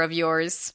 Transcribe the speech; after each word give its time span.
of 0.00 0.12
yours. 0.12 0.74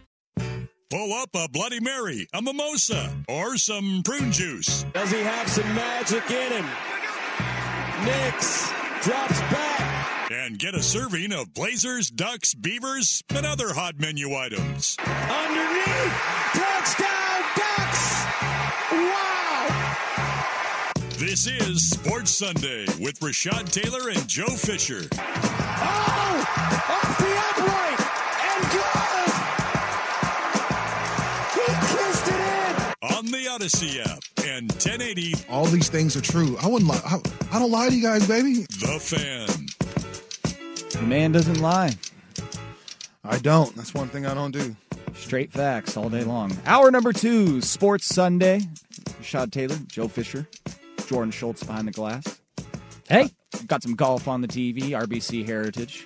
Pull 0.37 1.13
up 1.13 1.29
a 1.35 1.47
Bloody 1.47 1.79
Mary, 1.79 2.27
a 2.33 2.41
mimosa, 2.41 3.15
or 3.29 3.57
some 3.57 4.01
prune 4.03 4.31
juice. 4.31 4.83
Does 4.93 5.09
he 5.09 5.19
have 5.19 5.47
some 5.47 5.73
magic 5.73 6.29
in 6.29 6.51
him? 6.51 6.65
Nix 8.05 8.69
drops 9.01 9.39
back. 9.39 10.31
And 10.31 10.59
get 10.59 10.75
a 10.75 10.81
serving 10.83 11.31
of 11.33 11.53
Blazers, 11.53 12.09
Ducks, 12.09 12.53
Beavers, 12.53 13.23
and 13.29 13.45
other 13.45 13.73
hot 13.73 13.99
menu 13.99 14.35
items. 14.35 14.97
Underneath. 14.99 16.13
Touchdown, 16.53 17.43
Ducks. 17.55 18.25
Wow. 18.91 19.51
This 21.17 21.47
is 21.47 21.89
Sports 21.89 22.31
Sunday 22.31 22.85
with 22.99 23.19
Rashad 23.19 23.71
Taylor 23.71 24.09
and 24.09 24.27
Joe 24.27 24.47
Fisher. 24.47 25.07
Oh, 25.13 26.45
off 26.89 27.17
the 27.17 27.31
upright. 27.49 27.99
And 28.43 29.00
the 33.31 33.47
Odyssey 33.49 34.01
app 34.01 34.23
and 34.45 34.71
1080 34.71 35.33
All 35.49 35.65
these 35.65 35.89
things 35.89 36.15
are 36.15 36.21
true. 36.21 36.57
I 36.61 36.67
wouldn't 36.67 36.89
lie. 36.89 37.01
I, 37.05 37.19
I 37.51 37.59
don't 37.59 37.71
lie 37.71 37.89
to 37.89 37.95
you 37.95 38.03
guys, 38.03 38.27
baby. 38.27 38.65
The 38.79 38.97
Fan. 38.99 39.47
The 40.91 41.07
man 41.07 41.31
doesn't 41.31 41.59
lie. 41.61 41.95
I 43.23 43.37
don't. 43.39 43.75
That's 43.75 43.93
one 43.93 44.07
thing 44.09 44.25
I 44.25 44.33
don't 44.33 44.51
do. 44.51 44.75
Straight 45.13 45.51
facts 45.51 45.97
all 45.97 46.09
day 46.09 46.23
long. 46.23 46.51
Hour 46.65 46.91
number 46.91 47.13
two, 47.13 47.61
Sports 47.61 48.05
Sunday. 48.05 48.61
Rashad 49.21 49.51
Taylor, 49.51 49.77
Joe 49.87 50.07
Fisher, 50.07 50.47
Jordan 51.07 51.31
Schultz 51.31 51.63
behind 51.63 51.87
the 51.87 51.91
glass. 51.91 52.41
Hey, 53.07 53.29
Got 53.67 53.83
some 53.83 53.95
golf 53.95 54.27
on 54.27 54.41
the 54.41 54.47
TV, 54.47 54.89
RBC 54.89 55.45
Heritage. 55.45 56.05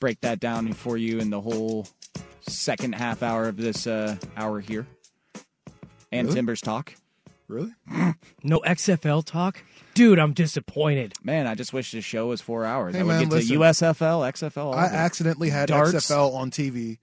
Break 0.00 0.20
that 0.20 0.40
down 0.40 0.72
for 0.72 0.96
you 0.96 1.18
in 1.18 1.30
the 1.30 1.40
whole 1.40 1.86
second 2.40 2.94
half 2.94 3.22
hour 3.22 3.48
of 3.48 3.56
this 3.56 3.86
uh, 3.86 4.16
hour 4.36 4.60
here. 4.60 4.86
And 6.12 6.26
Really? 6.26 6.36
Timbers 6.36 6.60
talk. 6.60 6.94
Really? 7.48 7.72
no 8.42 8.60
XFL 8.60 9.24
talk? 9.24 9.62
Dude, 9.94 10.18
I'm 10.18 10.32
disappointed. 10.34 11.14
Man, 11.22 11.46
I 11.46 11.54
just 11.54 11.72
wish 11.72 11.92
this 11.92 12.04
show 12.04 12.26
was 12.28 12.40
four 12.40 12.64
hours. 12.64 12.94
Hey, 12.94 13.00
I 13.00 13.04
would 13.04 13.08
man, 13.08 13.22
get 13.24 13.30
listen. 13.30 13.56
to 13.56 13.60
USFL, 13.62 14.32
XFL. 14.32 14.56
all 14.64 14.74
I 14.74 14.86
of 14.86 14.92
it. 14.92 14.96
accidentally 14.96 15.50
had 15.50 15.68
Darts. 15.68 15.92
XFL 15.92 16.34
on 16.34 16.50
TV 16.50 16.98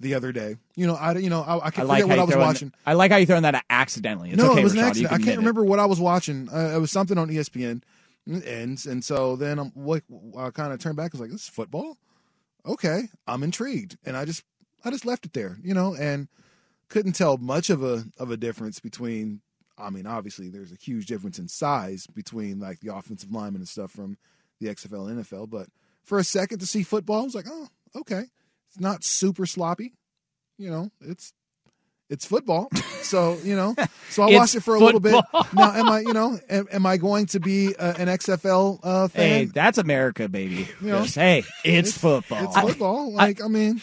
the 0.00 0.14
other 0.14 0.32
day. 0.32 0.56
You 0.74 0.86
know, 0.86 0.94
I 0.94 1.12
you 1.18 1.28
know 1.30 1.42
I, 1.42 1.56
I 1.56 1.66
I 1.66 1.70
can't 1.70 1.86
like 1.86 2.02
forget 2.02 2.02
how 2.02 2.08
what 2.08 2.18
I 2.18 2.22
you 2.22 2.26
was 2.26 2.32
throw 2.32 2.40
in- 2.42 2.46
watching. 2.48 2.72
I 2.86 2.92
like 2.94 3.10
how 3.10 3.18
you 3.18 3.26
throwing 3.26 3.42
that 3.42 3.54
out 3.54 3.62
accidentally. 3.68 4.30
It's 4.30 4.38
no, 4.42 4.52
okay, 4.52 4.60
it 4.60 4.64
was 4.64 4.72
an 4.72 4.78
Rashad, 4.78 4.82
you 4.82 4.86
accident. 4.88 5.12
I 5.12 5.16
can 5.16 5.24
can't 5.24 5.28
admit 5.28 5.34
it. 5.34 5.38
remember 5.38 5.64
what 5.64 5.78
I 5.78 5.86
was 5.86 6.00
watching. 6.00 6.48
Uh, 6.48 6.72
it 6.74 6.80
was 6.80 6.90
something 6.90 7.18
on 7.18 7.28
ESPN, 7.28 7.82
and 8.26 8.86
and 8.86 9.04
so 9.04 9.36
then 9.36 9.58
I'm 9.58 9.72
like, 9.76 10.04
I 10.38 10.48
kind 10.50 10.72
of 10.72 10.78
turned 10.80 10.96
back. 10.96 11.10
I 11.14 11.18
was 11.18 11.20
like, 11.20 11.30
this 11.30 11.42
is 11.42 11.48
football. 11.48 11.98
Okay, 12.66 13.02
I'm 13.26 13.42
intrigued, 13.42 13.98
and 14.04 14.16
I 14.16 14.24
just 14.24 14.42
I 14.84 14.90
just 14.90 15.04
left 15.04 15.26
it 15.26 15.34
there, 15.34 15.58
you 15.62 15.74
know, 15.74 15.94
and 15.94 16.28
couldn't 16.90 17.12
tell 17.12 17.38
much 17.38 17.70
of 17.70 17.82
a 17.82 18.04
of 18.18 18.30
a 18.30 18.36
difference 18.36 18.80
between. 18.80 19.40
I 19.78 19.88
mean, 19.88 20.06
obviously, 20.06 20.50
there's 20.50 20.72
a 20.72 20.76
huge 20.76 21.06
difference 21.06 21.38
in 21.38 21.48
size 21.48 22.06
between 22.08 22.60
like 22.60 22.80
the 22.80 22.94
offensive 22.94 23.32
linemen 23.32 23.62
and 23.62 23.68
stuff 23.68 23.90
from 23.90 24.18
the 24.60 24.66
XFL 24.66 25.10
and 25.10 25.24
NFL. 25.24 25.48
But 25.48 25.68
for 26.04 26.18
a 26.18 26.24
second 26.24 26.58
to 26.58 26.66
see 26.66 26.82
football, 26.82 27.22
I 27.22 27.24
was 27.24 27.34
like, 27.34 27.46
oh, 27.48 27.68
okay, 27.96 28.24
it's 28.68 28.78
not 28.78 29.04
super 29.04 29.46
sloppy, 29.46 29.94
you 30.58 30.70
know, 30.70 30.90
it's 31.00 31.32
it's 32.10 32.26
football. 32.26 32.68
So 33.02 33.38
you 33.42 33.56
know, 33.56 33.74
so 34.10 34.24
I 34.24 34.34
watched 34.34 34.56
it 34.56 34.62
for 34.62 34.74
a 34.74 34.80
little 34.80 35.00
bit. 35.00 35.12
Now, 35.54 35.72
am 35.72 35.88
I, 35.88 36.00
you 36.00 36.12
know, 36.12 36.38
am, 36.50 36.68
am 36.70 36.86
I 36.86 36.98
going 36.98 37.26
to 37.26 37.40
be 37.40 37.74
uh, 37.74 37.94
an 37.98 38.08
XFL 38.08 38.80
uh, 38.82 39.08
fan? 39.08 39.22
Hey, 39.22 39.44
that's 39.46 39.78
America, 39.78 40.28
baby. 40.28 40.68
You 40.82 40.88
know, 40.88 41.02
Just, 41.02 41.14
hey, 41.14 41.44
it's, 41.64 41.96
football. 41.96 42.44
It's 42.44 42.60
football. 42.60 43.12
Like 43.12 43.42
I, 43.42 43.48
mean, 43.48 43.80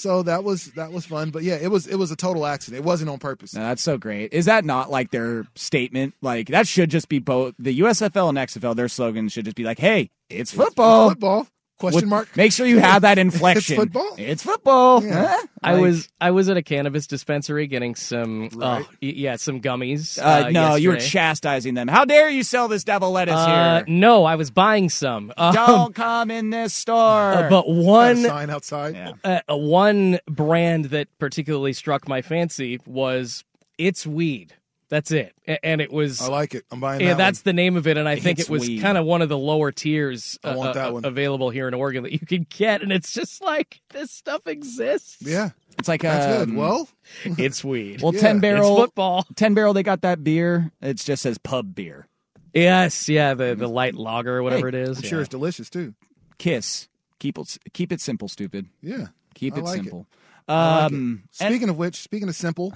so 0.00 0.22
that 0.22 0.44
was 0.44 0.66
that 0.72 0.92
was 0.92 1.06
fun. 1.06 1.30
But 1.30 1.42
yeah, 1.42 1.54
it 1.54 1.70
was 1.70 1.86
it 1.86 1.96
was 1.96 2.10
a 2.10 2.16
total 2.16 2.46
accident. 2.46 2.82
It 2.82 2.86
wasn't 2.86 3.10
on 3.10 3.18
purpose. 3.18 3.54
No, 3.54 3.60
that's 3.60 3.82
so 3.82 3.98
great. 3.98 4.32
Is 4.32 4.46
that 4.46 4.64
not 4.64 4.90
like 4.90 5.10
their 5.10 5.46
statement? 5.54 6.14
Like 6.22 6.48
that 6.48 6.66
should 6.66 6.90
just 6.90 7.08
be 7.08 7.18
both 7.18 7.54
the 7.58 7.80
USFL 7.80 8.28
and 8.30 8.38
XFL. 8.38 8.74
Their 8.74 8.88
slogan 8.88 9.28
should 9.28 9.44
just 9.44 9.56
be 9.56 9.64
like, 9.64 9.78
"Hey, 9.78 10.10
it's 10.28 10.52
football." 10.52 11.10
football? 11.10 11.46
Question 11.80 11.96
With- 12.02 12.08
mark. 12.10 12.36
Make 12.36 12.52
sure 12.52 12.66
you 12.66 12.78
have 12.78 13.02
that 13.02 13.18
inflection. 13.26 13.74
It's 13.74 13.82
football? 13.82 14.14
It's 14.18 14.42
football. 14.42 15.02
Yeah. 15.04 15.26
Huh? 15.28 15.46
I 15.62 15.72
Like, 15.72 15.82
was 15.82 16.08
I 16.20 16.30
was 16.30 16.48
at 16.48 16.56
a 16.56 16.62
cannabis 16.62 17.06
dispensary 17.06 17.66
getting 17.66 17.94
some 17.94 18.50
Right. 18.54 18.84
oh, 18.84 18.88
y- 19.02 19.12
yeah 19.16 19.36
some 19.36 19.60
gummies. 19.60 20.22
Uh, 20.22 20.50
no, 20.50 20.74
you 20.76 20.90
were 20.90 20.96
chastising 20.98 21.74
them. 21.74 21.88
How 21.88 22.04
dare 22.04 22.28
you 22.28 22.42
sell 22.42 22.68
this 22.68 22.84
devil 22.84 23.10
lettuce 23.10 23.34
Uh, 23.34 23.76
here? 23.78 23.84
no, 23.88 24.24
I 24.24 24.36
was 24.36 24.50
buying 24.50 24.88
some. 24.90 25.32
Um, 25.40 25.54
Don't 25.54 25.94
come 25.94 26.30
in 26.30 26.50
this 26.50 26.74
store. 26.74 27.32
uh, 27.32 27.48
but 27.48 27.62
Got 27.62 27.70
a 27.70 27.82
one 27.82 28.16
sign 28.18 28.50
outside. 28.50 28.94
Yeah. 28.94 29.12
uh, 29.24 29.40
uh, 29.50 29.56
one 29.56 30.18
brand 30.26 30.86
that 30.86 31.08
particularly 31.18 31.72
struck 31.72 32.06
my 32.08 32.20
fancy 32.22 32.78
was 32.86 33.42
it's 33.78 34.06
weed. 34.06 34.52
That's 34.90 35.12
it, 35.12 35.32
and 35.62 35.80
it 35.80 35.92
was 35.92 36.20
I 36.20 36.26
like 36.28 36.52
it. 36.54 36.64
I'm 36.70 36.80
buying 36.80 37.00
yeah, 37.00 37.10
that. 37.10 37.16
that's 37.18 37.38
one. 37.38 37.42
the 37.44 37.52
name 37.52 37.76
of 37.76 37.86
it, 37.86 37.96
and 37.96 38.08
I 38.08 38.16
think 38.16 38.40
it 38.40 38.50
was 38.50 38.68
kind 38.80 38.98
of 38.98 39.04
one 39.06 39.22
of 39.22 39.28
the 39.28 39.38
lower 39.38 39.70
tiers 39.70 40.36
I 40.42 40.56
want 40.56 40.70
uh, 40.70 40.72
that 40.72 40.88
uh, 40.88 40.92
one. 40.94 41.04
available 41.04 41.48
here 41.50 41.68
in 41.68 41.74
Oregon 41.74 42.02
that 42.02 42.12
you 42.12 42.18
can 42.18 42.44
get, 42.50 42.82
and 42.82 42.90
it's 42.90 43.12
just 43.14 43.40
like 43.40 43.80
this 43.90 44.10
stuff 44.10 44.48
exists. 44.48 45.18
yeah. 45.20 45.50
it's 45.78 45.86
like 45.86 46.02
That's 46.02 46.42
um. 46.42 46.56
Well, 46.56 46.88
it's 47.24 47.62
weed. 47.62 48.02
well, 48.02 48.12
Yeah. 48.12 48.20
ten 48.20 48.36
it's 48.36 48.40
barrel, 48.42 48.74
football. 48.76 49.24
ten 49.36 49.54
barrel. 49.54 49.72
They 49.74 49.84
got 49.84 50.02
that 50.02 50.24
beer. 50.24 50.72
It 50.82 50.94
just 50.96 51.22
says 51.22 51.38
pub 51.38 51.72
beer. 51.72 52.08
Yes, 52.52 53.08
yeah, 53.08 53.34
the 53.34 53.54
the 53.54 53.68
light 53.68 53.94
lager 53.94 54.38
or 54.38 54.42
whatever 54.42 54.72
Hey, 54.72 54.78
it 54.80 54.88
is. 54.88 54.98
I'm 54.98 55.04
yeah. 55.04 55.08
sure 55.10 55.20
it's 55.20 55.28
delicious 55.28 55.70
too. 55.70 55.94
Kiss. 56.38 56.88
Keep 57.20 57.38
it. 57.38 57.58
Keep 57.72 57.92
it 57.92 58.00
simple. 58.00 58.26
Stupid. 58.28 58.66
Yeah. 58.82 59.06
Keep 59.36 59.54
I 59.54 59.58
it 59.58 59.62
like 59.64 59.74
it. 59.78 59.82
simple. 59.84 60.06
I 60.48 60.82
like 60.82 60.90
it. 60.90 60.94
Um. 60.96 61.22
and- 61.38 61.50
Speaking 61.52 61.68
of 61.68 61.78
which, 61.78 61.94
speaking 62.02 62.28
of 62.28 62.34
simple, 62.34 62.74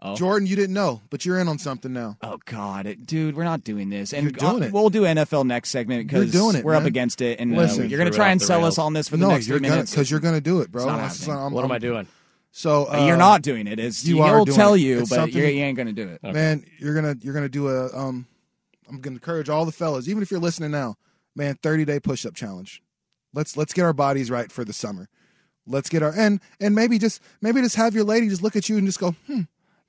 Oh. 0.00 0.14
Jordan, 0.14 0.46
you 0.46 0.54
didn't 0.54 0.74
know, 0.74 1.02
but 1.10 1.24
you're 1.24 1.40
in 1.40 1.48
on 1.48 1.58
something 1.58 1.92
now. 1.92 2.16
Oh 2.22 2.38
God, 2.44 2.86
it, 2.86 3.04
dude, 3.04 3.34
we're 3.36 3.42
not 3.44 3.64
doing 3.64 3.90
this, 3.90 4.12
and 4.12 4.22
You're 4.22 4.30
doing 4.30 4.62
uh, 4.62 4.66
it. 4.66 4.72
we'll 4.72 4.90
do 4.90 5.02
NFL 5.02 5.44
next 5.44 5.70
segment 5.70 6.06
because 6.06 6.32
You're 6.32 6.40
doing 6.42 6.56
it, 6.56 6.64
we're 6.64 6.76
up 6.76 6.84
against 6.84 7.20
it, 7.20 7.40
and 7.40 7.52
uh, 7.52 7.58
Listen. 7.58 7.90
you're 7.90 7.98
gonna 7.98 8.10
try 8.12 8.28
and 8.28 8.40
sell 8.40 8.60
rails. 8.60 8.74
us 8.74 8.78
on 8.78 8.92
this 8.92 9.08
for 9.08 9.16
the 9.16 9.22
no, 9.26 9.30
next 9.32 9.48
you're 9.48 9.58
three 9.58 9.64
gonna 9.68 9.76
minutes. 9.78 9.90
because 9.90 10.08
you're 10.08 10.20
gonna 10.20 10.40
do 10.40 10.60
it, 10.60 10.70
bro. 10.70 10.82
It's 10.82 10.86
not 10.86 10.96
That's- 10.98 11.28
I'm- 11.28 11.52
What 11.52 11.64
am 11.64 11.72
I 11.72 11.74
I'm- 11.74 11.80
doing? 11.80 12.06
So 12.52 12.86
uh, 12.92 13.06
you're 13.06 13.16
not 13.16 13.42
doing 13.42 13.66
it. 13.66 13.78
It's 13.80 14.04
you 14.06 14.16
he'll 14.16 14.24
are 14.24 14.44
doing 14.44 14.56
tell 14.56 14.74
it. 14.74 14.78
you, 14.80 15.00
It's 15.00 15.10
but 15.10 15.32
you're, 15.32 15.46
you 15.48 15.62
ain't 15.64 15.76
gonna 15.76 15.92
do 15.92 16.08
it. 16.08 16.22
man 16.22 16.64
you're 16.78 16.94
gonna 16.94 17.16
you're 17.20 17.34
gonna 17.34 17.48
do 17.48 17.68
a 17.68 17.86
um 17.96 18.26
i'm 18.88 19.00
gonna 19.00 19.14
encourage 19.14 19.48
all 19.48 19.64
the 19.66 19.72
fellas 19.72 20.08
even 20.08 20.22
if 20.22 20.30
you're 20.30 20.40
listening 20.40 20.70
now 20.70 20.96
man 21.36 21.56
30 21.62 21.84
day 21.84 22.00
push-up 22.00 22.34
challenge 22.34 22.82
let's 23.34 23.56
let's 23.56 23.72
get 23.74 23.82
our 23.82 23.92
bodies 23.92 24.30
right 24.30 24.50
for 24.50 24.64
the 24.64 24.72
summer 24.72 25.08
let's 25.66 25.88
get 25.90 26.02
our 26.02 26.12
and 26.16 26.40
and 26.58 26.74
maybe 26.74 26.98
just 26.98 27.20
maybe 27.42 27.60
just 27.60 27.76
have 27.76 27.94
your 27.94 28.04
lady 28.04 28.28
just 28.28 28.42
look 28.42 28.56
at 28.56 28.68
you 28.68 28.78
and 28.78 28.86
just 28.86 28.98
go 28.98 29.10
hmm 29.26 29.42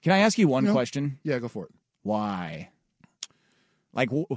Can 0.04 0.12
I 0.14 0.20
ask 0.20 0.38
you 0.38 0.48
one 0.48 0.64
You 0.64 0.68
know- 0.70 0.74
question? 0.74 1.20
yeah 1.24 1.40
go 1.40 1.48
for 1.48 1.66
it 1.66 1.72
Why? 2.04 2.70
Like 3.94 4.10
w- 4.10 4.28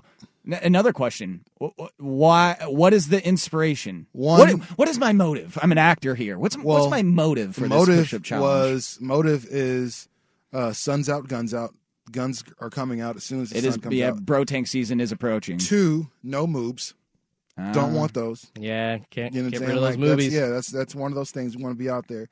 n- 0.47 0.61
another 0.63 0.93
question. 0.93 1.45
Wh- 1.61 1.67
wh- 1.79 2.01
Why? 2.01 2.57
What 2.67 2.95
is 2.95 3.09
the 3.09 3.25
inspiration? 3.27 4.07
One- 4.13 4.39
What, 4.39 4.61
what 4.79 4.89
is 4.89 4.99
my 4.99 5.13
motive? 5.13 5.59
I'm 5.61 5.73
an 5.73 5.79
actor 5.79 6.15
here. 6.15 6.39
What's 6.39 6.57
Well, 6.57 6.79
what's 6.81 6.91
my 6.91 7.03
motive 7.03 7.55
for 7.55 7.63
the 7.63 7.69
this 7.69 7.79
motive 7.79 7.99
push-up 8.05 8.23
challenge? 8.23 8.73
was 8.73 8.99
motive 9.01 9.45
is 9.51 10.09
uh 10.53 10.73
suns 10.73 11.09
out 11.09 11.29
guns 11.29 11.53
out 11.55 11.75
guns 12.11 12.43
are 12.61 12.71
coming 12.71 13.01
out 13.01 13.17
as 13.17 13.25
soon 13.25 13.43
as 13.43 13.51
the 13.51 13.59
it 13.59 13.63
sun 13.63 13.69
is 13.71 13.77
comes 13.77 13.95
yeah. 13.95 14.09
out 14.09 14.25
Bro 14.25 14.45
tank 14.45 14.67
season 14.69 15.01
is 15.01 15.13
approaching. 15.13 15.59
two 15.59 16.09
no 16.23 16.47
moves 16.47 16.95
Don't 17.59 17.77
Ah. 17.77 17.89
want 17.89 18.15
those. 18.15 18.47
Yeah, 18.59 18.99
can't 19.11 19.35
You 19.35 19.43
know 19.43 19.51
get 19.51 19.59
saying? 19.59 19.69
rid 19.69 19.77
of 19.77 19.83
those 19.83 19.91
Like, 19.91 20.01
that's- 20.01 20.11
movies. 20.17 20.33
Yeah, 20.33 20.49
that's 20.49 20.69
that's 20.69 20.95
one 20.95 21.13
of 21.13 21.17
those 21.17 21.31
things 21.31 21.55
we 21.57 21.63
want 21.63 21.75
to 21.77 21.79
be 21.79 21.91
out 21.91 22.09
there. 22.09 22.29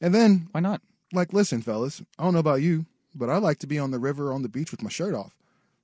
And 0.00 0.12
then, 0.12 0.48
Why 0.50 0.60
not? 0.60 0.82
Like, 1.14 1.32
listen, 1.32 1.62
fellas, 1.62 2.02
I 2.18 2.24
don't 2.24 2.32
know 2.34 2.38
about 2.40 2.62
you, 2.62 2.86
but 3.14 3.30
I 3.30 3.38
like 3.38 3.58
to 3.60 3.66
be 3.66 3.78
on 3.78 3.90
the 3.90 3.98
river 3.98 4.32
on 4.32 4.42
the 4.42 4.48
beach 4.48 4.70
with 4.70 4.82
my 4.82 4.90
shirt 4.90 5.14
off. 5.14 5.36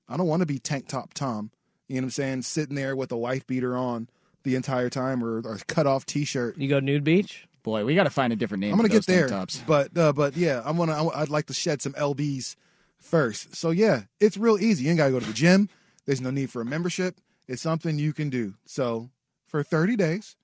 I 0.08 0.16
don't 0.16 0.26
want 0.26 0.40
to 0.40 0.46
be 0.46 0.58
tank 0.58 0.88
top 0.88 1.14
Tom. 1.14 1.50
You 1.88 1.96
know 1.96 2.00
what 2.02 2.06
I'm 2.06 2.10
saying? 2.10 2.42
Sitting 2.42 2.76
there 2.76 2.94
with 2.96 3.12
a 3.12 3.16
wife 3.16 3.46
beater 3.46 3.76
on 3.76 4.08
the 4.42 4.54
entire 4.54 4.90
time 4.90 5.22
or, 5.22 5.38
or 5.38 5.58
cut 5.66 5.86
off 5.86 6.06
t 6.06 6.24
shirt. 6.24 6.56
You 6.58 6.68
go 6.68 6.80
nude 6.80 7.04
beach? 7.04 7.46
Boy, 7.62 7.84
we 7.84 7.94
got 7.94 8.04
to 8.04 8.10
find 8.10 8.32
a 8.32 8.36
different 8.36 8.62
name. 8.62 8.72
I'm 8.72 8.78
gonna 8.78 8.88
get 8.88 9.06
there, 9.06 9.28
Tops. 9.28 9.62
but 9.66 9.96
uh, 9.96 10.12
but 10.12 10.36
yeah, 10.36 10.62
I'm 10.64 10.76
gonna. 10.76 10.92
I- 11.08 11.22
I'd 11.22 11.28
like 11.28 11.46
to 11.46 11.52
shed 11.54 11.82
some 11.82 11.92
lbs 11.92 12.56
first. 12.98 13.54
So 13.54 13.70
yeah, 13.70 14.02
it's 14.18 14.36
real 14.36 14.58
easy. 14.58 14.84
You 14.84 14.90
ain't 14.90 14.98
gotta 14.98 15.10
go 15.10 15.20
to 15.20 15.26
the 15.26 15.32
gym. 15.32 15.68
There's 16.06 16.20
no 16.20 16.30
need 16.30 16.50
for 16.50 16.62
a 16.62 16.64
membership. 16.64 17.16
It's 17.46 17.60
something 17.62 17.98
you 17.98 18.12
can 18.12 18.30
do. 18.30 18.54
So 18.64 19.10
for 19.46 19.62
30 19.62 19.96
days, 19.96 20.36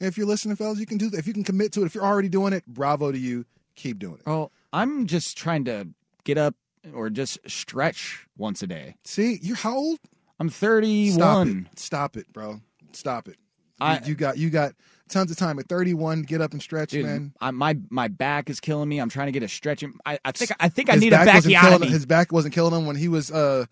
if 0.00 0.16
you're 0.16 0.26
listening, 0.26 0.56
fellas, 0.56 0.78
you 0.78 0.86
can 0.86 0.98
do. 0.98 1.10
If 1.12 1.26
you 1.26 1.32
can 1.32 1.44
commit 1.44 1.72
to 1.72 1.82
it, 1.82 1.86
if 1.86 1.94
you're 1.94 2.04
already 2.04 2.28
doing 2.28 2.52
it, 2.52 2.64
bravo 2.66 3.10
to 3.10 3.18
you. 3.18 3.44
Keep 3.74 3.98
doing 3.98 4.16
it. 4.16 4.22
Oh, 4.26 4.50
I'm 4.72 5.06
just 5.06 5.36
trying 5.36 5.64
to 5.66 5.88
get 6.24 6.38
up 6.38 6.54
or 6.94 7.10
just 7.10 7.38
stretch 7.48 8.26
once 8.36 8.62
a 8.62 8.66
day. 8.66 8.96
See, 9.04 9.38
you're 9.42 9.56
how 9.56 9.76
old? 9.76 9.98
I'm 10.40 10.48
Stop 10.50 10.60
31. 10.60 11.68
it. 11.72 11.78
Stop 11.78 12.16
it, 12.16 12.32
bro. 12.32 12.60
Stop 12.92 13.28
it. 13.28 13.36
I- 13.80 13.96
you, 13.98 14.00
you 14.06 14.14
got 14.14 14.38
you 14.38 14.50
got 14.50 14.74
tons 15.08 15.30
of 15.30 15.36
time 15.36 15.58
at 15.58 15.68
31. 15.68 16.22
Get 16.22 16.40
up 16.40 16.52
and 16.52 16.62
stretch, 16.62 16.90
Dude, 16.90 17.04
man. 17.06 17.32
I, 17.40 17.50
my 17.50 17.76
my 17.90 18.08
back 18.08 18.48
is 18.50 18.60
killing 18.60 18.88
me. 18.88 18.98
I'm 18.98 19.08
trying 19.08 19.26
to 19.26 19.32
get 19.32 19.42
a 19.42 19.48
stretch. 19.48 19.84
I, 20.06 20.18
I 20.24 20.32
think 20.32 20.50
I 20.60 20.68
think 20.68 20.88
I 20.90 20.94
His 20.94 21.02
need 21.02 21.12
a 21.12 21.24
back 21.24 21.34
wasn't 21.34 21.54
backiotomy. 21.54 21.88
His 21.88 22.06
back 22.06 22.32
wasn't 22.32 22.54
killing 22.54 22.74
him 22.74 22.86
when 22.86 22.96
he 22.96 23.08
was 23.08 23.30
uh, 23.30 23.66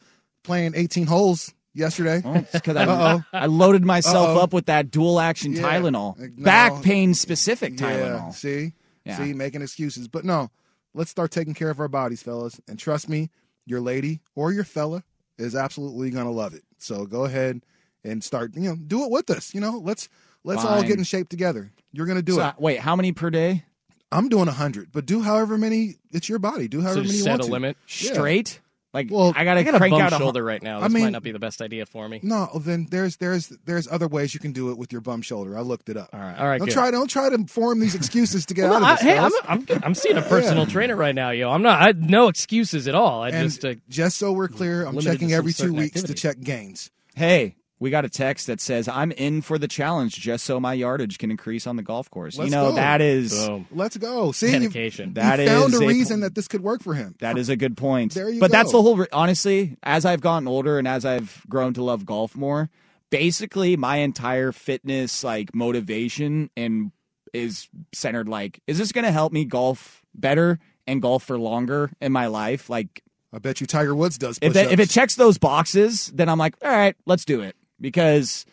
playing 0.45 0.73
18 0.75 1.07
holes 1.07 1.53
yesterday. 1.75 2.23
Oh, 2.25 2.35
it's 2.35 2.53
because 2.53 2.77
I. 2.77 3.21
I 3.33 3.47
loaded 3.47 3.85
myself 3.85 4.31
Uh-oh. 4.37 4.43
up 4.43 4.53
with 4.53 4.67
that 4.67 4.91
dual 4.91 5.21
action 5.21 5.53
Yeah. 5.53 5.63
Tylenol, 5.63 6.19
no. 6.19 6.45
back 6.45 6.83
pain 6.83 7.15
specific 7.15 7.79
Yeah, 7.81 7.87
Tylenol. 7.91 8.35
see, 8.35 8.73
Yeah. 9.05 9.17
see, 9.17 9.33
making 9.33 9.63
excuses. 9.63 10.09
But 10.09 10.25
no, 10.25 10.51
let's 10.95 11.11
start 11.11 11.31
taking 11.31 11.55
care 11.55 11.71
of 11.71 11.81
our 11.81 11.89
bodies, 11.89 12.23
fellas. 12.23 12.61
And 12.69 12.79
trust 12.79 13.09
me, 13.09 13.31
your 13.67 13.81
lady 13.81 14.21
or 14.35 14.53
your 14.53 14.65
fella 14.65 15.05
is 15.39 15.55
absolutely 15.55 16.11
gonna 16.11 16.31
love 16.31 16.55
it. 16.55 16.63
So 16.79 17.07
go 17.07 17.25
ahead 17.25 17.63
and 18.05 18.23
start. 18.23 18.55
You 18.55 18.63
know, 18.71 18.77
do 18.77 19.05
it 19.05 19.11
with 19.11 19.31
us. 19.31 19.55
You 19.55 19.61
know, 19.61 19.81
let's 19.83 20.09
let's 20.45 20.65
all 20.65 20.83
get 20.83 20.99
in 20.99 21.05
shape 21.05 21.29
together. 21.29 21.71
You're 21.93 22.07
gonna 22.07 22.23
do 22.23 22.35
So, 22.35 22.49
it. 22.49 22.55
wait, 22.59 22.81
how 22.81 22.95
many 22.97 23.13
per 23.13 23.31
day? 23.31 23.65
I'm 24.13 24.29
doing 24.29 24.49
a 24.49 24.53
hundred, 24.53 24.91
but 24.93 25.07
do 25.07 25.23
however 25.23 25.57
many. 25.57 25.97
It's 26.11 26.29
your 26.29 26.39
body. 26.41 26.67
Do 26.69 26.81
however 26.81 26.97
So 26.97 27.01
many 27.03 27.09
just 27.09 27.19
you 27.19 27.25
set 27.25 27.31
want 27.31 27.43
a 27.43 27.47
to. 27.47 27.53
limit. 27.53 27.77
Yeah. 27.87 28.13
Straight? 28.13 28.61
Like, 28.93 29.07
Well, 29.09 29.33
I 29.37 29.45
gotta 29.45 29.61
I 29.61 29.63
got 29.63 29.75
a 29.75 29.79
crank 29.79 29.93
bum 29.93 30.03
out 30.03 30.13
a 30.13 30.17
shoulder 30.17 30.43
right 30.43 30.61
now. 30.63 30.79
I 30.81 30.85
This 30.89 30.93
mean- 30.95 31.05
might 31.05 31.11
not 31.11 31.23
be 31.23 31.31
the 31.31 31.39
best 31.39 31.63
idea 31.63 31.87
for 31.87 32.09
me. 32.09 32.19
No, 32.25 32.49
then 32.57 32.89
there's 32.91 33.17
there's 33.19 33.49
there's 33.65 33.87
other 33.87 34.09
ways 34.09 34.35
you 34.35 34.41
can 34.41 34.51
do 34.53 34.71
it 34.71 34.79
with 34.79 34.91
your 34.91 35.01
bum 35.01 35.23
shoulder. 35.23 35.57
I 35.57 35.61
looked 35.61 35.89
it 35.89 35.97
up. 35.97 36.11
All 36.13 36.19
right, 36.19 36.37
all 36.39 36.47
right. 36.49 36.59
Don't 36.59 36.67
good. 36.67 36.75
try 36.75 36.91
don't 36.91 37.09
try 37.09 37.29
to 37.31 37.45
form 37.47 37.79
these 37.79 37.95
excuses 37.95 38.47
to 38.47 38.55
get 38.55 38.69
Well, 38.69 38.83
out 38.83 38.83
of 38.83 38.89
I- 38.89 38.95
this. 38.95 39.03
hey, 39.03 39.19
I'm. 39.19 39.33
I'm 39.49 39.67
I'm 39.85 39.95
seeing 39.95 40.17
a 40.17 40.23
personal 40.29 40.67
trainer 40.67 40.97
right 40.97 41.15
now, 41.15 41.31
yo. 41.31 41.51
I'm 41.51 41.63
not. 41.63 41.81
I 41.81 41.93
no 41.93 42.27
excuses 42.29 42.89
at 42.89 42.97
all. 42.97 43.23
I 43.23 43.29
and 43.29 43.49
just 43.49 43.65
uh, 43.65 43.75
just 43.89 44.17
so 44.17 44.33
we're 44.33 44.49
clear, 44.49 44.85
I'm 44.85 44.99
checking 44.99 45.33
every 45.33 45.53
two 45.53 45.73
weeks 45.73 46.03
to 46.03 46.15
check 46.15 46.41
gains. 46.41 46.91
Hey, 47.15 47.55
we 47.81 47.91
got 47.91 48.05
a 48.05 48.09
text 48.09 48.47
that 48.47 48.61
says 48.61 48.87
I'm 48.87 49.11
in 49.13 49.41
for 49.41 49.59
the 49.59 49.67
challenge 49.67 50.15
just 50.15 50.45
so 50.45 50.61
my 50.61 50.75
yardage 50.75 51.19
can 51.19 51.31
increase 51.31 51.67
on 51.67 51.77
the 51.77 51.83
golf 51.83 52.11
course. 52.11 52.39
Let's 52.39 52.51
you 52.51 52.57
know 52.57 52.71
go. 52.71 52.77
that 52.77 53.01
is 53.01 53.47
boom 53.47 53.67
Let's 53.73 53.97
go. 53.97 54.33
See, 54.33 54.53
you 54.53 54.53
dedication. 54.61 55.15
That 55.15 55.41
you 55.41 55.47
found 55.47 55.75
is 55.75 55.81
a 55.81 55.85
a 55.85 55.89
reason 55.89 56.19
po- 56.19 56.27
that 56.27 56.35
this 56.35 56.47
could 56.47 56.63
work 56.63 56.83
for 56.83 56.95
him. 56.95 57.17
that 57.21 57.39
is 57.39 57.49
a 57.49 57.57
good 57.57 57.77
point. 57.77 58.15
There 58.15 58.31
you 58.31 58.39
but 58.39 58.51
that's 58.53 58.71
the 58.71 58.81
whole. 58.81 58.97
Re- 58.97 59.07
honestly, 59.13 59.77
as 59.83 60.05
I've 60.05 60.21
gotten 60.21 60.47
older 60.47 60.79
and 60.79 60.87
as 60.87 61.05
I've 61.05 61.43
grown 61.49 61.75
to 61.75 61.83
love 61.83 62.05
golf 62.05 62.37
more, 62.37 62.71
basically 63.09 63.77
my 63.77 63.97
entire 63.97 64.53
fitness 64.53 65.25
like 65.25 65.55
motivation 65.55 66.51
and 66.57 66.93
is 67.33 67.69
centered 67.93 68.29
like, 68.29 68.61
is 68.67 68.79
this 68.79 68.93
going 68.93 69.05
to 69.05 69.13
help 69.13 69.33
me 69.33 69.45
golf 69.45 70.03
better 70.15 70.59
and 70.87 71.01
golf 71.01 71.23
for 71.25 71.39
longer 71.39 71.91
in 72.01 72.13
my 72.13 72.27
life? 72.27 72.69
Like, 72.69 73.03
I 73.33 73.39
bet 73.39 73.61
you 73.61 73.67
Tiger 73.67 73.95
Woods 73.95 74.19
does. 74.19 74.39
if 74.43 74.53
that, 74.55 74.73
if 74.73 74.81
it 74.81 74.91
checks 74.91 75.15
those 75.15 75.39
boxes, 75.39 76.09
then 76.09 76.29
I'm 76.29 76.39
like, 76.39 76.57
all 76.63 76.71
right, 76.71 76.97
let's 77.07 77.25
do 77.25 77.41
it. 77.41 77.55
Because 77.81 78.45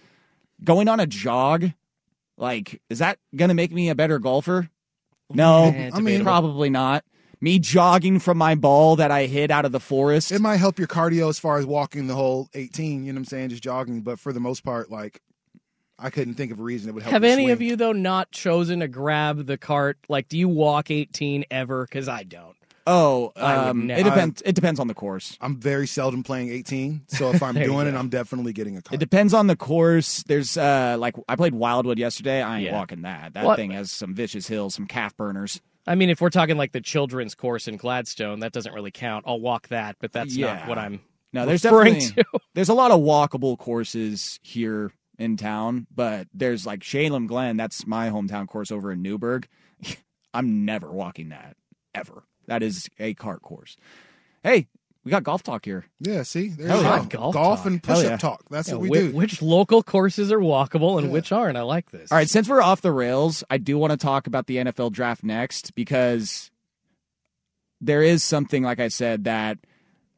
going 0.63 0.88
on 0.88 1.00
a 1.00 1.07
jog, 1.07 1.71
like, 2.38 2.81
is 2.89 3.00
that 3.00 3.18
going 3.35 3.50
to 3.50 3.56
make 3.56 3.71
me 3.71 3.89
a 3.89 3.95
better 3.95 4.19
golfer? 4.19 4.69
No, 5.33 5.65
Eh, 5.65 5.91
I 5.94 6.00
mean, 6.00 6.24
probably 6.24 6.69
not. 6.69 7.03
Me 7.39 7.59
jogging 7.59 8.19
from 8.19 8.38
my 8.38 8.56
ball 8.56 8.95
that 8.95 9.12
I 9.12 9.25
hit 9.27 9.51
out 9.51 9.65
of 9.65 9.71
the 9.71 9.79
forest. 9.79 10.31
it 10.31 10.41
might 10.41 10.57
help 10.57 10.79
your 10.79 10.88
cardio 10.88 11.29
as 11.29 11.38
far 11.38 11.57
as 11.59 11.65
walking 11.68 12.07
the 12.07 12.15
whole 12.15 12.50
18. 12.56 13.03
You 13.06 13.12
know 13.13 13.18
what 13.18 13.19
I'm 13.19 13.25
saying? 13.25 13.50
Just 13.50 13.62
jogging, 13.62 14.01
but 14.01 14.19
for 14.19 14.33
the 14.33 14.39
most 14.39 14.63
part, 14.63 14.89
like 14.89 15.21
I 16.00 16.09
couldn't 16.09 16.33
think 16.33 16.51
of 16.51 16.59
a 16.59 16.63
reason 16.63 16.89
it 16.89 16.94
would 16.94 17.03
help. 17.03 17.12
Have 17.13 17.23
any 17.23 17.44
swing. 17.44 17.51
of 17.51 17.62
you 17.62 17.75
though 17.75 17.91
not 17.91 18.31
chosen 18.31 18.80
to 18.80 18.88
grab 18.88 19.45
the 19.45 19.57
cart? 19.57 19.97
Like, 20.09 20.30
do 20.30 20.38
you 20.38 20.50
walk 20.50 20.89
18 20.89 21.45
ever? 21.51 21.85
Because 21.85 22.07
I 22.07 22.23
don't. 22.23 22.56
Oh, 22.89 23.34
um, 23.36 23.92
it 23.92 24.04
depends. 24.04 24.42
It 24.45 24.54
depends 24.56 24.80
on 24.80 24.88
the 24.88 24.94
course. 24.94 25.38
I'm 25.42 25.60
very 25.60 25.86
seldom 25.88 26.24
playing 26.24 26.50
18, 26.50 27.01
so 27.07 27.31
if 27.34 27.44
I'm 27.44 27.54
doing 27.54 27.86
it. 27.86 27.94
I'm 27.95 28.07
definitely 28.10 28.54
getting 28.54 28.78
a 28.78 28.81
car. 28.81 28.95
It 28.95 29.00
depends 29.00 29.34
on 29.34 29.48
the 29.48 29.57
course. 29.57 30.24
There's 30.24 30.57
uh, 30.57 30.95
like 30.98 31.16
I 31.28 31.36
played 31.36 31.54
Wildwood 31.54 32.00
yesterday. 32.00 32.42
I 32.42 32.57
ain't 32.60 32.66
Yeah. 32.68 32.75
walking 32.78 33.01
that. 33.01 33.34
That 33.34 33.44
What- 33.45 33.57
thing 33.57 33.72
has 33.72 33.92
some 33.92 34.16
vicious 34.16 34.48
hills, 34.48 34.74
some 34.75 34.88
calf 34.88 35.16
burners. 35.18 35.60
I 35.86 35.95
mean, 35.95 36.10
if 36.10 36.19
we're 36.22 36.30
talking 36.30 36.57
like 36.57 36.72
the 36.72 36.81
children's 36.81 37.36
course 37.36 37.68
in 37.68 37.78
Gladstone, 37.78 38.39
that 38.39 38.51
doesn't 38.54 38.74
really 38.74 38.92
count. 38.92 39.25
I'll 39.28 39.40
walk 39.40 39.68
that, 39.69 39.98
but 40.01 40.12
that's 40.13 40.36
Yeah. 40.36 40.54
not 40.56 40.68
what 40.68 40.78
I'm. 40.78 41.01
No, 41.33 41.45
there's 41.45 41.63
referring 41.66 41.95
definitely 41.95 42.24
to. 42.24 42.40
there's 42.56 42.69
a 42.69 42.74
lot 42.74 42.92
of 42.92 43.01
walkable 43.01 43.57
courses 43.57 44.40
here 44.44 44.92
in 45.19 45.36
town, 45.36 45.88
but 45.94 46.28
there's 46.33 46.66
like 46.66 46.80
Chehalem 46.81 47.28
Glen. 47.28 47.57
That's 47.57 47.86
my 47.86 48.10
hometown 48.10 48.48
course 48.48 48.72
over 48.72 48.92
in 48.94 49.01
Newberg. 49.01 49.48
I'm 50.33 50.63
never 50.66 50.92
walking 50.92 51.30
that 51.30 51.57
ever. 51.94 52.24
That 52.47 52.63
is 52.63 52.89
a 52.99 53.13
cart 53.13 53.41
course. 53.41 53.77
Hey, 54.44 54.67
we 55.03 55.11
got 55.11 55.23
golf 55.23 55.41
talk 55.44 55.63
here. 55.65 55.85
yeah, 56.01 56.23
see, 56.23 56.49
there 56.49 56.67
Hell 56.67 56.77
you 56.79 56.83
yeah. 56.83 56.99
go. 57.09 57.17
Golf 57.19 57.33
Golf 57.33 57.57
talk. 57.59 57.65
and 57.67 57.85
Hell 57.85 57.95
push-up 57.95 58.11
yeah. 58.11 58.17
talk. 58.17 58.44
That's 58.49 58.67
Yeah, 58.69 58.75
what 58.75 58.81
we 58.81 58.89
whi- 58.89 59.07
do. 59.07 59.11
Which 59.15 59.41
local 59.41 59.81
courses 59.83 60.31
are 60.31 60.39
walkable 60.39 60.97
and 60.97 61.07
Yeah. 61.07 61.13
which 61.13 61.31
aren't? 61.31 61.57
I 61.57 61.61
like 61.61 61.91
this. 61.91 62.11
All 62.11 62.17
right, 62.17 62.29
since 62.29 62.49
we're 62.49 62.61
off 62.61 62.81
the 62.81 62.91
rails, 62.91 63.44
I 63.49 63.57
do 63.57 63.77
want 63.77 63.91
to 63.91 63.97
talk 63.97 64.27
about 64.27 64.47
the 64.47 64.57
NFL 64.57 64.89
draft 64.91 65.23
next 65.23 65.75
because 65.75 66.51
there 67.79 68.01
is 68.01 68.23
something, 68.23 68.63
like 68.63 68.79
I 68.79 68.88
said, 68.88 69.23
that 69.25 69.59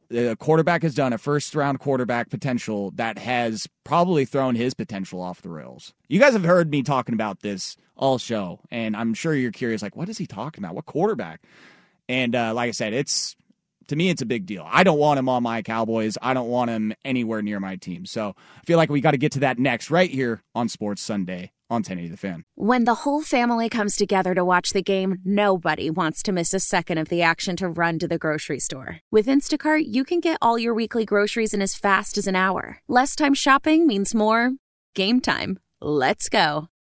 the 0.08 0.34
quarterback 0.40 0.82
has 0.82 0.94
done 0.94 1.12
a 1.12 1.18
first 1.18 1.54
round 1.54 1.78
quarterback 1.78 2.30
potential 2.30 2.90
that 2.96 3.16
has 3.18 3.68
probably 3.84 4.24
thrown 4.24 4.56
his 4.56 4.74
potential 4.74 5.20
off 5.20 5.40
the 5.42 5.50
rails. 5.50 5.94
You 6.08 6.18
guys 6.18 6.32
have 6.32 6.42
heard 6.44 6.68
me 6.70 6.82
talking 6.82 7.14
about 7.14 7.40
this 7.42 7.76
all 7.96 8.18
show, 8.18 8.60
and 8.72 8.96
I'm 8.96 9.14
sure 9.14 9.34
you're 9.34 9.52
curious, 9.52 9.82
like, 9.82 9.94
what 9.94 10.08
is 10.08 10.18
he 10.18 10.26
talking 10.26 10.64
about? 10.64 10.74
What 10.74 10.86
quarterback? 10.86 11.42
And 12.10 12.34
uh, 12.34 12.52
like 12.54 12.66
I 12.66 12.72
said, 12.72 12.92
it's 12.92 13.36
to 13.86 13.94
me, 13.94 14.10
it's 14.10 14.20
a 14.20 14.26
big 14.26 14.44
deal. 14.44 14.66
I 14.68 14.82
don't 14.82 14.98
want 14.98 15.20
him 15.20 15.28
on 15.28 15.44
my 15.44 15.62
Cowboys. 15.62 16.18
I 16.20 16.34
don't 16.34 16.48
want 16.48 16.70
him 16.70 16.92
anywhere 17.04 17.40
near 17.40 17.60
my 17.60 17.76
team. 17.76 18.04
So 18.04 18.34
I 18.58 18.64
feel 18.64 18.78
like 18.78 18.90
we 18.90 19.00
got 19.00 19.12
to 19.12 19.16
get 19.16 19.32
to 19.32 19.40
that 19.40 19.60
next, 19.60 19.92
right 19.92 20.10
here 20.10 20.42
on 20.52 20.68
Sports 20.68 21.02
Sunday 21.02 21.52
on 21.70 21.76
1080 21.76 22.08
The 22.08 22.16
Fan. 22.16 22.44
When 22.56 22.84
the 22.84 22.94
whole 22.94 23.22
family 23.22 23.68
comes 23.68 23.94
together 23.94 24.34
to 24.34 24.44
watch 24.44 24.70
the 24.70 24.82
game, 24.82 25.18
nobody 25.24 25.88
wants 25.88 26.20
to 26.24 26.32
miss 26.32 26.52
a 26.52 26.58
second 26.58 26.98
of 26.98 27.10
the 27.10 27.22
action 27.22 27.54
to 27.56 27.68
run 27.68 28.00
to 28.00 28.08
the 28.08 28.18
grocery 28.18 28.58
store. 28.58 28.98
With 29.12 29.26
Instacart, 29.26 29.84
you 29.86 30.02
can 30.02 30.18
get 30.18 30.38
all 30.42 30.58
your 30.58 30.74
weekly 30.74 31.04
groceries 31.04 31.54
in 31.54 31.62
as 31.62 31.76
fast 31.76 32.18
as 32.18 32.26
an 32.26 32.34
hour. 32.34 32.78
Less 32.88 33.14
time 33.14 33.34
shopping 33.34 33.86
means 33.86 34.16
more 34.16 34.52
game 34.96 35.20
time. 35.20 35.60
Let's 35.80 36.28
go. 36.28 36.68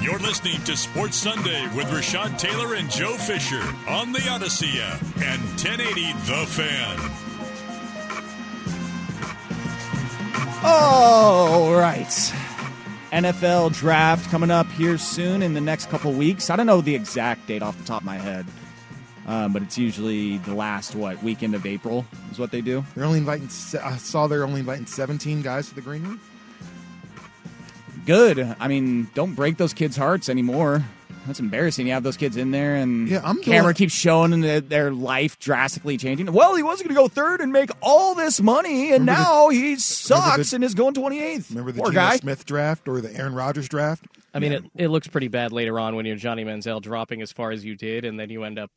You're 0.00 0.18
listening 0.18 0.62
to 0.64 0.76
Sports 0.76 1.16
Sunday 1.16 1.66
with 1.74 1.86
Rashad 1.86 2.38
Taylor 2.38 2.74
and 2.74 2.90
Joe 2.90 3.14
Fisher 3.14 3.62
on 3.88 4.12
the 4.12 4.24
Odyssey 4.30 4.80
app 4.80 5.02
and 5.16 5.42
1080 5.58 6.12
The 6.26 6.46
Fan. 6.46 7.24
All 10.62 11.74
right. 11.74 12.06
NFL 13.12 13.74
draft 13.74 14.30
coming 14.30 14.50
up 14.50 14.66
here 14.72 14.98
soon 14.98 15.42
in 15.42 15.54
the 15.54 15.60
next 15.60 15.88
couple 15.88 16.12
weeks. 16.12 16.50
I 16.50 16.56
don't 16.56 16.66
know 16.66 16.80
the 16.80 16.94
exact 16.94 17.46
date 17.46 17.62
off 17.62 17.76
the 17.78 17.84
top 17.84 18.02
of 18.02 18.06
my 18.06 18.16
head, 18.16 18.46
um, 19.26 19.52
but 19.52 19.62
it's 19.62 19.78
usually 19.78 20.38
the 20.38 20.54
last 20.54 20.94
what 20.94 21.22
weekend 21.22 21.54
of 21.54 21.64
April 21.66 22.04
is 22.30 22.38
what 22.38 22.50
they 22.50 22.60
do. 22.60 22.84
They're 22.94 23.04
only 23.04 23.18
inviting. 23.18 23.48
se- 23.48 23.78
I 23.78 23.96
saw 23.96 24.26
they're 24.26 24.44
only 24.44 24.60
inviting 24.60 24.86
17 24.86 25.42
guys 25.42 25.68
to 25.68 25.74
the 25.74 25.80
green 25.80 26.02
room. 26.04 26.20
Good. 28.06 28.54
I 28.60 28.68
mean, 28.68 29.08
don't 29.14 29.34
break 29.34 29.56
those 29.56 29.72
kids' 29.72 29.96
hearts 29.96 30.28
anymore. 30.28 30.84
That's 31.26 31.40
embarrassing. 31.40 31.86
You 31.86 31.94
have 31.94 32.02
those 32.02 32.18
kids 32.18 32.36
in 32.36 32.50
there, 32.50 32.74
and 32.76 33.08
Yeah, 33.08 33.22
I'm 33.24 33.40
camera 33.40 33.62
doing- 33.72 33.74
keeps 33.76 33.94
showing 33.94 34.38
that 34.42 34.68
their 34.68 34.90
life 34.90 35.38
drastically 35.38 35.96
changing. 35.96 36.30
Well, 36.30 36.54
he 36.54 36.62
wasn't 36.62 36.90
going 36.90 36.96
to 36.96 37.02
go 37.02 37.08
third 37.08 37.40
and 37.40 37.50
make 37.50 37.70
all 37.80 38.14
this 38.14 38.42
money, 38.42 38.92
and 38.92 39.00
Remember 39.08 39.22
the- 39.22 39.28
now 39.30 39.48
he 39.48 39.76
sucks 39.76 40.50
the- 40.50 40.56
and 40.56 40.64
is 40.64 40.74
going 40.74 40.92
28th. 40.92 41.48
Remember 41.48 41.72
the 41.72 41.80
Poor 41.80 41.92
Geno 41.92 42.00
guy. 42.02 42.16
Smith 42.18 42.44
draft 42.44 42.86
or 42.88 43.00
the 43.00 43.14
Aaron 43.16 43.34
Rodgers 43.34 43.70
draft? 43.70 44.04
I 44.34 44.38
mean, 44.38 44.52
it, 44.52 44.64
it 44.76 44.88
looks 44.88 45.06
pretty 45.08 45.28
bad 45.28 45.50
later 45.52 45.80
on 45.80 45.96
when 45.96 46.04
you're 46.04 46.16
Johnny 46.16 46.44
Manziel 46.44 46.82
dropping 46.82 47.22
as 47.22 47.32
far 47.32 47.52
as 47.52 47.64
you 47.64 47.74
did, 47.74 48.04
and 48.04 48.20
then 48.20 48.28
you 48.28 48.44
end 48.44 48.58
up 48.58 48.70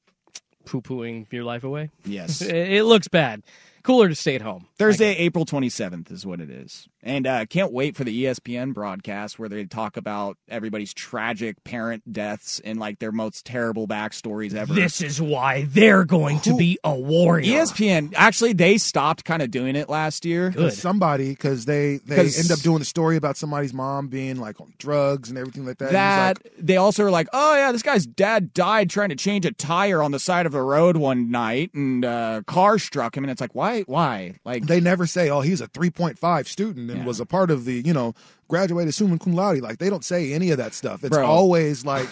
poo 0.68 0.82
pooing 0.82 1.32
your 1.32 1.44
life 1.44 1.64
away. 1.64 1.90
Yes. 2.06 2.42
It, 2.48 2.72
it 2.74 2.84
looks 2.84 3.08
bad. 3.08 3.44
Cooler 3.84 4.10
to 4.10 4.16
stay 4.16 4.36
at 4.36 4.42
home. 4.42 4.68
Thursday, 4.78 5.16
April 5.16 5.46
27th 5.46 6.12
is 6.12 6.26
what 6.26 6.42
it 6.42 6.50
is. 6.50 6.88
And 7.08 7.26
uh, 7.26 7.46
can't 7.46 7.72
wait 7.72 7.96
for 7.96 8.04
the 8.04 8.26
ESPN 8.26 8.74
broadcast 8.74 9.40
where 9.40 9.48
they 9.48 9.64
talk 9.64 9.96
about 9.96 10.38
everybody's 10.50 10.94
tragic 10.94 11.64
parent 11.64 12.12
deaths 12.12 12.60
and 12.66 12.78
like 12.80 13.00
their 13.00 13.14
most 13.14 13.46
terrible 13.46 13.88
backstories 13.88 14.54
ever. 14.54 14.74
This 14.74 15.00
is 15.00 15.22
why 15.22 15.64
they're 15.70 16.04
going 16.04 16.42
to 16.42 16.58
be 16.58 16.78
a 16.84 16.94
warrior. 16.94 17.62
ESPN, 17.62 18.12
actually, 18.18 18.52
they 18.52 18.78
stopped 18.78 19.24
kind 19.24 19.42
of 19.42 19.52
doing 19.52 19.78
it 19.78 19.88
last 19.88 20.26
year. 20.26 20.50
Good. 20.50 20.74
Somebody 20.74 21.30
because 21.30 21.64
they 21.64 22.02
they 22.06 22.18
'Cause- 22.18 22.38
end 22.38 22.52
up 22.52 22.60
doing 22.60 22.82
a 22.82 22.86
story 22.86 23.16
about 23.16 23.38
somebody's 23.38 23.74
mom 23.74 24.10
being 24.10 24.36
like 24.36 24.60
on 24.60 24.74
drugs 24.78 25.30
and 25.30 25.38
everything 25.38 25.66
like 25.66 25.78
that. 25.78 25.94
That 25.94 26.38
he's 26.44 26.66
they 26.66 26.76
also 26.76 27.06
are 27.06 27.12
like, 27.12 27.30
oh 27.32 27.56
yeah, 27.56 27.72
this 27.72 27.84
guy's 27.84 28.06
dad 28.06 28.54
died 28.54 28.90
trying 28.90 29.10
to 29.10 29.16
change 29.16 29.46
a 29.46 29.54
tire 29.54 30.04
on 30.04 30.12
the 30.12 30.20
side 30.20 30.46
of 30.46 30.52
the 30.52 30.62
road 30.62 30.98
one 30.98 31.32
night, 31.32 31.74
and 31.74 32.04
uh, 32.04 32.42
car 32.48 32.78
struck 32.78 33.16
him, 33.16 33.24
and 33.24 33.32
it's 33.32 33.40
like, 33.40 33.56
why, 33.56 33.84
why? 33.84 34.36
Like, 34.44 34.58
like, 34.58 34.64
they 34.68 34.82
never 34.82 35.06
say, 35.06 35.30
"Oh, 35.30 35.42
he's 35.42 35.62
a 35.62 35.68
3.5 35.68 36.48
student 36.48 36.97
and 36.98 37.04
Yeah. 37.04 37.08
was 37.08 37.20
a 37.20 37.26
part 37.26 37.52
of 37.52 37.66
the 37.66 37.82
you 37.86 37.94
know 37.94 38.14
graduated 38.48 38.94
summa 38.94 39.18
cum 39.20 39.34
laude." 39.34 39.62
Like 39.62 39.78
they 39.80 39.90
don't 39.90 40.04
say 40.06 40.34
any 40.34 40.52
of 40.52 40.58
that 40.58 40.74
stuff. 40.74 41.04
It's 41.04 41.16
Bro. 41.16 41.26
always 41.26 41.86
like 41.86 42.08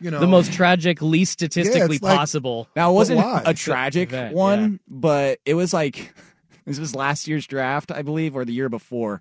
you 0.00 0.10
know 0.10 0.20
the 0.20 0.26
most 0.26 0.52
tragic, 0.52 1.02
least 1.02 1.32
statistically 1.32 1.98
like- 1.98 2.16
possible. 2.16 2.68
Now 2.76 2.90
it 2.90 2.94
wasn't 2.94 3.20
a 3.46 3.54
tragic 3.54 4.10
Event, 4.10 4.34
one, 4.34 4.80
but 4.88 5.38
it 5.44 5.54
was 5.54 5.72
like 5.72 6.14
this 6.66 6.78
was 6.78 6.94
last 6.94 7.26
year's 7.26 7.46
draft, 7.46 7.90
I 7.90 8.02
believe, 8.02 8.36
or 8.36 8.44
the 8.44 8.52
year 8.52 8.68
before. 8.68 9.20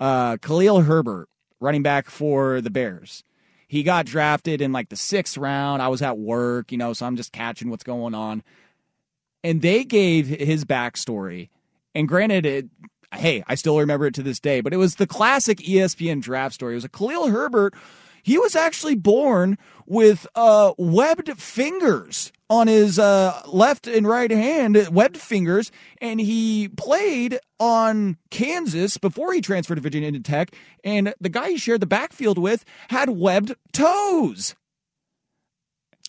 Uh, 0.00 0.36
Khalil 0.38 0.82
Herbert, 0.82 1.28
running 1.60 1.82
back 1.82 2.10
for 2.10 2.60
the 2.60 2.70
Bears. 2.70 3.24
He 3.66 3.82
got 3.82 4.06
drafted 4.06 4.60
in 4.60 4.70
like 4.72 4.88
the 4.90 4.96
sixth 4.96 5.36
round. 5.36 5.82
I 5.82 5.88
was 5.88 6.02
at 6.02 6.18
work, 6.18 6.70
you 6.70 6.78
know, 6.78 6.92
so 6.92 7.06
I'm 7.06 7.16
just 7.16 7.32
catching 7.32 7.70
what's 7.70 7.82
going 7.84 8.14
on. 8.14 8.42
And 9.42 9.60
they 9.62 9.84
gave 9.84 10.26
his 10.26 10.64
backstory. 10.64 11.48
And 11.94 12.06
granted, 12.08 12.46
it, 12.46 12.66
hey, 13.12 13.42
I 13.46 13.54
still 13.54 13.78
remember 13.78 14.06
it 14.06 14.14
to 14.14 14.22
this 14.22 14.40
day, 14.40 14.60
but 14.60 14.72
it 14.72 14.78
was 14.78 14.96
the 14.96 15.06
classic 15.06 15.58
ESPN 15.58 16.22
draft 16.22 16.54
story. 16.54 16.74
It 16.74 16.76
was 16.76 16.84
a 16.84 16.88
Khalil 16.88 17.28
Herbert. 17.28 17.74
He 18.22 18.38
was 18.38 18.56
actually 18.56 18.94
born 18.94 19.58
with 19.86 20.26
uh, 20.34 20.72
webbed 20.78 21.38
fingers 21.38 22.32
on 22.48 22.68
his 22.68 22.98
uh, 22.98 23.42
left 23.46 23.86
and 23.86 24.08
right 24.08 24.30
hand, 24.30 24.88
webbed 24.90 25.18
fingers, 25.18 25.70
and 26.00 26.18
he 26.20 26.68
played 26.68 27.38
on 27.60 28.16
Kansas 28.30 28.96
before 28.96 29.32
he 29.34 29.42
transferred 29.42 29.74
to 29.74 29.80
Virginia 29.82 30.18
Tech. 30.20 30.54
And 30.82 31.12
the 31.20 31.28
guy 31.28 31.50
he 31.50 31.58
shared 31.58 31.80
the 31.80 31.86
backfield 31.86 32.38
with 32.38 32.64
had 32.88 33.10
webbed 33.10 33.54
toes. 33.72 34.54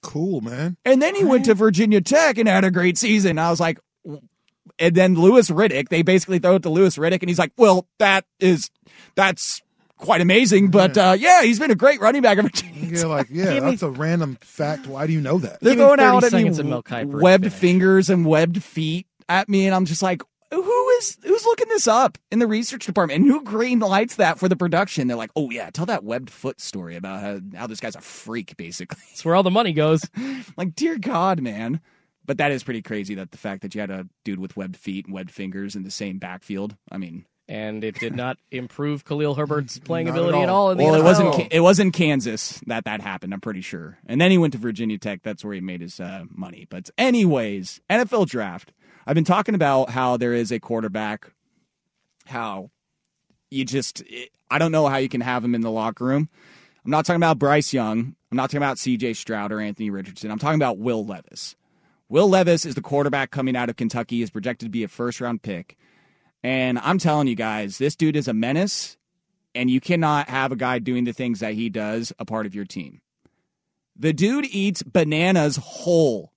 cool, 0.02 0.40
man. 0.40 0.78
And 0.86 1.02
then 1.02 1.16
he 1.16 1.25
went 1.25 1.46
to 1.46 1.54
Virginia 1.54 2.00
Tech 2.00 2.38
and 2.38 2.48
had 2.48 2.64
a 2.64 2.72
great 2.72 2.98
season. 2.98 3.40
I 3.40 3.50
was 3.50 3.60
like, 3.60 3.80
and 4.79 4.95
then 4.95 5.15
Louis 5.15 5.50
Riddick, 5.50 5.89
they 5.89 6.01
basically 6.01 6.39
throw 6.39 6.55
it 6.55 6.63
to 6.63 6.69
Louis 6.69 6.98
Riddick, 6.98 7.22
and 7.22 7.29
he's 7.29 7.39
like, 7.39 7.51
well, 7.57 7.88
that 8.00 8.25
is, 8.39 8.69
that's 9.15 9.62
quite 9.98 10.22
amazing. 10.22 10.72
But 10.72 10.98
uh, 10.98 11.15
yeah, 11.17 11.43
he's 11.43 11.60
been 11.60 11.72
a 11.72 11.75
great 11.75 12.00
running 12.01 12.22
back. 12.22 12.38
at 12.38 12.43
Virginia 12.43 12.89
You're 13.00 13.07
like, 13.07 13.27
yeah, 13.29 13.53
Give 13.55 13.63
me- 13.63 13.69
that's 13.72 13.84
a 13.84 13.89
random 13.89 14.38
fact. 14.41 14.88
Why 14.88 15.07
do 15.07 15.13
you 15.13 15.22
know 15.22 15.38
that? 15.39 15.60
They're 15.62 15.75
Give 15.75 15.79
me 15.79 15.86
throwing 15.86 16.00
30 16.00 16.03
out 16.03 16.24
at 16.24 16.34
me 16.34 16.48
of 16.48 16.65
Mel 16.65 16.84
webbed 17.22 17.43
finish. 17.45 17.60
fingers 17.60 18.10
and 18.10 18.25
webbed 18.25 18.63
feet 18.63 19.07
at 19.29 19.50
me, 19.50 19.65
and 19.65 19.74
I'm 19.75 19.86
just 19.86 20.01
like, 20.01 20.22
who 20.51 20.89
is 20.89 21.17
who's 21.24 21.43
looking 21.45 21.67
this 21.69 21.88
up 21.88 22.17
in 22.31 22.39
the 22.39 22.48
research 22.48 22.86
department, 22.86 23.22
and 23.24 23.29
who 23.31 23.43
green 23.43 23.79
lights 23.79 24.17
that 24.17 24.39
for 24.39 24.48
the 24.48 24.55
production? 24.55 25.07
They're 25.07 25.17
like, 25.17 25.31
oh 25.36 25.50
yeah, 25.50 25.69
tell 25.69 25.88
that 25.88 26.03
webbed 26.03 26.29
foot 26.29 26.62
story 26.62 26.95
about 26.95 27.22
how, 27.22 27.39
how 27.55 27.67
this 27.67 27.79
guy's 27.79 27.95
a 27.95 28.01
freak, 28.01 28.55
basically. 28.55 29.01
That's 29.10 29.25
where 29.25 29.36
all 29.36 29.43
the 29.43 29.51
money 29.51 29.74
goes. 29.74 30.01
like, 30.57 30.75
dear 30.75 30.98
God, 30.98 31.41
man. 31.41 31.81
But 32.25 32.38
that 32.39 32.51
is 32.51 32.63
pretty 32.63 32.82
crazy 32.82 33.15
that 33.15 33.32
the 33.32 33.38
fact 33.38 33.62
that 33.62 33.75
you 33.75 33.82
had 33.82 33.91
a 33.91 34.08
dude 34.24 34.39
with 34.39 34.58
webbed 34.58 34.77
feet 34.77 35.05
and 35.05 35.13
webbed 35.13 35.32
fingers 35.32 35.75
in 35.75 35.84
the 35.84 35.91
same 35.91 36.17
backfield. 36.17 36.75
I 36.91 36.98
mean, 36.98 37.25
And 37.48 37.84
it 37.84 38.00
did 38.00 38.15
not 38.15 38.38
improve 38.51 39.05
Khalil 39.05 39.36
Herbert's 39.36 39.77
playing 39.77 40.08
Not 40.08 40.13
at 40.15 40.20
ability 40.20 40.39
at 40.41 40.50
all. 40.50 40.65
all. 40.67 40.72
in 40.72 40.77
the 40.77 40.84
well, 40.84 40.96
it 40.96 41.03
wasn't 41.03 41.48
it 41.53 41.60
wasn't 41.60 41.94
Kansas 41.94 42.62
that 42.65 42.86
that 42.86 43.01
happened. 43.01 43.34
I'm 43.34 43.41
pretty 43.41 43.62
sure. 43.62 43.98
And 44.08 44.20
then 44.20 44.32
he 44.32 44.38
went 44.38 44.53
to 44.53 44.60
Virginia 44.60 44.98
Tech. 44.98 45.22
That's 45.24 45.46
where 45.46 45.53
he 45.53 45.62
made 45.62 45.82
his 45.82 46.00
uh, 46.00 46.24
money. 46.32 46.65
But 46.70 46.89
anyways, 46.98 47.79
NFL 47.89 48.27
draft. 48.27 48.74
I've 49.05 49.13
been 49.15 49.24
talking 49.24 49.53
about 49.53 49.91
how 49.91 50.17
there 50.17 50.34
is 50.34 50.51
a 50.51 50.60
quarterback. 50.60 51.32
How 52.25 52.72
you 53.51 53.65
just 53.65 54.01
I 54.50 54.58
don't 54.58 54.72
know 54.72 54.88
how 54.88 54.98
you 54.98 55.10
can 55.10 55.22
have 55.22 55.44
him 55.46 55.53
in 55.53 55.62
the 55.62 55.70
locker 55.70 56.05
room. 56.05 56.27
I'm 56.84 56.91
not 56.91 57.05
talking 57.05 57.17
about 57.17 57.38
Bryce 57.39 57.72
Young. 57.74 58.15
I'm 58.32 58.38
not 58.38 58.48
talking 58.50 58.58
about 58.58 58.77
C.J. 58.79 59.13
Stroud 59.13 59.51
or 59.51 59.60
Anthony 59.60 59.89
Richardson. 59.91 60.29
I'm 60.32 60.39
talking 60.39 60.60
about 60.60 60.77
Will 60.77 61.05
Levis. 61.05 61.55
Will 62.07 62.29
Levis 62.29 62.65
is 62.65 62.75
the 62.75 62.81
quarterback 62.81 63.31
coming 63.31 63.55
out 63.55 63.69
of 63.69 63.75
Kentucky. 63.75 64.21
Is 64.21 64.29
projected 64.29 64.67
to 64.67 64.71
be 64.71 64.83
a 64.83 64.88
first 64.88 65.19
round 65.21 65.41
pick. 65.41 65.77
And 66.43 66.77
I'm 66.79 67.00
telling 67.00 67.27
you 67.27 67.35
guys, 67.35 67.77
this 67.79 67.95
dude 67.95 68.15
is 68.15 68.27
a 68.27 68.33
menace 68.33 68.97
and 69.55 69.71
you 69.71 69.79
cannot 69.79 70.29
have 70.29 70.51
a 70.51 70.55
guy 70.55 70.77
doing 70.79 71.05
the 71.05 71.13
things 71.13 71.39
that 71.39 71.53
he 71.53 71.69
does 71.69 72.13
a 72.19 72.25
part 72.25 72.45
of 72.45 72.53
your 72.53 72.65
team. 72.65 73.01
The 73.95 74.13
dude 74.13 74.45
eats 74.45 74.83
bananas 74.83 75.57
whole, 75.57 76.33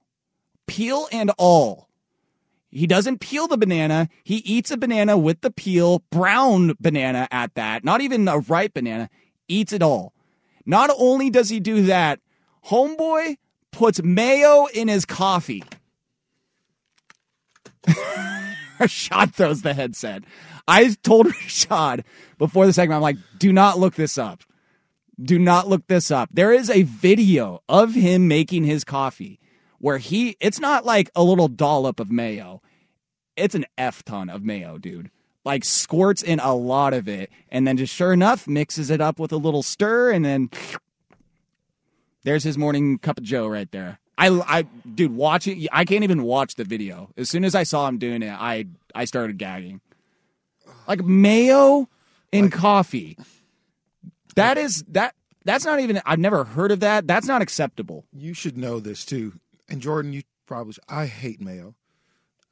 peel 0.67 1.09
and 1.13 1.33
all. 1.37 1.89
He 2.71 2.87
doesn't 2.87 3.19
peel 3.19 3.49
the 3.49 3.59
banana. 3.59 4.09
He 4.23 4.37
eats 4.37 4.71
a 4.71 4.77
banana 4.77 5.19
with 5.19 5.41
the 5.41 5.51
peel, 5.51 6.05
brown 6.11 6.75
banana 6.79 7.27
at 7.31 7.55
that, 7.55 7.83
not 7.83 8.01
even 8.01 8.29
a 8.29 8.39
ripe 8.39 8.75
banana, 8.75 9.11
eats 9.49 9.73
it 9.73 9.83
all. 9.83 10.13
Not 10.65 10.91
only 10.97 11.31
does 11.31 11.49
he 11.49 11.61
do 11.61 11.83
that, 11.83 12.21
homeboy 12.67 13.37
puts 13.73 14.03
mayo 14.03 14.67
in 14.67 14.89
his 14.89 15.05
coffee. 15.05 15.63
Rashad 18.79 19.35
throws 19.35 19.63
the 19.63 19.75
headset. 19.75 20.23
I 20.67 20.95
told 21.03 21.27
Rashad 21.29 22.05
before 22.39 22.67
the 22.67 22.73
segment, 22.73 22.97
I'm 22.97 23.03
like, 23.03 23.17
do 23.39 23.53
not 23.53 23.79
look 23.79 23.95
this 23.95 24.19
up. 24.19 24.45
Do 25.21 25.39
not 25.39 25.69
look 25.69 25.87
this 25.89 26.11
up. 26.11 26.29
There 26.33 26.53
is 26.53 26.71
a 26.71 26.83
video 26.83 27.63
of 27.69 27.95
him 27.95 28.29
making 28.29 28.65
his 28.65 28.85
coffee 28.85 29.41
where 29.79 29.99
he, 29.99 30.37
it's 30.41 30.61
not 30.61 30.85
like 30.85 31.11
a 31.17 31.25
little 31.25 31.49
dollop 31.49 31.99
of 31.99 32.11
mayo. 32.11 32.63
It's 33.37 33.55
an 33.55 33.67
F 33.77 34.05
ton 34.05 34.29
of 34.29 34.45
mayo, 34.45 34.79
dude. 34.79 35.11
Like 35.45 35.65
squirts 35.65 36.23
in 36.23 36.41
a 36.41 36.55
lot 36.55 36.95
of 36.95 37.09
it 37.09 37.31
and 37.49 37.67
then 37.67 37.77
just 37.77 37.95
sure 37.95 38.13
enough 38.13 38.47
mixes 38.47 38.91
it 38.91 39.01
up 39.01 39.19
with 39.19 39.33
a 39.33 39.37
little 39.37 39.63
stir 39.63 40.11
and 40.11 40.25
then 40.25 40.51
there's 42.29 42.45
his 42.45 42.59
morning 42.59 42.99
cup 42.99 43.17
of 43.17 43.25
Joe 43.25 43.47
right 43.47 43.71
there. 43.73 43.99
I, 44.19 44.29
I, 44.29 44.63
dude, 44.63 45.15
watch 45.17 45.47
it. 45.47 45.67
I 45.73 45.87
can't 45.87 46.05
even 46.05 46.25
watch 46.25 46.57
the 46.57 46.65
video. 46.65 47.09
As 47.17 47.31
soon 47.31 47.43
as 47.43 47.55
I 47.55 47.63
saw 47.63 47.89
him 47.89 47.97
doing 47.97 48.23
it, 48.23 48.31
I, 48.33 48.67
I 48.95 49.07
started 49.07 49.39
gagging. 49.39 49.81
Like 50.87 51.03
mayo 51.05 51.89
in 52.31 52.51
coffee. 52.51 53.17
That 54.35 54.59
is 54.59 54.85
that 54.89 55.15
that's 55.47 55.65
not 55.65 55.81
even 55.81 56.03
I've 56.05 56.19
never 56.19 56.45
heard 56.45 56.71
of 56.71 56.81
that. 56.81 57.07
That's 57.07 57.27
not 57.27 57.41
acceptable. 57.41 58.05
You 58.13 58.35
should 58.35 58.59
know 58.59 58.79
this 58.79 59.07
too. 59.07 59.41
And 59.69 59.81
Jordan, 59.81 60.13
you 60.13 60.23
probably 60.47 60.75
should. 60.75 60.85
I 60.89 61.07
hate 61.07 61.41
mayo. 61.41 61.75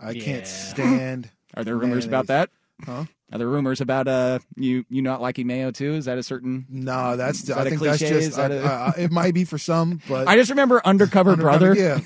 I 0.01 0.13
Yeah. 0.13 0.25
can't 0.25 0.47
stand. 0.47 1.31
Are 1.55 1.65
there 1.65 1.77
rumors 1.77 2.07
about 2.07 2.29
that? 2.29 2.49
Huh? 2.85 3.05
Are 3.33 3.39
there 3.39 3.49
rumors 3.49 3.81
about 3.81 4.07
uh 4.09 4.39
you 4.57 4.85
you 4.89 5.03
not 5.03 5.21
liking 5.21 5.47
mayo 5.47 5.71
too? 5.73 5.95
Is 5.95 6.05
that 6.05 6.17
a 6.19 6.23
certain 6.23 6.65
No, 6.69 7.17
that's. 7.17 7.43
That 7.43 7.59
I 7.59 7.65
think 7.65 7.79
cliche? 7.79 8.09
that's 8.11 8.25
just. 8.27 8.37
That 8.37 8.53
I- 8.53 8.55
a- 8.55 8.65
I- 8.67 8.95
it 8.99 9.11
might 9.11 9.35
be 9.35 9.45
for 9.45 9.59
some, 9.59 10.01
but 10.09 10.29
I 10.29 10.37
just 10.37 10.51
remember 10.51 10.81
Undercover, 10.85 11.33
Undercover- 11.33 11.75
Brother. 11.75 11.75
Yeah. 11.75 12.01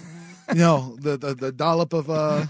No, 0.55 0.97
the, 0.99 1.17
the 1.17 1.35
the 1.35 1.53
dollop 1.53 1.93
of 1.93 2.09
uh 2.11 2.47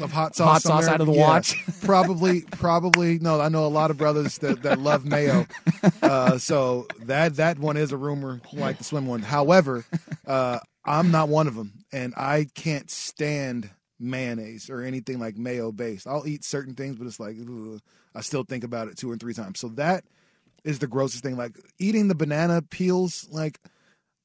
of 0.00 0.12
hot 0.12 0.34
sauce. 0.36 0.52
Hot 0.54 0.62
sauce 0.62 0.84
somewhere. 0.84 0.94
out 0.94 1.00
of 1.00 1.06
the 1.06 1.12
Yeah. 1.14 1.20
watch. 1.28 1.64
probably, 1.82 2.42
probably. 2.42 3.18
No, 3.18 3.40
I 3.40 3.48
know 3.48 3.66
a 3.66 3.68
lot 3.68 3.90
of 3.90 3.96
brothers 3.98 4.38
that, 4.38 4.62
that 4.62 4.78
love 4.78 5.04
mayo. 5.04 5.46
Uh, 6.02 6.38
so 6.38 6.86
that 7.02 7.36
that 7.36 7.58
one 7.58 7.76
is 7.76 7.92
a 7.92 7.96
rumor, 7.96 8.40
like 8.54 8.78
the 8.78 8.84
swim 8.84 9.06
one. 9.06 9.20
However, 9.20 9.84
uh, 10.26 10.58
I'm 10.84 11.10
not 11.10 11.28
one 11.28 11.46
of 11.46 11.54
them, 11.54 11.72
and 11.92 12.14
I 12.16 12.46
can't 12.54 12.90
stand 12.90 13.68
mayonnaise 14.04 14.70
or 14.70 14.82
anything 14.82 15.18
like 15.18 15.36
mayo 15.36 15.72
based. 15.72 16.06
I'll 16.06 16.26
eat 16.26 16.44
certain 16.44 16.74
things, 16.74 16.96
but 16.96 17.06
it's 17.06 17.18
like 17.20 17.36
ugh, 17.40 17.80
I 18.14 18.20
still 18.20 18.44
think 18.44 18.64
about 18.64 18.88
it 18.88 18.96
two 18.96 19.10
or 19.10 19.16
three 19.16 19.34
times. 19.34 19.58
So 19.60 19.68
that 19.70 20.04
is 20.64 20.78
the 20.78 20.86
grossest 20.86 21.22
thing. 21.22 21.36
Like 21.36 21.56
eating 21.78 22.08
the 22.08 22.14
banana 22.14 22.62
peels, 22.62 23.26
like. 23.30 23.58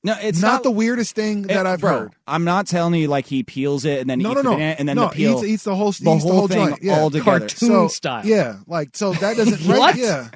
No, 0.01 0.15
it's 0.21 0.41
not, 0.41 0.47
not- 0.53 0.63
the 0.63 0.71
weirdest 0.71 1.13
thing 1.13 1.41
that 1.43 1.65
Eh, 1.65 1.69
I've 1.71 1.81
bro, 1.81 1.99
heard. 1.99 2.13
I'm 2.25 2.45
not 2.45 2.67
telling 2.67 2.93
you 2.93 3.09
like 3.09 3.25
he 3.25 3.43
peels 3.43 3.83
it 3.83 3.99
and 3.99 4.09
then 4.09 4.19
No, 4.19 4.29
eats 4.31 4.35
no, 4.37 4.41
the 4.43 4.49
no. 4.51 4.55
banana 4.55 4.75
and 4.79 4.87
then 4.87 4.95
no, 4.95 5.03
the 5.07 5.09
peel 5.09 5.37
eats, 5.39 5.43
eats 5.47 5.63
the 5.65 5.75
whole, 5.75 5.91
the 5.91 5.97
eats 5.97 6.05
whole 6.05 6.17
the 6.17 6.37
whole 6.37 6.47
thing 6.47 6.69
joint. 6.69 6.83
Yeah. 6.83 6.99
all 6.99 7.09
together. 7.11 7.39
Cartoon 7.39 7.67
so, 7.69 7.87
style. 7.89 8.25
Yeah, 8.25 8.59
like 8.65 8.95
so 8.95 9.11
that 9.11 9.35
doesn't 9.37 9.67
right, 9.67 9.97
yeah. 9.97 10.29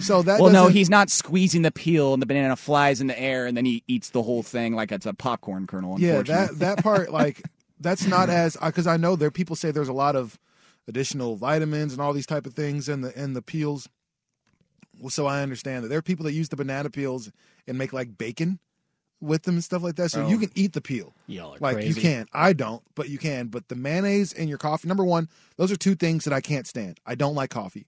So 0.00 0.22
that 0.22 0.40
well, 0.40 0.50
no, 0.50 0.68
he's 0.68 0.88
not 0.88 1.10
squeezing 1.10 1.60
the 1.60 1.70
peel 1.70 2.14
and 2.14 2.22
the 2.22 2.26
banana 2.26 2.56
flies 2.56 3.02
in 3.02 3.06
the 3.06 3.20
air 3.20 3.44
and 3.44 3.54
then 3.54 3.66
he 3.66 3.82
eats 3.86 4.08
the 4.08 4.22
whole 4.22 4.42
thing 4.42 4.74
like 4.74 4.90
it's 4.90 5.04
a 5.04 5.12
popcorn 5.12 5.66
kernel. 5.66 6.00
yeah 6.00 6.22
that 6.22 6.58
that 6.60 6.82
part 6.82 7.12
like 7.12 7.42
that's 7.80 8.06
not 8.06 8.28
as 8.30 8.56
because 8.62 8.86
I 8.86 8.96
know 8.96 9.16
there 9.16 9.30
people 9.30 9.56
say 9.56 9.70
there's 9.70 9.88
a 9.88 9.92
lot 9.92 10.16
of 10.16 10.38
additional 10.88 11.36
vitamins 11.36 11.92
and 11.92 12.00
all 12.02 12.12
these 12.12 12.26
type 12.26 12.46
of 12.46 12.54
things 12.54 12.88
in 12.88 13.00
the 13.00 13.18
in 13.20 13.32
the 13.34 13.42
peels. 13.42 13.88
Well, 15.00 15.10
so 15.10 15.26
I 15.26 15.42
understand 15.42 15.84
that 15.84 15.88
there 15.88 15.98
are 15.98 16.02
people 16.02 16.24
that 16.24 16.32
use 16.32 16.48
the 16.48 16.56
banana 16.56 16.88
peels 16.90 17.30
and 17.66 17.76
make 17.76 17.92
like 17.92 18.16
bacon 18.16 18.60
with 19.20 19.42
them 19.42 19.54
and 19.56 19.64
stuff 19.64 19.82
like 19.82 19.96
that. 19.96 20.10
So 20.10 20.24
Oh. 20.24 20.28
you 20.28 20.38
can 20.38 20.50
eat 20.54 20.72
the 20.72 20.80
peel. 20.80 21.14
Y'all 21.26 21.54
are 21.54 21.58
like 21.58 21.78
you 21.78 21.94
crazy. 21.94 22.00
can. 22.00 22.26
I 22.32 22.52
don't, 22.52 22.82
but 22.94 23.08
you 23.08 23.18
can. 23.18 23.48
But 23.48 23.68
the 23.68 23.74
mayonnaise 23.74 24.32
in 24.32 24.48
your 24.48 24.58
coffee, 24.58 24.86
number 24.86 25.04
one, 25.04 25.28
those 25.56 25.72
are 25.72 25.76
two 25.76 25.94
things 25.94 26.24
that 26.24 26.32
I 26.32 26.40
can't 26.40 26.66
stand. 26.66 27.00
I 27.06 27.14
don't 27.14 27.34
like 27.34 27.50
coffee. 27.50 27.86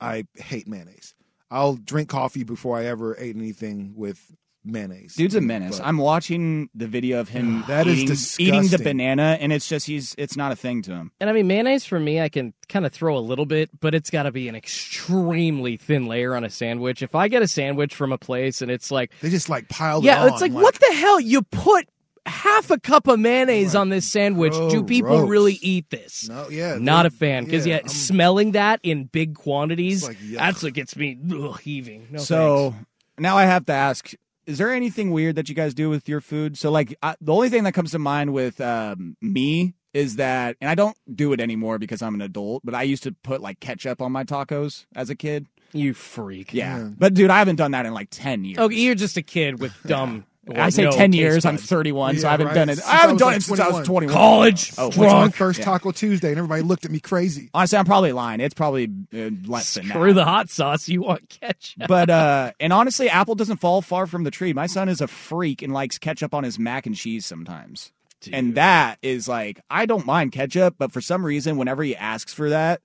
I 0.00 0.24
hate 0.36 0.66
mayonnaise. 0.66 1.14
I'll 1.50 1.74
drink 1.74 2.08
coffee 2.08 2.44
before 2.44 2.78
I 2.78 2.84
ever 2.86 3.16
ate 3.18 3.36
anything 3.36 3.92
with 3.96 4.34
mayonnaise. 4.64 5.14
Dude's 5.14 5.34
a 5.34 5.40
menace. 5.40 5.78
But- 5.78 5.86
I'm 5.86 5.98
watching 5.98 6.68
the 6.74 6.86
video 6.86 7.20
of 7.20 7.28
him 7.28 7.64
That 7.68 7.86
is 7.86 8.38
eating, 8.38 8.54
eating 8.54 8.68
the 8.70 8.78
banana, 8.78 9.38
and 9.40 9.52
it's 9.52 9.68
just 9.68 9.86
he's 9.86 10.14
it's 10.18 10.36
not 10.36 10.52
a 10.52 10.56
thing 10.56 10.82
to 10.82 10.92
him. 10.92 11.12
And 11.20 11.30
I 11.30 11.32
mean, 11.32 11.46
mayonnaise 11.46 11.84
for 11.84 11.98
me, 11.98 12.20
I 12.20 12.28
can 12.28 12.54
kind 12.68 12.86
of 12.86 12.92
throw 12.92 13.16
a 13.16 13.20
little 13.20 13.46
bit, 13.46 13.70
but 13.80 13.94
it's 13.94 14.10
got 14.10 14.24
to 14.24 14.32
be 14.32 14.48
an 14.48 14.54
extremely 14.56 15.76
thin 15.76 16.06
layer 16.06 16.34
on 16.34 16.44
a 16.44 16.50
sandwich. 16.50 17.02
If 17.02 17.14
I 17.14 17.28
get 17.28 17.42
a 17.42 17.48
sandwich 17.48 17.94
from 17.94 18.12
a 18.12 18.18
place 18.18 18.62
and 18.62 18.70
it's 18.70 18.90
like, 18.90 19.12
they 19.20 19.30
just 19.30 19.48
like 19.48 19.68
piled. 19.68 20.04
yeah, 20.04 20.24
it 20.24 20.32
it's 20.32 20.42
on, 20.42 20.52
like, 20.52 20.62
what 20.62 20.74
the 20.74 20.94
hell? 20.94 21.20
You 21.20 21.42
put 21.42 21.88
half 22.26 22.70
a 22.70 22.78
cup 22.78 23.06
of 23.06 23.18
mayonnaise 23.18 23.74
on 23.74 23.88
this 23.88 24.06
sandwich. 24.06 24.52
Do 24.52 24.68
Gross. 24.82 24.88
people 24.88 25.26
really 25.26 25.58
eat 25.62 25.90
this? 25.90 26.28
No, 26.28 26.48
yeah, 26.48 26.76
Not 26.78 27.06
a 27.06 27.10
fan 27.10 27.44
because 27.44 27.66
yeah, 27.66 27.80
yeah, 27.82 27.88
smelling 27.88 28.52
that 28.52 28.80
in 28.82 29.04
big 29.04 29.34
quantities, 29.34 30.02
like, 30.02 30.18
that's 30.20 30.62
what 30.62 30.74
gets 30.74 30.96
me 30.96 31.18
ugh, 31.32 31.58
heaving. 31.60 32.08
No 32.10 32.18
so 32.18 32.70
thanks. 32.70 32.86
now 33.18 33.36
I 33.36 33.44
have 33.44 33.66
to 33.66 33.72
ask: 33.72 34.12
Is 34.46 34.58
there 34.58 34.70
anything 34.72 35.10
weird 35.10 35.36
that 35.36 35.48
you 35.48 35.54
guys 35.54 35.74
do 35.74 35.88
with 35.90 36.08
your 36.08 36.20
food? 36.20 36.58
So 36.58 36.70
like 36.70 36.94
I, 37.02 37.14
the 37.20 37.32
only 37.32 37.48
thing 37.48 37.64
that 37.64 37.72
comes 37.72 37.92
to 37.92 37.98
mind 37.98 38.32
with 38.32 38.60
um, 38.60 39.16
me 39.20 39.74
is 39.92 40.16
that, 40.16 40.56
and 40.60 40.70
I 40.70 40.74
don't 40.74 40.96
do 41.14 41.32
it 41.32 41.40
anymore 41.40 41.78
because 41.78 42.00
I'm 42.02 42.14
an 42.14 42.20
adult. 42.22 42.62
But 42.64 42.74
I 42.74 42.82
used 42.82 43.02
to 43.04 43.12
put 43.22 43.40
like 43.40 43.60
ketchup 43.60 44.00
on 44.00 44.12
my 44.12 44.24
tacos 44.24 44.86
as 44.94 45.10
a 45.10 45.14
kid. 45.14 45.46
you 45.72 45.94
freak. 45.94 46.52
Yeah, 46.54 46.78
Yeah. 46.78 46.88
but 46.98 47.14
dude, 47.14 47.30
I 47.30 47.38
haven't 47.38 47.56
done 47.56 47.72
that 47.72 47.86
in 47.86 47.92
like 47.94 48.08
ten 48.10 48.44
years. 48.44 48.58
Oh, 48.58 48.68
you're 48.68 48.94
just 48.94 49.16
a 49.16 49.22
kid 49.22 49.60
with 49.60 49.72
dumb. 49.86 50.24
I 50.56 50.70
say 50.70 50.84
no 50.84 50.90
ten 50.90 51.12
taste 51.12 51.20
years. 51.20 51.44
I'm 51.44 51.56
buds. 51.56 51.66
31, 51.66 52.18
so 52.18 52.26
I 52.28 52.30
haven't 52.30 52.46
right. 52.48 52.54
done 52.54 52.68
it. 52.70 52.76
Since 52.76 52.88
I 52.88 52.96
haven't 52.96 53.16
I 53.16 53.18
done 53.18 53.28
like, 53.28 53.36
it 53.36 53.42
since 53.42 53.60
I 53.60 53.68
was 53.68 53.86
21. 53.86 53.86
21. 53.86 54.14
College, 54.14 54.72
Oh, 54.78 54.84
Went 54.88 54.96
my 54.96 55.04
drunk. 55.08 55.34
first 55.34 55.58
Yeah. 55.58 55.64
Taco 55.66 55.90
Tuesday, 55.92 56.28
and 56.30 56.38
everybody 56.38 56.62
looked 56.62 56.84
at 56.86 56.90
me 56.90 56.98
crazy. 56.98 57.50
Honestly, 57.52 57.78
I'm 57.78 57.84
probably 57.84 58.12
lying. 58.12 58.40
It's 58.40 58.54
probably 58.54 58.88
uh, 59.14 59.30
less 59.46 59.74
than 59.74 59.86
Screw 59.86 60.08
that. 60.08 60.14
the 60.14 60.24
hot 60.24 60.48
sauce. 60.48 60.88
You 60.88 61.02
want 61.02 61.28
ketchup? 61.28 61.86
but 61.88 62.08
uh 62.10 62.52
and 62.58 62.72
honestly 62.72 63.08
apple 63.10 63.34
doesn't 63.34 63.58
fall 63.58 63.82
far 63.82 64.06
from 64.06 64.24
the 64.24 64.30
tree 64.30 64.52
my 64.52 64.66
son 64.66 64.88
is 64.88 65.00
a 65.00 65.06
freak 65.06 65.62
and 65.62 65.72
likes 65.72 65.98
ketchup 65.98 66.34
on 66.34 66.42
his 66.44 66.58
mac 66.58 66.86
and 66.86 66.96
cheese 66.96 67.24
sometimes 67.26 67.92
and 68.32 68.54
that 68.56 68.98
is 69.02 69.28
like 69.28 69.60
i 69.70 69.86
don't 69.86 70.04
mind 70.06 70.32
ketchup 70.32 70.74
but 70.78 70.90
for 70.92 71.00
some 71.00 71.24
reason 71.24 71.56
whenever 71.56 71.82
he 71.82 71.94
asks 71.96 72.32
for 72.34 72.50
that 72.50 72.80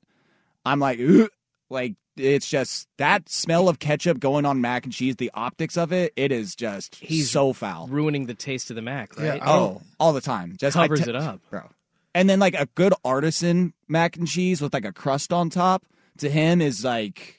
i'm 0.65 0.79
like 0.79 0.99
Ugh. 0.99 1.29
like 1.69 1.95
it's 2.17 2.47
just 2.49 2.87
that 2.97 3.27
smell 3.29 3.67
of 3.69 3.79
ketchup 3.79 4.19
going 4.19 4.45
on 4.45 4.61
mac 4.61 4.85
and 4.85 4.93
cheese 4.93 5.15
the 5.17 5.31
optics 5.33 5.75
of 5.77 5.91
it 5.91 6.13
it 6.15 6.31
is 6.31 6.55
just 6.55 6.95
He's 6.95 7.29
so 7.31 7.53
foul. 7.53 7.87
ruining 7.87 8.25
the 8.25 8.33
taste 8.33 8.69
of 8.69 8.75
the 8.75 8.81
mac, 8.81 9.17
right? 9.17 9.37
Yeah, 9.37 9.49
oh. 9.49 9.81
all 9.99 10.13
the 10.13 10.21
time. 10.21 10.55
Just 10.59 10.75
Covers 10.75 11.03
te- 11.03 11.09
it 11.09 11.15
up. 11.15 11.39
bro. 11.49 11.69
And 12.13 12.29
then 12.29 12.39
like 12.39 12.53
a 12.55 12.67
good 12.75 12.93
artisan 13.03 13.73
mac 13.87 14.15
and 14.17 14.27
cheese 14.27 14.61
with 14.61 14.73
like 14.73 14.85
a 14.85 14.93
crust 14.93 15.33
on 15.33 15.49
top 15.49 15.83
to 16.19 16.29
him 16.29 16.61
is 16.61 16.83
like 16.85 17.34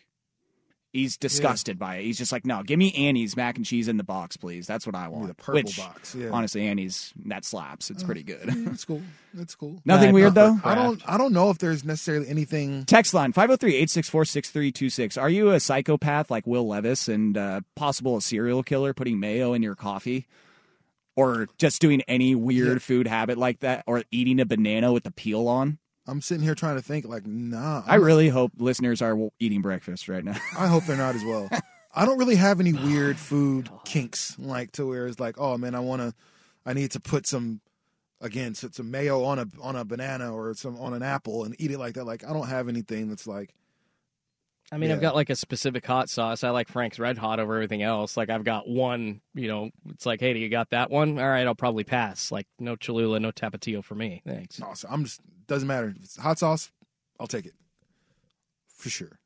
he's 0.93 1.17
disgusted 1.17 1.79
by 1.79 1.97
it 1.97 2.05
he's 2.05 2.17
just 2.19 2.33
like 2.33 2.47
no 2.47 2.63
give 2.63 2.79
me 2.79 2.93
annie's 2.95 3.37
mac 3.37 3.57
and 3.57 3.67
cheese 3.67 3.87
in 3.89 3.97
the 3.99 4.05
box 4.05 4.37
please 4.37 4.67
that's 4.67 4.87
what 4.87 4.95
i 4.95 5.09
want 5.09 5.27
the 5.29 5.35
purple 5.35 5.55
Which, 5.63 5.77
box, 5.77 6.15
yeah. 6.15 6.31
honestly 6.31 6.67
annie's 6.67 7.13
that 7.27 7.45
slaps 7.45 7.91
it's 7.91 8.03
pretty 8.03 8.23
good 8.23 8.47
Yeah, 8.57 8.71
it's 8.71 8.85
cool. 8.85 9.03
It's 9.39 9.55
cool. 9.55 9.83
nothing 9.85 10.09
Bad 10.09 10.15
weird 10.15 10.35
though 10.35 10.59
I 10.65 10.75
don't. 10.75 11.03
I 11.07 11.19
don't 11.19 11.35
know 11.35 11.51
if 11.51 11.59
there's 11.59 11.85
necessarily 11.85 12.27
anything. 12.27 12.87
Text 12.87 13.13
line 13.13 13.35
503-864-6326. 13.35 15.21
Are 15.21 15.29
you 15.29 15.51
a 15.51 15.61
psychopath 15.61 16.31
like 16.31 16.47
Will 16.47 16.67
Levis 16.67 17.09
and 17.09 17.37
uh, 17.37 17.61
possible 17.75 18.17
a 18.17 18.23
serial 18.23 18.63
killer 18.63 18.95
putting 18.95 19.21
mayo 19.21 19.53
in 19.53 19.63
your 19.63 19.75
coffee? 19.75 20.27
Or 21.17 21.49
just 21.59 21.81
doing 21.83 22.01
any 22.03 22.35
weird 22.35 22.69
Yeah. 22.69 22.79
food 22.79 23.07
habit 23.07 23.37
like 23.39 23.61
that? 23.61 23.85
Or 23.87 24.05
eating 24.11 24.41
a 24.41 24.47
banana 24.47 24.93
with 24.93 25.05
the 25.05 25.11
peel 25.11 25.49
on? 25.49 25.79
I'm 26.07 26.21
sitting 26.21 26.43
here 26.43 26.55
trying 26.55 26.77
to 26.77 26.83
think. 26.83 27.07
Like, 27.07 27.27
nah. 27.27 27.83
I 27.87 27.97
really 27.97 28.29
hope 28.29 28.53
listeners 28.59 29.03
are 29.03 29.17
eating 29.39 29.63
breakfast 29.63 30.09
right 30.09 30.25
now. 30.25 30.37
I 30.59 30.67
hope 30.67 30.85
they're 30.85 30.97
not 30.97 31.15
as 31.15 31.25
well. 31.25 31.49
I 31.95 32.05
don't 32.05 32.19
really 32.19 32.37
have 32.37 32.61
any 32.61 32.75
weird 32.75 33.19
food 33.19 33.71
kinks, 33.85 34.39
like 34.39 34.73
to 34.73 34.87
where 34.87 35.07
it's 35.07 35.19
like, 35.19 35.39
oh 35.39 35.57
man, 35.57 35.75
I 35.75 35.81
want 35.81 36.03
to, 36.03 36.15
I 36.67 36.75
need 36.75 36.91
to 36.91 37.01
put 37.01 37.27
some, 37.27 37.61
again, 38.21 38.55
some, 38.55 38.73
some 38.73 38.91
mayo 38.91 39.25
on 39.25 39.39
a 39.39 39.47
on 39.63 39.77
a 39.77 39.85
banana 39.85 40.35
or 40.35 40.53
some 40.55 40.79
on 40.79 40.93
an 40.93 41.03
apple 41.03 41.45
and 41.45 41.57
eat 41.59 41.71
it 41.71 41.79
like 41.79 41.95
that. 41.95 42.05
Like, 42.05 42.23
I 42.23 42.35
don't 42.35 42.49
have 42.49 42.69
anything 42.69 43.09
that's 43.09 43.27
like, 43.27 43.55
I 44.73 44.79
mean, 44.79 44.91
I've 44.91 45.01
got 45.01 45.15
like 45.15 45.31
a 45.31 45.37
specific 45.37 45.87
hot 45.87 46.11
sauce. 46.11 46.43
I 46.43 46.51
like 46.51 46.69
Frank's 46.69 46.99
Red 46.99 47.19
Hot 47.19 47.39
over 47.39 47.55
everything 47.55 47.83
else. 47.83 48.17
Like 48.17 48.31
I've 48.31 48.43
got 48.43 48.69
one, 48.69 49.21
you 49.35 49.47
know, 49.47 49.71
it's 49.91 50.05
like, 50.07 50.19
hey, 50.21 50.33
do 50.33 50.41
you 50.41 50.49
got 50.49 50.71
that 50.71 50.91
one? 50.91 51.19
All 51.21 51.29
right, 51.29 51.47
I'll 51.47 51.55
probably 51.55 51.85
pass. 51.85 52.33
Like 52.33 52.47
no 52.59 52.75
Cholula, 52.75 53.21
no 53.21 53.31
Tapatio 53.31 53.85
for 53.85 53.95
me. 53.95 54.23
Thanks. 54.27 54.59
no, 54.59 54.73
so 54.75 54.89
I'm 54.91 55.05
just 55.05 55.21
doesn't 55.47 55.69
matter. 55.69 55.95
If 55.97 56.03
it's 56.03 56.17
hot 56.17 56.39
sauce, 56.41 56.73
I'll 57.21 57.29
take 57.29 57.47
it 57.47 57.55
for 58.75 58.89
sure. 58.91 59.19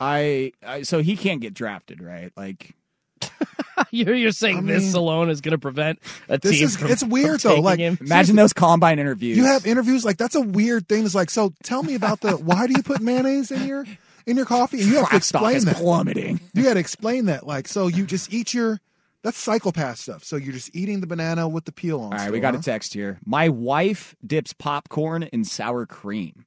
I, 0.00 0.52
I 0.64 0.82
so 0.82 1.00
he 1.02 1.16
can't 1.16 1.40
get 1.40 1.54
drafted, 1.54 2.00
right? 2.02 2.30
Like 2.36 2.74
you're, 3.90 4.14
you're 4.14 4.32
saying 4.32 4.58
I 4.58 4.72
this 4.74 4.84
mean- 4.84 4.94
alone 4.96 5.30
is 5.30 5.40
going 5.40 5.52
to 5.52 5.58
prevent 5.58 5.98
a 6.28 6.38
This 6.38 6.52
team 6.58 6.64
is 6.66 6.76
from 6.76 6.90
it's 6.90 7.02
weird 7.02 7.40
from 7.42 7.48
though. 7.50 7.54
taking 7.56 7.64
Like, 7.64 7.78
him? 7.80 7.98
imagine 8.00 8.36
those 8.36 8.52
combine 8.52 8.98
interviews. 8.98 9.36
you 9.36 9.44
have 9.44 9.66
interviews 9.66 10.04
like 10.04 10.18
that's 10.18 10.34
a 10.36 10.40
weird 10.40 10.88
thing. 10.88 11.04
It's 11.04 11.14
like, 11.14 11.30
so 11.30 11.52
tell 11.64 11.82
me 11.82 11.94
about 11.94 12.20
the 12.20 12.32
why 12.36 12.66
do 12.68 12.74
you 12.76 12.82
put 12.82 13.00
mayonnaise 13.00 13.50
in 13.50 13.66
your 13.66 13.84
in 14.26 14.36
your 14.36 14.46
coffee? 14.46 14.80
And 14.80 14.88
you 14.88 14.94
have 14.96 15.04
to 15.04 15.10
crack 15.10 15.24
stock 15.24 15.42
explain 15.42 15.56
is 15.56 15.64
that. 15.66 15.76
plummeting. 15.76 16.40
You 16.54 16.62
got 16.62 16.74
to 16.74 16.80
explain 16.80 17.26
that. 17.26 17.46
Like, 17.46 17.68
so 17.68 17.86
you 17.86 18.06
just 18.06 18.32
eat 18.32 18.54
your 18.54 18.80
that's 19.22 19.38
psychopath 19.38 19.98
stuff. 19.98 20.22
So 20.22 20.36
you're 20.36 20.52
just 20.52 20.74
eating 20.76 21.00
the 21.00 21.06
banana 21.06 21.48
with 21.48 21.64
the 21.64 21.72
peel 21.72 21.98
on. 21.98 22.04
All 22.04 22.10
right, 22.10 22.20
still, 22.20 22.32
we 22.32 22.40
got 22.40 22.54
huh? 22.54 22.60
a 22.60 22.62
text 22.62 22.92
here. 22.92 23.18
My 23.24 23.48
wife 23.48 24.14
dips 24.24 24.52
popcorn 24.52 25.22
in 25.24 25.44
sour 25.44 25.86
cream. 25.86 26.44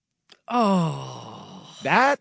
Oh, 0.47 1.75
That 1.83 2.19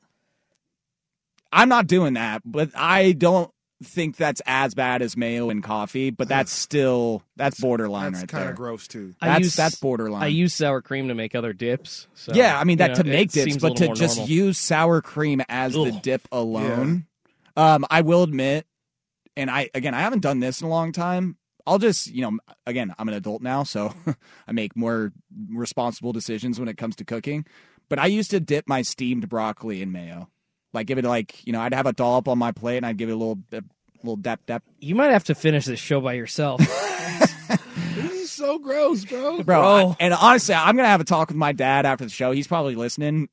I'm 1.53 1.69
not 1.69 1.87
doing 1.87 2.14
that, 2.14 2.42
but 2.45 2.71
I 2.75 3.12
don't 3.12 3.51
think 3.83 4.17
that's 4.17 4.41
as 4.47 4.75
bad 4.75 5.03
as 5.03 5.17
mayo 5.17 5.51
and 5.51 5.62
coffee, 5.62 6.11
but 6.11 6.29
that's 6.29 6.51
still 6.53 7.23
that's 7.37 7.61
borderline 7.61 8.12
That's 8.12 8.23
right 8.23 8.29
kind 8.29 8.45
there. 8.45 8.51
of 8.53 8.57
gross 8.57 8.89
too. 8.89 9.15
I 9.21 9.29
That's 9.29 9.41
use- 9.45 9.57
that's 9.57 9.77
borderline. 9.77 10.23
I 10.23 10.29
use 10.29 10.55
sour 10.55 10.81
cream 10.81 11.09
to 11.09 11.15
make 11.15 11.35
other 11.35 11.53
dips. 11.53 12.09
So, 12.15 12.33
yeah, 12.35 12.59
I 12.59 12.65
mean 12.65 12.79
that 12.79 12.91
you 12.91 12.97
to 12.97 13.03
know, 13.05 13.11
make 13.12 13.31
dips, 13.33 13.45
seems 13.53 13.62
a 13.62 13.69
but 13.69 13.77
to 13.77 13.87
more 13.87 13.95
just 13.95 14.17
normal. 14.17 14.31
use 14.35 14.59
sour 14.59 15.03
cream 15.03 15.43
as 15.49 15.75
the 15.75 15.93
Ugh. 15.95 16.03
dip 16.03 16.27
alone. 16.33 17.07
Um, 17.57 17.85
I 17.91 18.01
will 18.03 18.23
admit, 18.23 18.67
and 19.37 19.51
I 19.51 19.69
again 19.75 19.95
I 19.95 20.01
haven't 20.01 20.21
done 20.21 20.41
this 20.41 20.61
in 20.62 20.67
a 20.67 20.71
long 20.71 20.93
time. 20.93 21.37
I'll 21.67 21.79
just 21.79 22.07
you 22.11 22.23
know 22.23 22.39
again 22.67 22.95
I'm 22.99 23.09
an 23.09 23.15
adult 23.15 23.43
now, 23.43 23.62
so 23.62 23.93
I 24.49 24.53
make 24.53 24.75
more 24.77 25.12
responsible 25.51 26.12
decisions 26.12 26.59
when 26.59 26.69
it 26.69 26.79
comes 26.79 26.97
to 26.97 27.05
cooking. 27.05 27.45
But 27.89 27.99
I 27.99 28.07
used 28.07 28.31
to 28.33 28.41
dip 28.41 28.67
my 28.69 28.83
steamed 28.83 29.29
broccoli 29.29 29.81
in 29.83 29.93
mayo. 29.93 30.29
Like 30.77 30.87
give 30.87 30.99
it 30.99 31.05
like 31.05 31.45
you 31.47 31.53
know, 31.53 31.61
I'd 31.61 31.75
have 31.75 31.87
a 31.87 31.93
dollop 31.93 32.29
on 32.29 32.39
my 32.39 32.53
plate 32.53 32.77
and 32.77 32.87
I'd 32.87 32.97
give 32.97 33.09
it 33.09 33.12
a 33.12 33.17
little 33.17 33.39
a 33.53 33.62
little 34.05 34.17
dap 34.17 34.41
dap. 34.47 34.62
You 34.79 34.95
might 34.95 35.11
have 35.11 35.25
to 35.25 35.35
finish 35.35 35.65
this 35.65 35.81
show 35.81 36.01
by 36.01 36.12
yourself. 36.12 36.61
This 37.97 38.12
is 38.12 38.33
so 38.33 38.59
gross, 38.59 39.05
bro. 39.05 39.43
Bro, 39.43 39.62
I- 39.62 39.97
and 40.01 40.12
honestly, 40.15 40.55
I'm 40.55 40.77
gonna 40.77 40.89
have 40.89 41.01
a 41.01 41.05
talk 41.05 41.29
with 41.29 41.37
my 41.37 41.53
dad 41.53 41.87
after 41.87 42.05
the 42.05 42.11
show. 42.11 42.33
He's 42.33 42.47
probably 42.47 42.75
listening. 42.75 43.29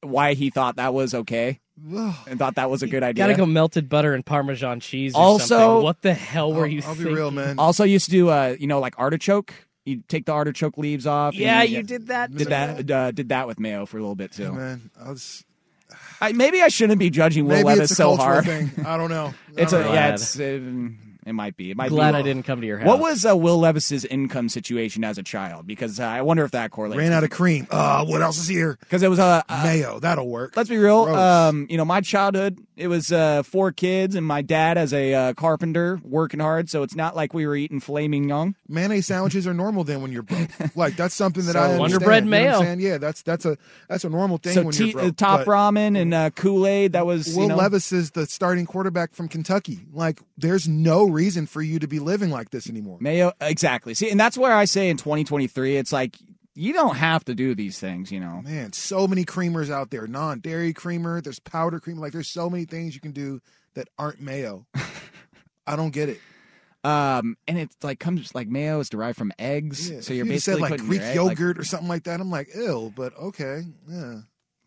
Why 0.00 0.34
he 0.34 0.48
thought 0.50 0.76
that 0.76 0.94
was 0.94 1.12
okay 1.12 1.58
and 1.84 2.38
thought 2.38 2.54
that 2.54 2.70
was 2.70 2.82
a 2.82 2.86
good 2.86 3.02
idea. 3.02 3.24
Gotta 3.24 3.34
go 3.36 3.44
melted 3.46 3.88
butter 3.88 4.14
and 4.14 4.24
Parmesan 4.24 4.80
cheese. 4.80 5.14
Or 5.14 5.20
Also- 5.22 5.44
something. 5.58 5.82
what 5.84 6.02
the 6.02 6.14
hell 6.14 6.52
were 6.52 6.62
I'll- 6.64 6.68
you? 6.68 6.82
I'll 6.86 6.94
be 6.94 7.04
real, 7.04 7.30
man. 7.32 7.58
Also 7.58 7.84
used 7.84 8.06
to 8.06 8.10
do 8.12 8.28
uh, 8.30 8.56
you 8.58 8.66
know, 8.66 8.78
like 8.80 8.94
artichoke. 8.98 9.52
You 9.84 10.02
take 10.08 10.26
the 10.26 10.32
artichoke 10.32 10.78
leaves 10.78 11.06
off. 11.06 11.34
and 11.34 11.42
Yeah, 11.42 11.62
you 11.62 11.82
did 11.82 12.06
that. 12.08 12.34
Did 12.34 12.48
that? 12.48 12.90
Uh, 12.90 13.10
did 13.10 13.30
that 13.30 13.46
with 13.46 13.58
mayo 13.58 13.86
for 13.86 13.98
a 13.98 14.00
little 14.00 14.14
bit 14.14 14.32
too. 14.32 14.52
man, 14.52 14.90
I 15.02 15.10
was, 15.10 15.44
I, 16.20 16.32
maybe 16.32 16.62
I 16.62 16.68
shouldn't 16.68 16.98
be 16.98 17.10
judging 17.10 17.44
Will 17.46 17.56
maybe 17.56 17.64
Levis 17.66 17.82
it's 17.84 17.92
a 17.92 17.94
so 17.96 18.16
cultural 18.16 18.26
hard. 18.26 18.44
thing. 18.44 18.84
I 18.86 18.96
don't 18.96 19.10
know. 19.10 19.32
It's 19.56 19.72
I 19.72 19.78
a 19.78 19.82
don't 19.82 19.88
know. 19.88 19.94
yeah. 19.94 20.06
Glad. 20.08 20.14
It's 20.14 20.38
uh, 20.38 21.28
it 21.28 21.32
might 21.34 21.56
be. 21.56 21.70
It 21.72 21.76
might 21.76 21.90
Glad 21.90 22.12
be. 22.12 22.18
I 22.18 22.22
didn't 22.22 22.44
come 22.44 22.60
to 22.62 22.66
your 22.66 22.78
house. 22.78 22.86
What 22.86 23.00
was 23.00 23.26
uh, 23.26 23.36
Will 23.36 23.58
Levis's 23.58 24.04
income 24.06 24.48
situation 24.48 25.04
as 25.04 25.18
a 25.18 25.22
child? 25.22 25.66
Because 25.66 26.00
uh, 26.00 26.04
I 26.04 26.22
wonder 26.22 26.42
if 26.44 26.52
that 26.52 26.70
correlates. 26.70 26.96
ran 26.98 27.12
out 27.12 27.22
of 27.24 27.30
cream. 27.30 27.66
Uh, 27.70 28.04
what 28.06 28.22
else 28.22 28.38
is 28.38 28.48
here? 28.48 28.78
because 28.80 29.02
it 29.02 29.08
was 29.10 29.18
a. 29.18 29.44
Uh, 29.48 29.62
Mayo. 29.64 29.98
That'll 30.00 30.28
work. 30.28 30.56
let's 30.56 30.68
be 30.70 30.78
real. 30.78 31.04
Gross. 31.06 31.18
Um, 31.18 31.66
you 31.68 31.76
know, 31.76 31.84
my 31.84 32.00
childhood 32.00 32.58
it 32.78 32.88
was 32.88 33.10
uh, 33.12 33.42
four 33.42 33.72
kids 33.72 34.14
and 34.14 34.24
my 34.24 34.40
dad 34.40 34.78
as 34.78 34.94
a 34.94 35.12
uh, 35.12 35.34
carpenter 35.34 36.00
working 36.04 36.40
hard. 36.40 36.70
So 36.70 36.82
it's 36.82 36.94
not 36.94 37.16
like 37.16 37.34
we 37.34 37.46
were 37.46 37.56
eating 37.56 37.80
flaming 37.80 38.28
young. 38.28 38.54
mayonnaise 38.68 39.06
sandwiches 39.06 39.46
are 39.46 39.52
normal 39.54 39.84
then 39.84 40.00
when 40.00 40.12
you're 40.12 40.22
broke. 40.22 40.48
Like 40.76 40.96
that's 40.96 41.14
something 41.14 41.44
that 41.46 41.52
So- 41.54 41.58
I 41.60 41.68
Wonder 41.78 41.96
understand, 41.96 42.04
Bread 42.04 42.24
you 42.24 42.30
know 42.30 42.36
what 42.36 42.44
I'm 42.46 42.60
mayo. 42.60 42.60
saying? 42.62 42.80
Yeah, 42.80 42.98
that's 42.98 43.22
that's 43.22 43.44
a 43.44 43.58
that's 43.88 44.04
a 44.04 44.08
normal 44.08 44.38
thing 44.38 44.54
so 44.54 44.62
when 44.62 44.72
t- 44.72 44.84
you're 44.90 44.92
broke. 45.02 45.16
top 45.16 45.40
but 45.44 45.48
ramen 45.50 46.00
and 46.00 46.14
uh, 46.14 46.30
Kool 46.30 46.66
Aid. 46.66 46.92
That 46.92 47.04
was 47.04 47.34
Will 47.34 47.42
you 47.42 47.48
know, 47.48 47.56
Levis 47.56 47.92
is 47.92 48.12
the 48.12 48.26
starting 48.26 48.64
quarterback 48.66 49.12
from 49.12 49.28
Kentucky. 49.28 49.80
Like, 49.92 50.20
there's 50.36 50.68
no 50.68 51.04
reason 51.08 51.46
for 51.46 51.60
you 51.62 51.78
to 51.80 51.88
be 51.88 51.98
living 51.98 52.30
like 52.30 52.50
this 52.50 52.68
anymore. 52.70 52.98
mayo. 53.00 53.32
Exactly. 53.40 53.94
See, 53.94 54.10
and 54.10 54.20
that's 54.20 54.38
where 54.38 54.52
I 54.52 54.64
say 54.66 54.88
in 54.88 54.96
2023, 54.96 55.76
it's 55.76 55.92
like 55.92 56.16
you 56.58 56.72
don't 56.72 56.96
have 56.96 57.24
to 57.26 57.34
do 57.34 57.54
these 57.54 57.78
things. 57.78 58.10
You 58.10 58.20
know. 58.20 58.42
Man, 58.42 58.72
so 58.72 59.06
many 59.06 59.24
creamers 59.24 59.70
out 59.70 59.90
there. 59.90 60.06
Non-dairy 60.06 60.72
creamer. 60.72 61.20
There's 61.20 61.38
powder 61.38 61.80
cream, 61.80 61.98
Like, 61.98 62.12
there's 62.12 62.28
so 62.28 62.50
many 62.50 62.64
things 62.64 62.94
you 62.94 63.00
can 63.00 63.12
do 63.12 63.40
that 63.74 63.88
aren't 63.98 64.20
mayo. 64.20 64.66
I 65.66 65.76
don't 65.76 65.90
get 65.90 66.08
it. 66.08 66.20
Um, 66.84 67.36
and 67.46 67.58
it's 67.58 67.76
like 67.82 67.98
comes 67.98 68.34
like 68.34 68.48
mayo 68.48 68.80
is 68.80 68.88
derived 68.88 69.18
from 69.18 69.32
eggs, 69.38 69.90
Yeah, 69.90 70.00
so 70.00 70.14
you're 70.14 70.24
you 70.24 70.32
basically 70.32 70.62
said 70.62 70.70
like 70.70 70.80
Greek 70.80 71.00
egg- 71.02 71.16
like- 71.18 71.38
yogurt 71.38 71.58
or 71.58 71.64
something 71.64 71.88
like 71.88 72.04
that. 72.04 72.20
I'm 72.20 72.30
like, 72.30 72.48
ill, 72.54 72.90
but 72.96 73.16
okay, 73.18 73.62
yeah, 73.88 74.20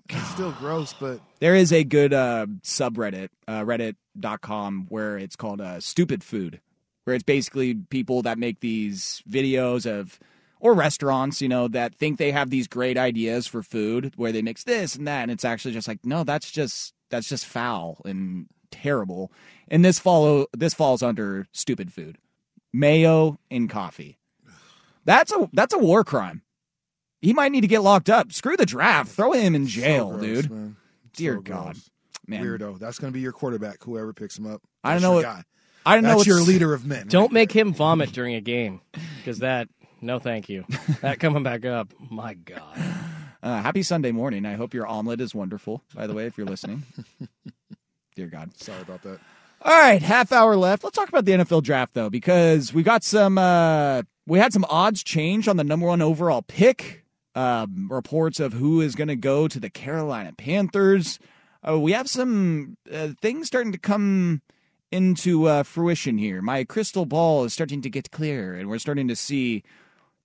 it's 0.10 0.28
still 0.30 0.52
gross. 0.52 0.94
But 0.94 1.22
There 1.40 1.56
is 1.56 1.72
a 1.72 1.84
good 1.84 2.14
uh, 2.14 2.48
subreddit, 2.64 3.30
uh, 3.48 3.62
reddit.com, 3.62 4.88
where 4.90 5.18
it's 5.18 5.36
called 5.38 5.62
uh, 5.62 5.80
Stupid 5.80 6.24
Food, 6.24 6.60
where 7.06 7.16
it's 7.16 7.24
basically 7.24 7.76
people 7.76 8.22
that 8.24 8.38
make 8.38 8.60
these 8.60 9.24
videos 9.28 9.90
of, 9.90 10.20
or 10.62 10.74
restaurants, 10.74 11.42
you 11.42 11.50
know, 11.50 11.68
that 11.68 11.96
think 11.96 12.18
they 12.20 12.32
have 12.32 12.50
these 12.52 12.68
great 12.68 12.98
ideas 12.98 13.48
for 13.48 13.62
food 13.64 14.14
where 14.16 14.32
they 14.32 14.42
mix 14.42 14.64
this 14.64 14.96
and 14.96 15.08
that. 15.08 15.24
And 15.24 15.32
it's 15.32 15.44
actually 15.44 15.74
just 15.74 15.88
like, 15.88 16.06
no, 16.06 16.24
that's 16.24 16.50
just, 16.52 16.94
that's 17.10 17.28
just 17.28 17.46
foul 17.46 17.98
and 18.06 18.46
terrible. 18.70 19.32
And 19.68 19.84
this 19.84 19.98
follow, 20.00 20.46
this 20.56 20.74
falls 20.74 21.02
under 21.02 21.48
stupid 21.52 21.92
food, 21.92 22.18
mayo 22.72 23.40
in 23.50 23.68
coffee. 23.68 24.18
That's 25.04 25.32
a, 25.32 25.50
that's 25.52 25.74
a 25.74 25.80
war 25.80 26.04
crime. 26.04 26.44
He 27.22 27.34
might 27.34 27.52
need 27.52 27.62
to 27.62 27.68
get 27.68 27.82
locked 27.82 28.10
up. 28.10 28.32
Screw 28.32 28.56
the 28.56 28.66
draft. 28.66 29.12
Throw 29.12 29.32
him 29.32 29.56
in 29.56 29.68
jail, 29.68 30.12
so 30.12 30.18
gross, 30.18 30.42
dude. 30.44 30.52
man. 30.52 30.76
Dear 31.14 31.36
So 31.36 31.42
God. 31.42 31.78
Man. 32.28 32.44
weirdo. 32.46 32.80
That's 32.80 33.00
going 33.00 33.12
to 33.12 33.14
be 33.16 33.20
your 33.22 33.32
quarterback. 33.32 33.84
Whoever 33.84 34.14
picks 34.14 34.38
him 34.38 34.46
up. 34.48 34.62
I 34.84 34.94
don't 34.94 35.02
know 35.02 35.10
your 35.10 35.16
what- 35.18 35.24
guy. 35.38 35.44
I 35.84 35.96
don't 35.96 36.04
know 36.04 36.10
That's 36.10 36.18
what's- 36.20 36.28
your 36.28 36.42
leader 36.42 36.76
of 36.76 36.86
men. 36.86 37.08
Don't 37.08 37.24
right 37.24 37.32
make 37.32 37.52
him 37.52 37.74
vomit 37.74 38.12
during 38.12 38.36
a 38.36 38.42
game, 38.42 38.82
because 39.18 39.40
that. 39.40 39.68
No, 40.02 40.20
thank 40.20 40.50
you. 40.50 40.66
That 41.02 41.20
coming 41.20 41.44
back 41.44 41.66
up. 41.66 41.94
My 42.10 42.34
God. 42.34 42.62
Uh, 43.44 43.60
happy 43.60 43.82
Sunday 43.82 44.12
morning. 44.12 44.46
I 44.46 44.54
hope 44.54 44.72
your 44.72 44.86
omelet 44.86 45.20
is 45.20 45.34
wonderful, 45.34 45.82
by 45.96 46.06
the 46.06 46.14
way, 46.14 46.28
if 46.28 46.38
you're 46.38 46.46
listening. 46.46 46.84
Dear 48.16 48.28
God. 48.28 48.56
Sorry 48.56 48.80
about 48.80 49.02
that. 49.02 49.20
All 49.64 49.82
right, 49.82 50.00
half 50.00 50.32
hour 50.32 50.56
left. 50.56 50.84
Let's 50.84 50.96
talk 50.96 51.10
about 51.10 51.26
the 51.26 51.32
NFL 51.32 51.64
draft, 51.64 51.96
though, 51.96 52.12
because 52.12 52.72
we 52.72 52.84
got 52.84 53.04
some, 53.04 53.40
uh, 53.40 54.04
we 54.28 54.38
had 54.38 54.54
some 54.54 54.64
odds 54.70 55.04
change 55.04 55.48
on 55.48 55.58
the 55.58 55.64
number 55.64 55.88
one 55.88 56.04
overall 56.04 56.44
pick. 56.44 57.04
Um, 57.34 57.88
reports 57.90 58.40
of 58.40 58.54
who 58.54 58.80
is 58.80 58.94
going 58.94 59.08
to 59.08 59.16
go 59.16 59.48
to 59.48 59.60
the 59.60 59.72
Carolina 59.72 60.34
Panthers. 60.34 61.18
Uh, 61.68 61.80
we 61.80 61.94
have 61.94 62.08
some 62.08 62.78
uh, 62.94 63.10
things 63.24 63.48
starting 63.48 63.72
to 63.72 63.80
come 63.80 64.44
into 64.92 65.48
uh, 65.48 65.64
fruition 65.64 66.20
here. 66.20 66.44
My 66.44 66.64
crystal 66.64 67.08
ball 67.08 67.44
is 67.46 67.54
starting 67.54 67.82
to 67.82 67.90
get 67.90 68.12
clear, 68.12 68.54
and 68.54 68.70
we're 68.70 68.78
starting 68.78 69.08
to 69.08 69.16
see 69.16 69.64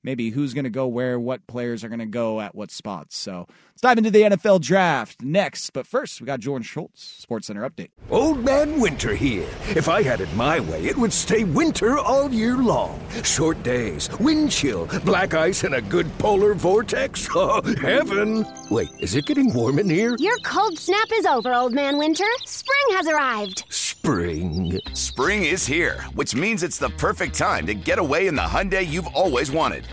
maybe 0.07 0.31
who's 0.31 0.55
going 0.55 0.65
to 0.65 0.71
go 0.71 0.87
where, 0.87 1.19
what 1.19 1.47
players 1.49 1.83
are 1.85 1.89
going 1.89 1.99
to 1.99 2.07
go 2.07 2.41
at 2.41 2.55
what 2.55 2.71
spots. 2.71 3.17
So 3.17 3.47
let's 3.49 3.83
dive 3.83 3.99
into 3.99 4.11
the 4.11 4.23
NFL 4.23 4.61
draft 4.63 5.21
next. 5.21 5.71
But 5.71 5.87
first, 5.87 6.21
we 6.21 6.27
got 6.27 6.39
Jordan 6.41 6.63
Schultz, 6.63 7.03
Sports 7.03 7.49
Center 7.49 7.69
update. 7.69 7.91
Old 8.09 8.43
Man 8.43 8.81
Winter 8.81 9.15
here. 9.15 9.49
If 9.75 9.89
I 9.89 10.03
had 10.03 10.21
it 10.21 10.33
my 10.35 10.61
way, 10.61 10.85
it 10.85 10.97
would 10.97 11.13
stay 11.13 11.43
winter 11.43 11.99
all 11.99 12.31
year 12.31 12.57
long. 12.57 13.01
Short 13.25 13.61
days, 13.65 14.09
wind 14.21 14.53
chill, 14.53 14.87
black 15.05 15.35
ice, 15.35 15.65
and 15.65 15.75
a 15.75 15.83
good 15.83 16.07
polar 16.19 16.55
vortex. 16.55 17.29
Oh, 17.39 17.61
heaven! 17.83 18.47
Wait, 18.71 18.89
is 18.99 19.15
it 19.15 19.27
getting 19.27 19.53
warm 19.53 19.79
in 19.79 19.91
here? 19.91 20.17
Your 20.19 20.39
cold 20.39 20.79
snap 20.79 21.09
is 21.13 21.27
over, 21.27 21.53
Old 21.53 21.73
Man 21.73 21.99
Winter. 21.99 22.25
Spring 22.47 22.97
has 22.97 23.07
arrived. 23.07 23.65
Spring. 23.69 24.79
Spring 24.93 25.45
is 25.45 25.67
here, 25.67 26.01
which 26.15 26.33
means 26.33 26.63
it's 26.63 26.79
the 26.79 26.91
perfect 26.91 27.37
time 27.37 27.67
to 27.67 27.75
get 27.75 27.99
away 27.99 28.29
in 28.29 28.37
the 28.37 28.43
Hyundai 28.43 28.87
you've 28.87 29.09
always 29.09 29.51
wanted. 29.51 29.85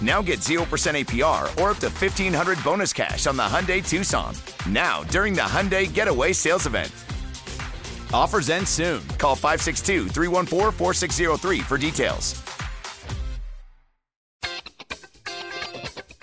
Now 0.00 0.22
get 0.22 0.40
0% 0.40 0.62
APR 0.62 1.44
or 1.60 1.70
up 1.70 1.78
to 1.78 1.88
1500 1.88 2.62
bonus 2.62 2.92
cash 2.92 3.26
on 3.26 3.36
the 3.36 3.42
Hyundai 3.42 3.86
Tucson. 3.86 4.34
Now, 4.68 5.02
during 5.04 5.34
the 5.34 5.40
Hyundai 5.42 5.92
Getaway 5.92 6.32
Sales 6.32 6.66
Event. 6.66 6.92
Offers 8.12 8.50
end 8.50 8.68
soon. 8.68 9.06
Call 9.18 9.34
562 9.34 10.08
314 10.08 10.72
4603 10.72 11.60
for 11.60 11.78
details. 11.78 12.42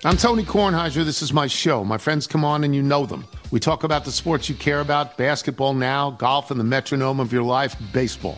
I'm 0.06 0.18
Tony 0.18 0.44
Kornheiser. 0.44 1.04
This 1.04 1.24
is 1.24 1.34
my 1.34 1.48
show. 1.48 1.84
My 1.84 1.98
friends 1.98 2.28
come 2.28 2.46
on 2.46 2.64
and 2.64 2.76
you 2.76 2.84
know 2.84 3.08
them. 3.08 3.26
We 3.50 3.60
talk 3.60 3.84
about 3.84 4.06
the 4.06 4.12
sports 4.12 4.48
you 4.48 4.54
care 4.54 4.82
about 4.82 5.18
basketball 5.18 5.74
now, 5.74 6.12
golf, 6.12 6.52
and 6.52 6.60
the 6.60 6.64
metronome 6.64 7.20
of 7.20 7.34
your 7.34 7.42
life, 7.42 7.76
baseball. 7.92 8.38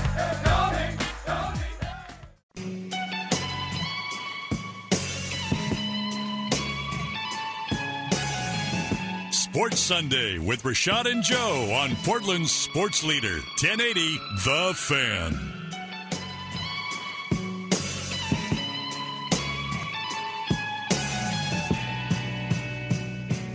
Sports 9.61 9.79
Sunday 9.81 10.39
with 10.39 10.63
Rashad 10.63 11.05
and 11.05 11.21
Joe 11.23 11.71
on 11.75 11.95
Portland's 11.97 12.51
Sports 12.51 13.03
Leader, 13.03 13.35
1080 13.61 14.17
The 14.43 14.73
Fan. 14.75 15.39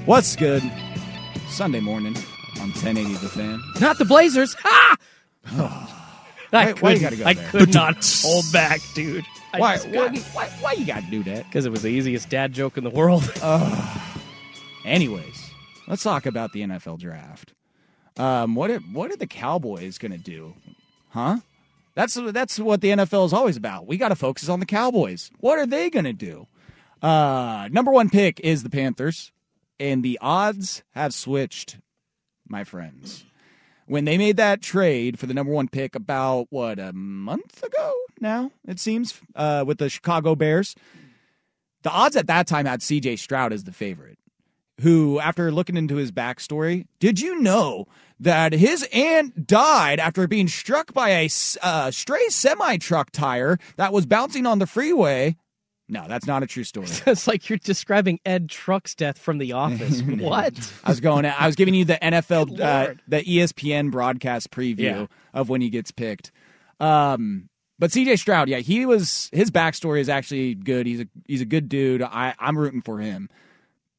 What's 0.05 0.37
good? 0.37 0.63
Sunday 1.49 1.81
morning 1.81 2.17
on 2.61 2.71
1080 2.71 3.15
The 3.15 3.29
Fan. 3.29 3.61
Not 3.81 3.99
the 3.99 4.05
Blazers. 4.05 4.55
Ha! 4.61 4.97
I 5.47 5.57
Why- 6.51 6.73
could, 6.73 6.83
why 6.83 6.91
you 6.93 7.01
gotta 7.01 7.17
go 7.17 7.25
I 7.25 7.33
there? 7.35 7.49
could 7.51 7.75
not 7.75 7.97
hold 8.23 8.45
back, 8.53 8.81
dude. 8.95 9.25
I 9.53 9.59
Why, 9.59 9.75
just 9.77 9.89
why, 9.89 10.09
why, 10.33 10.47
why 10.61 10.73
you 10.73 10.87
got 10.87 11.03
to 11.03 11.11
do 11.11 11.23
that? 11.25 11.45
Because 11.47 11.67
it 11.67 11.71
was 11.71 11.83
the 11.83 11.89
easiest 11.89 12.29
dad 12.29 12.53
joke 12.53 12.77
in 12.79 12.85
the 12.85 12.91
world. 12.91 13.25
Anyways, 14.85 15.46
let's 15.87 16.03
talk 16.03 16.27
about 16.27 16.53
the 16.53 16.63
NFL 16.63 16.99
draft. 16.99 17.53
Um, 18.17 18.55
what 18.55 18.71
are, 18.71 18.79
what 18.79 19.11
are 19.11 19.17
the 19.17 19.27
Cowboys 19.27 19.99
going 19.99 20.13
to 20.13 20.19
do? 20.19 20.55
Huh? 21.11 21.39
That's 21.95 22.15
that's 22.15 22.59
what 22.59 22.83
the 22.83 22.91
NFL 22.91 23.25
is 23.25 23.33
always 23.33 23.57
about. 23.57 23.87
We 23.87 23.97
got 23.97 24.11
to 24.11 24.17
focus 24.17 24.51
on 24.51 24.61
the 24.61 24.67
Cowboys. 24.67 25.31
What 25.41 25.59
are 25.59 25.67
they 25.67 25.89
going 25.89 26.05
to 26.05 26.13
do? 26.13 26.47
Uh, 27.01 27.69
number 27.73 27.91
one 27.91 28.11
pick 28.11 28.39
is 28.41 28.63
the 28.63 28.71
Panthers, 28.71 29.33
and 29.81 30.03
the 30.03 30.19
odds 30.21 30.83
have 30.91 31.15
switched, 31.15 31.79
my 32.47 32.65
friends. 32.65 33.25
When 33.87 34.05
they 34.05 34.19
made 34.19 34.37
that 34.37 34.61
trade 34.61 35.19
for 35.19 35.27
the 35.27 35.33
number 35.33 35.53
one 35.53 35.69
pick 35.69 35.95
about 35.95 36.49
what 36.51 36.79
a 36.79 36.93
month 36.93 37.63
ago 37.63 37.95
now, 38.21 38.51
it 38.67 38.79
seems, 38.79 39.19
uh, 39.35 39.65
with 39.67 39.79
the 39.79 39.89
Chicago 39.89 40.35
Bears, 40.35 40.75
the 41.83 41.91
odds 41.91 42.17
at 42.17 42.27
that 42.27 42.47
time 42.47 42.67
had 42.67 42.83
C.J. 42.83 43.17
Stroud 43.17 43.53
as 43.53 43.65
the 43.65 43.73
favorite. 43.73 44.19
Who, 44.83 45.19
after 45.21 45.51
looking 45.51 45.77
into 45.77 45.97
his 45.97 46.13
backstory, 46.13 46.87
did 47.01 47.19
you 47.19 47.41
know 47.41 47.87
that 48.21 48.53
his 48.53 48.87
aunt 48.93 49.47
died 49.47 49.99
after 49.99 50.29
being 50.29 50.49
struck 50.49 50.93
by 50.93 51.11
a 51.11 51.29
uh, 51.63 51.91
stray 51.91 52.29
semi 52.29 52.77
truck 52.77 53.11
tire 53.11 53.59
that 53.77 53.93
was 53.93 54.05
bouncing 54.05 54.45
on 54.45 54.59
the 54.59 54.67
freeway? 54.67 55.37
No, 55.89 56.07
that's 56.09 56.27
not 56.27 56.43
a 56.43 56.47
true 56.47 56.65
story. 56.65 56.89
it's 57.07 57.27
like 57.27 57.49
you're 57.49 57.59
describing 57.59 58.19
Ed 58.27 58.51
Truck's 58.51 58.95
death 58.95 59.19
from 59.19 59.39
The 59.39 59.53
Office. 59.53 60.03
what? 60.03 60.73
I 60.85 60.91
was 60.91 61.01
going. 61.01 61.25
I 61.25 61.47
was 61.47 61.57
giving 61.57 61.75
you 61.75 61.85
the 61.85 61.95
NFL, 62.03 62.61
uh, 62.61 62.95
the 63.09 63.23
ESPN 63.23 63.91
broadcast 63.91 64.51
preview 64.51 64.79
Yeah. 64.79 65.07
of 65.33 65.49
when 65.49 65.61
he 65.61 65.71
gets 65.71 65.91
picked. 65.91 66.33
Um, 66.81 67.49
but 67.79 67.91
CJ 67.91 68.19
Stroud, 68.19 68.49
yeah, 68.49 68.59
he 68.59 68.85
was. 68.85 69.31
His 69.33 69.51
backstory 69.51 70.01
is 70.01 70.09
actually 70.09 70.55
good. 70.55 70.87
He's 70.87 71.01
a 71.01 71.07
he's 71.27 71.41
a 71.41 71.47
good 71.47 71.69
dude. 71.69 72.03
I 72.03 72.35
I'm 72.39 72.59
rooting 72.59 72.83
for 72.83 72.99
him. 72.99 73.29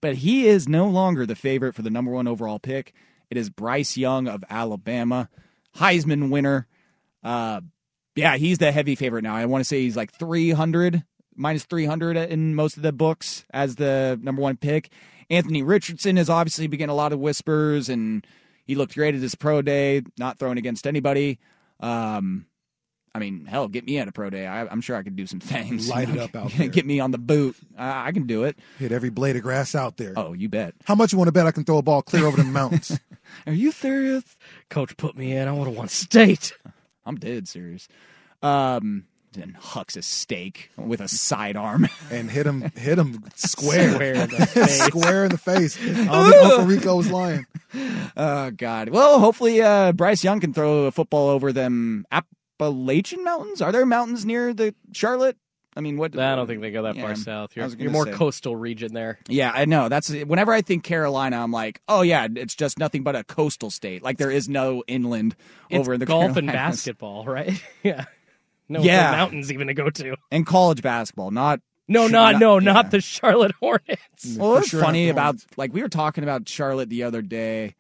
But 0.01 0.15
he 0.15 0.47
is 0.47 0.67
no 0.67 0.87
longer 0.87 1.25
the 1.25 1.35
favorite 1.35 1.73
for 1.73 1.81
the 1.81 1.89
number 1.89 2.11
one 2.11 2.27
overall 2.27 2.59
pick. 2.59 2.93
It 3.29 3.37
is 3.37 3.49
Bryce 3.49 3.97
Young 3.97 4.27
of 4.27 4.43
Alabama, 4.49 5.29
Heisman 5.75 6.29
winner. 6.29 6.67
Uh, 7.23 7.61
yeah, 8.15 8.37
he's 8.37 8.57
the 8.57 8.71
heavy 8.71 8.95
favorite 8.95 9.23
now. 9.23 9.35
I 9.35 9.45
want 9.45 9.61
to 9.61 9.67
say 9.67 9.81
he's 9.81 9.97
like 9.97 10.13
300, 10.13 11.03
minus 11.35 11.65
300 11.65 12.17
in 12.17 12.55
most 12.55 12.77
of 12.77 12.83
the 12.83 12.93
books 12.93 13.45
as 13.51 13.75
the 13.75 14.19
number 14.21 14.41
one 14.41 14.57
pick. 14.57 14.91
Anthony 15.29 15.61
Richardson 15.61 16.17
has 16.17 16.29
obviously 16.29 16.67
begun 16.67 16.89
a 16.89 16.95
lot 16.95 17.11
of 17.11 17.19
whispers, 17.19 17.89
and 17.89 18.25
he 18.65 18.75
looked 18.75 18.95
great 18.95 19.15
at 19.15 19.21
his 19.21 19.35
pro 19.35 19.61
day, 19.61 20.03
not 20.17 20.39
throwing 20.39 20.57
against 20.57 20.87
anybody. 20.87 21.39
Um, 21.79 22.45
I 23.17 23.19
mean, 23.19 23.45
hell, 23.45 23.67
get 23.67 23.83
me 23.83 23.97
at 23.97 24.07
a 24.07 24.11
pro 24.11 24.29
day. 24.29 24.45
I, 24.45 24.67
I'm 24.67 24.79
sure 24.79 24.95
I 24.95 25.01
could 25.01 25.15
do 25.15 25.25
some 25.25 25.39
things. 25.41 25.89
Light 25.89 26.07
You 26.07 26.13
it 26.13 26.19
up 26.19 26.35
out 26.35 26.51
there. 26.57 26.67
Get 26.67 26.85
me 26.85 26.99
on 26.99 27.09
the 27.09 27.17
boot. 27.17 27.55
I, 27.75 28.09
I 28.09 28.11
can 28.11 28.27
do 28.27 28.43
it. 28.43 28.57
Hit 28.77 28.91
every 28.91 29.09
blade 29.09 29.35
of 29.35 29.41
grass 29.41 29.73
out 29.73 29.97
there. 29.97 30.13
Oh, 30.15 30.33
you 30.33 30.49
bet. 30.49 30.75
How 30.85 30.93
much 30.93 31.11
you 31.11 31.17
want 31.17 31.27
to 31.29 31.31
bet 31.31 31.47
I 31.47 31.51
can 31.51 31.63
throw 31.63 31.79
a 31.79 31.81
ball 31.81 32.03
clear 32.03 32.25
over 32.27 32.37
the 32.37 32.43
mountains? 32.45 32.99
Are 33.47 33.53
you 33.53 33.71
serious? 33.71 34.23
Coach 34.69 34.95
put 34.97 35.17
me 35.17 35.35
in. 35.35 35.47
I 35.47 35.51
would 35.51 35.67
have 35.67 35.75
won 35.75 35.87
state. 35.87 36.53
I'm 37.07 37.15
dead 37.15 37.47
serious. 37.47 37.87
Um, 38.43 39.05
then 39.33 39.57
hucks 39.59 39.95
a 39.95 40.01
steak 40.03 40.69
with 40.77 41.01
a 41.01 41.07
sidearm 41.07 41.87
and 42.11 42.29
hit 42.29 42.45
him, 42.45 42.61
hit 42.75 42.97
him 42.99 43.23
square, 43.35 43.93
Square 43.93 44.13
in 44.15 44.29
the 44.29 44.45
face. 44.45 44.81
square 44.83 45.23
in 45.25 45.31
the 45.31 45.37
face. 45.37 45.77
I 45.81 45.87
don't 46.05 46.31
think 46.31 46.43
Uncle 46.45 46.65
Rico 46.65 46.95
was 46.97 47.11
lying. 47.11 47.45
Oh 48.15 48.51
God. 48.51 48.89
Well, 48.89 49.19
hopefully 49.19 49.61
uh, 49.61 49.91
Bryce 49.91 50.23
Young 50.23 50.39
can 50.39 50.53
throw 50.53 50.85
a 50.85 50.91
football 50.91 51.29
over 51.29 51.51
them 51.51 52.05
Appalachian 52.59 53.23
Mountains. 53.23 53.61
Are 53.61 53.71
there 53.71 53.85
mountains 53.85 54.25
near 54.25 54.53
the 54.53 54.73
Charlotte? 54.91 55.37
I 55.75 55.79
mean, 55.79 55.97
what? 55.97 56.17
I 56.17 56.35
don't 56.35 56.47
think 56.47 56.61
they 56.61 56.71
go 56.71 56.81
that 56.83 56.95
Yeah, 56.95 57.03
far 57.03 57.15
south. 57.15 57.51
I 57.55 57.59
You're, 57.59 57.69
you're 57.77 57.91
more 57.91 58.05
say. 58.05 58.11
coastal 58.13 58.55
region 58.55 58.93
there. 58.95 59.19
Yeah, 59.27 59.51
I 59.53 59.65
know. 59.65 59.89
That's 59.89 60.09
whenever 60.09 60.51
I 60.51 60.61
think 60.63 60.83
Carolina, 60.83 61.37
I'm 61.37 61.51
like, 61.51 61.81
oh 61.87 62.01
yeah, 62.01 62.27
it's 62.35 62.55
just 62.55 62.79
nothing 62.79 63.03
but 63.03 63.15
a 63.15 63.23
coastal 63.23 63.69
state. 63.69 64.01
Like 64.01 64.17
there 64.17 64.31
is 64.31 64.49
no 64.49 64.83
inland 64.87 65.35
It's 65.69 65.79
over 65.81 65.93
in 65.93 65.99
the 65.99 66.07
golf 66.07 66.35
and 66.35 66.47
basketball, 66.47 67.25
right? 67.25 67.61
yeah. 67.83 68.05
No, 68.67 68.81
Yeah. 68.81 69.11
no 69.11 69.17
mountains 69.17 69.51
even 69.51 69.67
to 69.67 69.75
go 69.75 69.91
to. 69.91 70.15
and 70.31 70.47
college 70.47 70.81
basketball, 70.81 71.29
not 71.29 71.59
No, 71.87 72.07
sh- 72.07 72.11
not, 72.11 72.39
no, 72.39 72.57
yeah. 72.59 72.71
not 72.73 72.89
the 72.89 72.99
Charlotte 72.99 73.53
Hornets. 73.59 74.35
Well, 74.35 74.53
For 74.55 74.59
it's 74.61 74.69
sure 74.69 74.81
funny 74.81 75.09
about 75.09 75.35
like 75.57 75.73
we 75.73 75.83
were 75.83 75.89
talking 75.89 76.23
about 76.23 76.49
Charlotte 76.49 76.89
the 76.89 77.03
other 77.03 77.21
day, 77.21 77.75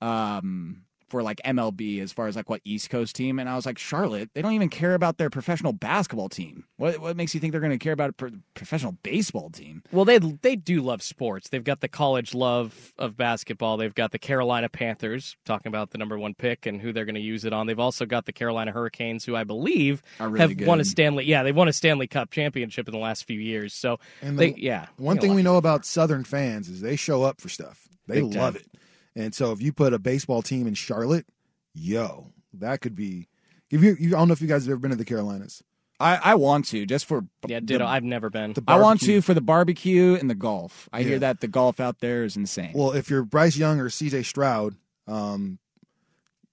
um, 0.00 0.82
for 1.08 1.22
like 1.22 1.40
MLB 1.44 2.00
as 2.02 2.12
far 2.12 2.26
as 2.28 2.36
like 2.36 2.48
what 2.50 2.60
East 2.64 2.90
Coast 2.90 3.16
team, 3.16 3.38
and 3.38 3.48
I 3.48 3.54
was 3.56 3.66
like, 3.66 3.78
Charlotte, 3.78 4.30
they 4.34 4.42
don't 4.42 4.52
even 4.52 4.68
care 4.68 4.94
about 4.94 5.18
their 5.18 5.30
professional 5.30 5.72
basketball 5.72 6.28
team. 6.28 6.64
What 6.76 6.98
what 7.00 7.16
makes 7.16 7.34
you 7.34 7.40
think 7.40 7.52
they're 7.52 7.60
going 7.60 7.72
to 7.72 7.78
care 7.78 7.92
about 7.92 8.10
a 8.10 8.12
pro- 8.12 8.30
professional 8.54 8.92
baseball 9.02 9.50
team? 9.50 9.82
Well, 9.92 10.04
they 10.04 10.18
they 10.18 10.56
do 10.56 10.80
love 10.82 11.02
sports. 11.02 11.48
They've 11.48 11.64
got 11.64 11.80
the 11.80 11.88
college 11.88 12.34
love 12.34 12.92
of 12.98 13.16
basketball. 13.16 13.76
They've 13.76 13.94
got 13.94 14.12
the 14.12 14.18
Carolina 14.18 14.68
Panthers, 14.68 15.36
talking 15.44 15.68
about 15.70 15.90
the 15.90 15.98
number 15.98 16.18
one 16.18 16.34
pick 16.34 16.66
and 16.66 16.80
who 16.80 16.92
they're 16.92 17.04
going 17.04 17.14
to 17.14 17.20
use 17.20 17.44
it 17.44 17.52
on. 17.52 17.66
They've 17.66 17.78
also 17.78 18.06
got 18.06 18.26
the 18.26 18.32
Carolina 18.32 18.70
Hurricanes, 18.72 19.24
who 19.24 19.34
I 19.36 19.44
believe 19.44 20.02
Are 20.20 20.28
really 20.28 20.54
have 20.56 20.66
won 20.66 20.80
a. 20.80 20.84
Stanley. 20.84 21.24
Yeah, 21.24 21.42
they 21.42 21.52
won 21.52 21.68
a 21.68 21.72
Stanley 21.72 22.06
Cup 22.06 22.30
championship 22.30 22.86
in 22.88 22.92
the 22.92 22.98
last 23.00 23.24
few 23.24 23.38
years. 23.40 23.74
So 23.74 23.98
And 24.22 24.38
they, 24.38 24.52
the- 24.52 24.62
yeah, 24.62 24.86
One 24.96 25.18
thing 25.18 25.34
we 25.34 25.42
know 25.42 25.56
about 25.56 25.84
Southern 25.84 26.24
fans 26.24 26.68
is 26.68 26.80
they 26.80 26.96
show 26.96 27.22
up 27.22 27.40
for 27.40 27.48
stuff. 27.48 27.88
They 28.06 28.16
Big 28.22 28.34
love 28.34 28.54
time. 28.54 28.62
it. 28.62 28.80
And 29.16 29.34
so 29.34 29.52
if 29.52 29.60
you 29.62 29.72
put 29.72 29.92
a 29.94 29.98
baseball 29.98 30.42
team 30.42 30.66
in 30.66 30.74
Charlotte, 30.74 31.26
yo, 31.74 32.32
that 32.52 32.80
could 32.80 32.94
be. 32.94 33.28
If 33.70 33.82
you, 33.82 33.96
you, 33.98 34.08
I 34.16 34.18
don't 34.20 34.28
know 34.28 34.32
if 34.32 34.40
you 34.40 34.46
guys 34.48 34.64
have 34.64 34.72
ever 34.72 34.80
been 34.80 34.90
to 34.92 34.96
the 34.96 35.04
Carolinas. 35.04 35.62
I, 36.00 36.16
I 36.16 36.34
want 36.36 36.66
to 36.66 36.86
just 36.86 37.06
for 37.06 37.24
Yeah, 37.46 37.58
ditto. 37.60 37.84
I've 37.84 38.04
never 38.04 38.30
been. 38.30 38.52
The 38.52 38.62
I 38.68 38.76
want 38.76 39.00
to 39.02 39.20
for 39.20 39.34
the 39.34 39.40
barbecue 39.40 40.14
and 40.14 40.30
the 40.30 40.34
golf. 40.36 40.88
I 40.92 41.00
Yeah. 41.00 41.06
hear 41.08 41.18
that 41.18 41.40
the 41.40 41.48
golf 41.48 41.80
out 41.80 41.98
there 42.00 42.22
is 42.24 42.36
insane. 42.36 42.70
Well, 42.74 42.92
if 42.92 43.10
you're 43.10 43.24
Bryce 43.24 43.56
Young 43.56 43.80
or 43.80 43.88
CJ 43.88 44.24
Stroud, 44.24 44.76
um, 45.08 45.58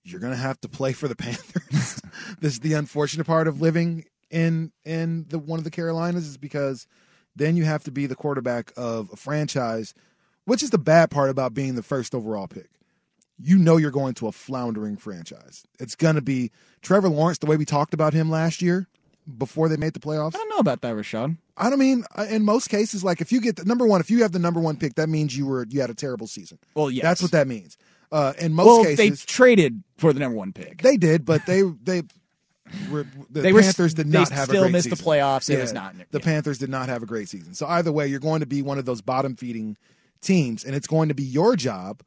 you're 0.03 0.19
gonna 0.19 0.35
have 0.35 0.59
to 0.61 0.69
play 0.69 0.93
for 0.93 1.07
the 1.07 1.15
Panthers. 1.15 2.01
this 2.39 2.53
is 2.53 2.59
the 2.61 2.73
unfortunate 2.73 3.25
part 3.27 3.47
of 3.47 3.61
living 3.61 4.05
in 4.31 4.71
in 4.83 5.25
the 5.29 5.37
one 5.39 5.59
of 5.59 5.63
the 5.63 5.71
Carolinas 5.71 6.25
is 6.27 6.37
because 6.37 6.87
then 7.35 7.55
you 7.55 7.65
have 7.65 7.83
to 7.83 7.91
be 7.91 8.07
the 8.07 8.15
quarterback 8.15 8.71
of 8.75 9.11
a 9.13 9.15
franchise, 9.15 9.93
which 10.45 10.63
is 10.63 10.69
the 10.69 10.77
bad 10.77 11.11
part 11.11 11.29
about 11.29 11.53
being 11.53 11.75
the 11.75 11.83
first 11.83 12.15
overall 12.15 12.47
pick. 12.47 12.69
You 13.37 13.57
know 13.57 13.77
you're 13.77 13.91
going 13.91 14.13
to 14.15 14.27
a 14.27 14.31
floundering 14.31 14.95
franchise. 14.97 15.65
It's 15.79 15.95
gonna 15.95 16.21
be 16.21 16.51
Trevor 16.81 17.09
Lawrence, 17.09 17.39
the 17.39 17.47
way 17.47 17.57
we 17.57 17.65
talked 17.65 17.93
about 17.93 18.13
him 18.13 18.29
last 18.29 18.61
year 18.61 18.87
before 19.37 19.67
they 19.67 19.75
made 19.77 19.93
the 19.93 19.99
playoffs. 19.99 20.35
I 20.35 20.37
don't 20.37 20.49
know 20.49 20.57
about 20.57 20.81
that, 20.81 20.95
Rashad. 20.95 21.37
I 21.57 21.69
don't 21.69 21.79
mean 21.79 22.05
uh, 22.15 22.27
in 22.29 22.45
most 22.45 22.69
cases, 22.69 23.03
like 23.03 23.21
if 23.21 23.31
you 23.31 23.41
get 23.41 23.57
the 23.57 23.65
number 23.65 23.85
one, 23.85 23.99
if 23.99 24.09
you 24.09 24.21
have 24.21 24.31
the 24.31 24.39
number 24.39 24.59
one 24.59 24.77
pick, 24.77 24.95
that 24.95 25.09
means 25.09 25.35
you 25.37 25.45
were 25.45 25.65
you 25.69 25.81
had 25.81 25.89
a 25.89 25.93
terrible 25.93 26.27
season. 26.27 26.59
Well, 26.75 26.89
yeah, 26.89 27.03
That's 27.03 27.21
what 27.21 27.31
that 27.31 27.47
means. 27.47 27.77
Uh, 28.11 28.33
in 28.37 28.53
most 28.53 28.65
well, 28.67 28.83
they 28.83 28.95
cases, 28.95 29.25
traded 29.25 29.83
for 29.97 30.13
the 30.13 30.19
number 30.19 30.37
one 30.37 30.53
pick. 30.53 30.81
they, 30.81 30.95
did, 30.95 31.25
but 31.25 31.45
they 31.45 31.63
they 31.63 32.03
were 32.89 33.05
the 33.29 33.41
They 33.41 33.51
were- 33.51 33.61
Panthers 33.61 33.93
did 33.95 34.07
not 34.07 34.29
have 34.29 34.47
still 34.47 34.57
a 34.57 34.65
great 34.65 34.71
missed 34.73 34.89
the 34.89 34.95
playoffs. 34.95 35.49
It 35.49 35.59
was 35.59 35.73
not- 35.73 35.95
the 36.11 36.19
Panthers 36.19 36.57
did 36.59 36.69
not 36.69 36.87
have 36.87 37.03
a 37.03 37.05
great 37.05 37.27
season. 37.27 37.53
So 37.53 37.65
either 37.67 37.91
way, 37.91 38.07
you're 38.07 38.19
going 38.19 38.39
to 38.39 38.45
be 38.45 38.61
one 38.61 38.77
of 38.77 38.85
those 38.85 39.01
bottom 39.01 39.35
feeding 39.35 39.75
teams, 40.21 40.63
and 40.63 40.75
it's 40.75 40.87
going 40.87 41.09
to 41.09 41.15
be 41.15 41.23
your 41.23 41.55
job 41.55 42.01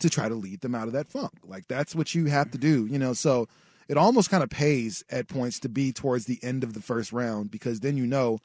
to 0.00 0.10
try 0.10 0.28
to 0.28 0.34
lead 0.34 0.60
them 0.60 0.74
out 0.74 0.86
of 0.86 0.92
that 0.94 1.08
funk. 1.08 1.32
Like 1.44 1.68
that's 1.68 1.94
what 1.94 2.14
you 2.14 2.26
have 2.26 2.50
to 2.52 2.58
mm-hmm. 2.58 2.86
do, 2.86 2.92
you 2.92 2.98
know. 2.98 3.12
So 3.12 3.48
it 3.88 3.96
almost 3.96 4.30
kind 4.30 4.42
of 4.42 4.50
pays 4.50 5.04
at 5.10 5.28
points 5.28 5.60
to 5.60 5.68
be 5.68 5.92
towards 5.92 6.26
the 6.26 6.38
end 6.42 6.64
of 6.64 6.74
the 6.74 6.80
first 6.80 7.12
round 7.12 7.50
because 7.50 7.80
then 7.80 7.96
you 7.96 8.06
know 8.06 8.38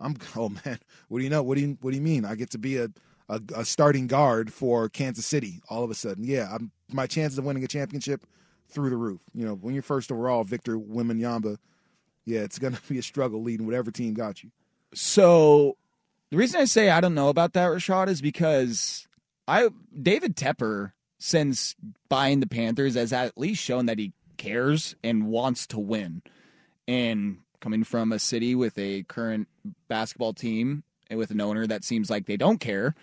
I'm 0.00 0.16
oh 0.36 0.50
man, 0.50 0.78
what 1.08 1.18
do 1.18 1.24
you 1.24 1.30
know? 1.30 1.42
What 1.42 1.56
do 1.56 1.62
you 1.62 1.78
what 1.80 1.90
do 1.90 1.96
you 1.96 2.02
mean? 2.02 2.24
I 2.24 2.34
get 2.34 2.50
to 2.50 2.58
be 2.58 2.78
a 2.78 2.88
a, 3.28 3.40
a 3.56 3.64
starting 3.64 4.06
guard 4.06 4.52
for 4.52 4.88
Kansas 4.88 5.24
City 5.24 5.60
all 5.68 5.84
of 5.84 5.90
a 5.90 5.94
sudden. 5.94 6.24
Yeah, 6.24 6.48
I'm, 6.52 6.70
my 6.90 7.06
chances 7.06 7.38
of 7.38 7.44
winning 7.44 7.64
a 7.64 7.68
championship 7.68 8.26
through 8.68 8.90
the 8.90 8.96
roof. 8.96 9.20
You 9.32 9.46
know, 9.46 9.54
when 9.54 9.74
you're 9.74 9.82
first 9.82 10.10
overall, 10.10 10.44
Victor 10.44 10.76
Wembanyama, 10.76 11.56
yeah, 12.24 12.40
it's 12.40 12.58
going 12.58 12.74
to 12.74 12.82
be 12.88 12.98
a 12.98 13.02
struggle 13.02 13.42
leading 13.42 13.66
whatever 13.66 13.90
team 13.90 14.14
got 14.14 14.42
you. 14.42 14.50
So 14.94 15.76
the 16.32 16.38
reason 16.38 16.62
I 16.62 16.64
say 16.64 16.88
I 16.88 17.02
don't 17.02 17.14
know 17.14 17.28
about 17.28 17.52
that, 17.52 17.68
Rashad, 17.68 18.08
is 18.08 18.22
because 18.22 19.06
I 19.46 19.68
David 20.00 20.34
Tepper, 20.34 20.92
since 21.20 21.76
buying 22.08 22.40
the 22.40 22.46
Panthers, 22.46 22.94
has 22.94 23.12
at 23.12 23.36
least 23.36 23.62
shown 23.62 23.84
that 23.84 23.98
he 23.98 24.14
cares 24.38 24.96
and 25.04 25.26
wants 25.26 25.66
to 25.68 25.78
win. 25.78 26.22
And 26.88 27.40
coming 27.60 27.84
from 27.84 28.12
a 28.12 28.18
city 28.18 28.54
with 28.54 28.78
a 28.78 29.02
current 29.02 29.46
basketball 29.88 30.32
team 30.32 30.84
and 31.10 31.18
with 31.18 31.32
an 31.32 31.40
owner 31.42 31.66
that 31.66 31.84
seems 31.84 32.08
like 32.08 32.24
they 32.24 32.38
don't 32.38 32.60
care, 32.60 32.94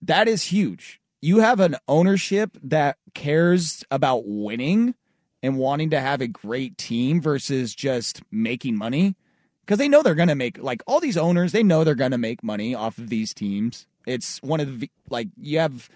that 0.00 0.28
is 0.28 0.44
huge. 0.44 1.00
You 1.20 1.40
have 1.40 1.58
an 1.58 1.78
ownership 1.88 2.56
that 2.62 2.96
cares 3.12 3.82
about 3.90 4.22
winning 4.24 4.94
and 5.42 5.58
wanting 5.58 5.90
to 5.90 6.00
have 6.00 6.20
a 6.20 6.28
great 6.28 6.78
team 6.78 7.20
versus 7.20 7.74
just 7.74 8.22
making 8.30 8.76
money 8.76 9.16
because 9.70 9.78
they 9.78 9.88
know 9.88 10.02
they're 10.02 10.16
going 10.16 10.26
to 10.26 10.34
make 10.34 10.58
like 10.60 10.82
all 10.88 10.98
these 10.98 11.16
owners 11.16 11.52
they 11.52 11.62
know 11.62 11.84
they're 11.84 11.94
going 11.94 12.10
to 12.10 12.18
make 12.18 12.42
money 12.42 12.74
off 12.74 12.98
of 12.98 13.08
these 13.08 13.32
teams. 13.32 13.86
It's 14.04 14.42
one 14.42 14.58
of 14.58 14.80
the 14.80 14.90
like 15.10 15.28
you 15.36 15.60
have 15.60 15.88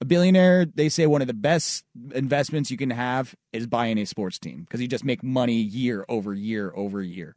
a 0.00 0.04
billionaire 0.04 0.66
they 0.66 0.88
say 0.88 1.06
one 1.06 1.20
of 1.20 1.28
the 1.28 1.32
best 1.32 1.84
investments 2.16 2.68
you 2.68 2.76
can 2.76 2.90
have 2.90 3.36
is 3.52 3.68
buying 3.68 3.96
a 3.98 4.06
sports 4.06 4.40
team 4.40 4.62
because 4.62 4.80
you 4.80 4.88
just 4.88 5.04
make 5.04 5.22
money 5.22 5.54
year 5.54 6.04
over 6.08 6.34
year 6.34 6.72
over 6.74 7.00
year. 7.00 7.36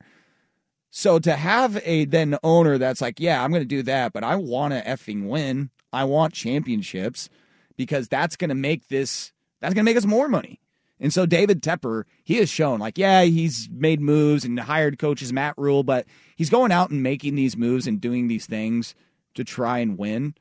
So 0.89 1.19
to 1.19 1.36
have 1.36 1.80
a 1.86 2.06
then 2.06 2.36
owner 2.41 2.80
that's 2.80 3.00
like 3.00 3.19
yeah 3.19 3.43
i'm 3.43 3.52
going 3.52 3.62
to 3.62 3.67
do 3.67 3.84
that 3.84 4.12
but 4.12 4.24
i 4.24 4.36
want 4.36 4.74
to 4.74 4.82
effing 4.82 5.28
win. 5.28 5.69
I 5.93 6.06
want 6.06 6.34
championships 6.34 7.30
because 7.78 8.08
that's 8.08 8.36
going 8.36 8.50
to 8.50 8.56
make 8.56 8.88
this 8.88 9.34
that's 9.62 9.76
going 9.76 9.86
to 9.86 9.89
make 9.91 9.98
us 9.98 10.08
more 10.08 10.30
money 10.30 10.60
And 10.99 11.13
so 11.13 11.25
David 11.25 11.62
Tepper, 11.62 12.03
he 12.23 12.36
has 12.36 12.49
shown 12.49 12.79
like, 12.79 12.97
yeah, 12.97 13.23
he's 13.23 13.69
made 13.71 13.99
moves 13.99 14.45
and 14.45 14.60
hired 14.60 14.97
coaches, 14.97 15.34
Matt 15.34 15.55
Rhule, 15.58 15.84
but 15.84 16.05
he's 16.36 16.49
going 16.49 16.71
out 16.71 16.89
and 16.89 17.03
making 17.03 17.36
these 17.36 17.58
moves 17.58 17.86
and 17.86 17.99
doing 17.99 18.27
these 18.27 18.45
things 18.45 18.95
to 19.34 19.43
try 19.43 19.79
and 19.79 19.97
win. 19.97 20.36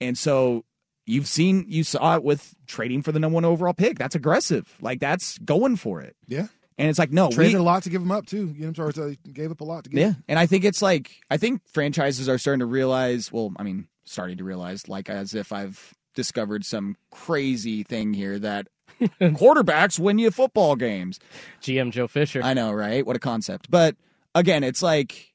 And 0.00 0.16
so 0.16 0.64
you've 1.06 1.26
seen, 1.26 1.66
you 1.68 1.84
saw 1.84 2.16
it 2.16 2.22
with 2.22 2.54
trading 2.66 3.02
for 3.02 3.12
the 3.12 3.18
number 3.18 3.34
one 3.34 3.44
overall 3.44 3.74
pick. 3.74 3.98
That's 3.98 4.14
aggressive. 4.14 4.74
Like 4.80 5.00
that's 5.00 5.36
going 5.38 5.76
for 5.76 6.00
it. 6.00 6.16
Yeah. 6.26 6.46
And 6.78 6.88
it's 6.88 6.98
like, 6.98 7.12
no, 7.12 7.28
Traded 7.28 7.56
we, 7.56 7.60
a 7.60 7.62
lot 7.62 7.82
to 7.82 7.90
give 7.90 8.00
him 8.00 8.10
up 8.10 8.24
too. 8.24 8.54
You 8.56 8.66
know, 8.66 8.72
sorry, 8.72 8.94
so 8.94 9.08
he 9.08 9.32
gave 9.32 9.50
up 9.50 9.60
a 9.60 9.64
lot 9.64 9.84
to 9.84 9.90
get. 9.90 10.00
yeah. 10.00 10.06
him. 10.12 10.24
And 10.28 10.38
I 10.38 10.46
think 10.46 10.64
it's 10.64 10.80
like, 10.80 11.10
I 11.30 11.36
think 11.36 11.60
franchises 11.68 12.26
are 12.26 12.38
starting 12.38 12.60
to 12.60 12.66
realize, 12.66 13.30
well, 13.30 13.52
I 13.58 13.64
mean, 13.64 13.86
starting 14.04 14.38
to 14.38 14.44
realize, 14.44 14.88
like 14.88 15.10
as 15.10 15.34
if 15.34 15.52
I've 15.52 15.92
discovered 16.14 16.64
some 16.64 16.96
crazy 17.10 17.82
thing 17.82 18.14
here 18.14 18.38
that 18.38 18.68
quarterbacks 19.20 19.98
win 19.98 20.18
you 20.18 20.30
football 20.30 20.76
games. 20.76 21.18
GM 21.62 21.90
Joe 21.90 22.08
Fisher. 22.08 22.40
I 22.42 22.54
know, 22.54 22.72
right? 22.72 23.04
What 23.04 23.16
a 23.16 23.20
concept. 23.20 23.70
But 23.70 23.96
again, 24.34 24.64
it's 24.64 24.82
like 24.82 25.34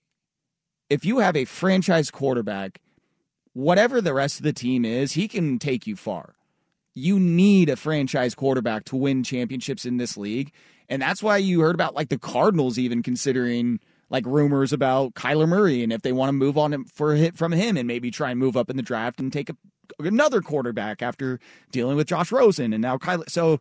if 0.90 1.06
you 1.06 1.20
have 1.20 1.36
a 1.36 1.46
franchise 1.46 2.12
quarterback, 2.12 2.80
whatever 3.54 4.02
the 4.02 4.14
rest 4.14 4.38
of 4.38 4.44
the 4.44 4.54
team 4.54 4.86
is, 4.86 5.14
he 5.14 5.28
can 5.28 5.60
take 5.60 5.88
you 5.88 5.96
far. 5.96 6.36
You 6.94 7.20
need 7.20 7.70
a 7.70 7.76
franchise 7.76 8.36
quarterback 8.36 8.86
to 8.86 8.96
win 8.96 9.24
championships 9.24 9.86
in 9.86 9.98
this 9.98 10.16
league. 10.16 10.52
And 10.88 11.02
that's 11.02 11.24
why 11.24 11.38
you 11.38 11.62
heard 11.62 11.76
about 11.76 11.96
like 11.96 12.10
the 12.10 12.20
Cardinals 12.20 12.78
even 12.78 13.04
considering 13.04 13.80
like 14.10 14.26
rumors 14.26 14.72
about 14.72 15.16
Kyler 15.16 15.48
Murray 15.48 15.84
and 15.84 15.92
if 15.92 16.04
they 16.04 16.12
want 16.12 16.30
to 16.30 16.34
move 16.34 16.58
on 16.58 16.74
him 16.74 16.86
for 16.86 17.14
a 17.14 17.18
hit 17.18 17.38
from 17.38 17.52
him 17.52 17.76
and 17.76 17.88
maybe 17.88 18.12
try 18.12 18.32
and 18.32 18.40
move 18.40 18.56
up 18.56 18.70
in 18.70 18.78
the 18.78 18.84
draft 18.84 19.20
and 19.20 19.34
take 19.34 19.50
a, 19.50 19.58
another 20.00 20.42
quarterback 20.42 21.02
after 21.02 21.40
dealing 21.72 21.98
with 21.98 22.08
Josh 22.08 22.32
Rosen 22.32 22.74
and 22.74 22.82
now 22.82 22.98
Kyler. 22.98 23.30
So 23.30 23.60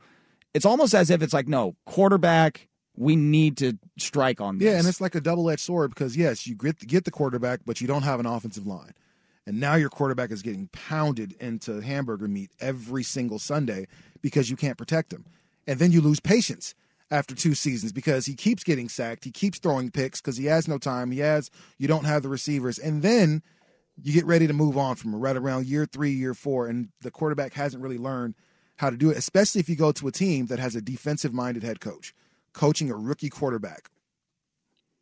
it's 0.55 0.65
almost 0.65 0.95
as 0.95 1.11
if 1.11 1.23
it's 1.23 1.35
like, 1.35 1.49
no, 1.49 1.75
quarterback, 1.85 2.69
we 2.97 3.17
need 3.17 3.57
to 3.59 3.77
strike 3.99 4.41
on 4.41 4.59
this. 4.59 4.67
Yeah, 4.67 4.79
and 4.79 4.87
it's 4.87 5.01
like 5.01 5.15
a 5.15 5.21
double 5.21 5.51
edged 5.51 5.61
sword 5.61 5.91
because 5.91 6.17
yes, 6.17 6.47
you 6.47 6.55
get 6.55 6.79
get 6.87 7.05
the 7.05 7.11
quarterback, 7.11 7.61
but 7.67 7.81
you 7.81 7.87
don't 7.87 8.03
have 8.03 8.21
an 8.21 8.27
offensive 8.27 8.67
line, 8.67 8.93
and 9.47 9.59
now 9.59 9.75
your 9.75 9.91
quarterback 9.91 10.31
is 10.31 10.43
getting 10.43 10.69
pounded 10.69 11.35
into 11.41 11.81
hamburger 11.81 12.29
meat 12.29 12.51
every 12.61 13.03
single 13.03 13.39
Sunday 13.39 13.87
because 14.23 14.49
you 14.49 14.57
can't 14.57 14.79
protect 14.79 15.13
him, 15.13 15.25
and 15.67 15.79
then 15.79 15.91
you 15.91 16.01
lose 16.01 16.21
patience 16.21 16.75
after 17.11 17.35
two 17.35 17.55
seasons 17.55 17.93
because 17.93 18.27
he 18.27 18.35
keeps 18.35 18.65
getting 18.65 18.89
sacked, 18.89 19.25
he 19.25 19.31
keeps 19.31 19.59
throwing 19.59 19.91
picks 19.91 20.21
because 20.21 20.37
he 20.37 20.47
has 20.47 20.69
no 20.69 20.79
time, 20.79 21.11
he 21.11 21.19
has 21.19 21.51
you 21.79 21.89
don't 21.89 22.05
have 22.05 22.23
the 22.23 22.29
receivers, 22.29 22.79
and 22.79 23.03
then 23.03 23.43
you 24.03 24.13
get 24.13 24.27
ready 24.27 24.47
to 24.47 24.53
move 24.53 24.77
on 24.77 24.97
from 24.97 25.15
right 25.15 25.37
around 25.37 25.67
year 25.67 25.87
three, 25.87 26.11
year 26.11 26.35
four, 26.35 26.67
and 26.67 26.89
the 27.03 27.11
quarterback 27.11 27.55
hasn't 27.55 27.83
really 27.83 27.99
learned 27.99 28.35
how 28.77 28.91
to 28.91 28.97
do 28.97 29.11
it, 29.11 29.17
especially 29.17 29.61
if 29.61 29.69
you 29.69 29.77
go 29.77 29.93
to 29.93 30.09
a 30.09 30.13
team 30.13 30.47
that 30.47 30.59
has 30.59 30.75
a 30.75 30.81
defensive 30.81 31.33
minded 31.33 31.63
head 31.63 31.81
coach 31.81 32.15
coaching 32.53 32.91
a 32.91 32.95
rookie 32.95 33.29
quarterback 33.29 33.91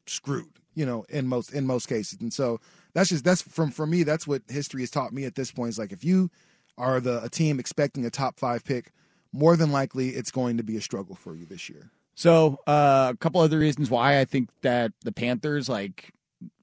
screwed 0.06 0.48
you 0.74 0.86
know 0.86 1.04
in 1.08 1.26
most 1.26 1.52
in 1.52 1.66
most 1.66 1.86
cases. 1.86 2.20
And 2.20 2.32
so 2.32 2.60
that's 2.94 3.10
just 3.10 3.24
that's 3.24 3.42
from 3.42 3.70
for 3.70 3.86
me 3.86 4.02
that's 4.02 4.26
what 4.26 4.42
history 4.48 4.82
has 4.82 4.90
taught 4.90 5.12
me 5.12 5.24
at 5.24 5.34
this 5.34 5.52
point 5.52 5.70
is 5.70 5.78
like 5.78 5.92
if 5.92 6.04
you 6.04 6.30
are 6.78 7.00
the 7.00 7.22
a 7.22 7.28
team 7.28 7.60
expecting 7.60 8.04
a 8.04 8.10
top 8.10 8.38
five 8.38 8.64
pick 8.64 8.92
more 9.32 9.56
than 9.56 9.72
likely 9.72 10.10
it's 10.10 10.30
going 10.30 10.56
to 10.56 10.62
be 10.62 10.76
a 10.76 10.80
struggle 10.80 11.14
for 11.14 11.34
you 11.34 11.46
this 11.46 11.68
year. 11.68 11.90
So, 12.14 12.58
uh, 12.66 13.12
a 13.14 13.16
couple 13.16 13.40
other 13.40 13.58
reasons 13.58 13.88
why 13.88 14.20
I 14.20 14.26
think 14.26 14.50
that 14.60 14.92
the 15.02 15.12
Panthers, 15.12 15.68
like 15.68 16.12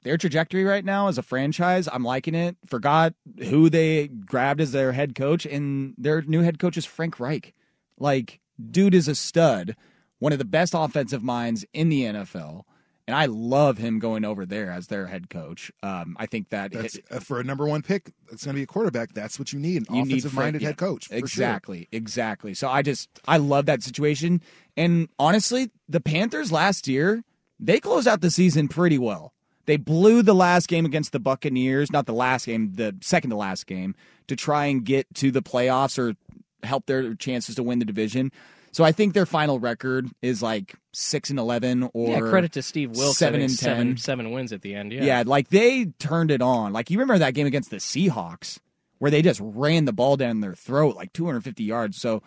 their 0.03 0.17
trajectory 0.17 0.63
right 0.63 0.85
now 0.85 1.07
as 1.07 1.17
a 1.17 1.23
franchise, 1.23 1.87
I'm 1.91 2.03
liking 2.03 2.35
it. 2.35 2.57
Forgot 2.65 3.13
who 3.39 3.69
they 3.69 4.07
grabbed 4.07 4.61
as 4.61 4.71
their 4.71 4.91
head 4.91 5.15
coach, 5.15 5.45
and 5.45 5.93
their 5.97 6.21
new 6.21 6.41
head 6.41 6.59
coach 6.59 6.77
is 6.77 6.85
Frank 6.85 7.19
Reich. 7.19 7.53
Like, 7.97 8.39
dude 8.71 8.93
is 8.93 9.07
a 9.07 9.15
stud, 9.15 9.75
one 10.19 10.31
of 10.31 10.39
the 10.39 10.45
best 10.45 10.73
offensive 10.75 11.23
minds 11.23 11.65
in 11.73 11.89
the 11.89 12.03
NFL. 12.03 12.63
And 13.07 13.15
I 13.15 13.25
love 13.25 13.79
him 13.79 13.97
going 13.97 14.23
over 14.23 14.45
there 14.45 14.69
as 14.69 14.85
their 14.85 15.07
head 15.07 15.31
coach. 15.31 15.71
Um, 15.81 16.15
I 16.19 16.27
think 16.27 16.49
that 16.49 16.71
that's 16.71 16.99
uh, 17.09 17.19
for 17.19 17.39
a 17.39 17.43
number 17.43 17.65
one 17.67 17.81
pick 17.81 18.11
it's 18.31 18.45
going 18.45 18.53
to 18.53 18.59
be 18.59 18.61
a 18.61 18.67
quarterback 18.67 19.13
that's 19.13 19.39
what 19.39 19.51
you 19.51 19.59
need 19.59 19.89
an 19.89 19.95
you 19.95 20.05
need 20.05 20.11
offensive 20.19 20.33
minded 20.35 20.61
Frank- 20.61 20.69
head 20.69 20.77
coach 20.77 21.07
for 21.07 21.13
sure. 21.13 21.17
Exactly, 21.17 21.87
exactly. 21.91 22.53
So 22.53 22.69
I 22.69 22.83
just 22.83 23.09
I 23.27 23.37
love 23.37 23.65
that 23.65 23.81
situation. 23.81 24.43
And 24.77 25.09
honestly, 25.17 25.71
the 25.87 25.99
Panthers 25.99 26.51
last 26.51 26.87
year 26.87 27.23
they 27.59 27.79
closed 27.79 28.07
out 28.07 28.21
the 28.21 28.29
season 28.29 28.67
pretty 28.67 28.99
well. 28.99 29.33
They 29.69 29.77
blew 29.77 30.23
the 30.23 30.33
last 30.33 30.67
game 30.67 30.83
against 30.83 31.11
the 31.11 31.19
Buccaneers, 31.19 31.91
not 31.91 32.07
the 32.07 32.11
last 32.11 32.47
game, 32.47 32.71
the 32.73 32.95
second 33.01 33.29
to 33.29 33.35
last 33.35 33.67
game, 33.67 33.93
to 34.25 34.35
try 34.35 34.65
and 34.65 34.83
get 34.83 35.05
to 35.13 35.29
the 35.29 35.43
playoffs 35.43 35.99
or 35.99 36.15
help 36.63 36.87
their 36.87 37.13
chances 37.13 37.53
to 37.53 37.61
win 37.61 37.77
the 37.77 37.85
division. 37.85 38.31
So 38.71 38.83
I 38.83 38.91
think 38.91 39.13
their 39.13 39.27
final 39.27 39.59
record 39.59 40.07
is 40.23 40.41
like 40.41 40.73
six 40.91 41.29
and 41.29 41.37
eleven, 41.37 41.87
or 41.93 42.09
yeah, 42.09 42.19
credit 42.31 42.51
to 42.53 42.63
Steve 42.63 42.97
Wilks. 42.97 43.19
Seven 43.19 43.41
and 43.41 43.51
seven, 43.51 43.87
ten. 43.89 43.97
seven 43.97 44.31
wins 44.31 44.51
at 44.51 44.63
the 44.63 44.73
end. 44.73 44.91
Yeah. 44.91 45.03
Yeah. 45.03 45.23
like 45.27 45.49
they 45.49 45.85
turned 45.99 46.31
it 46.31 46.41
on. 46.41 46.73
Like 46.73 46.89
you 46.89 46.97
remember 46.97 47.19
that 47.19 47.35
game 47.35 47.45
against 47.45 47.69
the 47.69 47.77
Seahawks 47.77 48.57
where 48.97 49.11
they 49.11 49.21
just 49.21 49.39
ran 49.39 49.85
the 49.85 49.93
ball 49.93 50.17
down 50.17 50.41
their 50.41 50.55
throat 50.55 50.95
like 50.95 51.13
250 51.13 51.63
yards. 51.63 52.01
So 52.01 52.23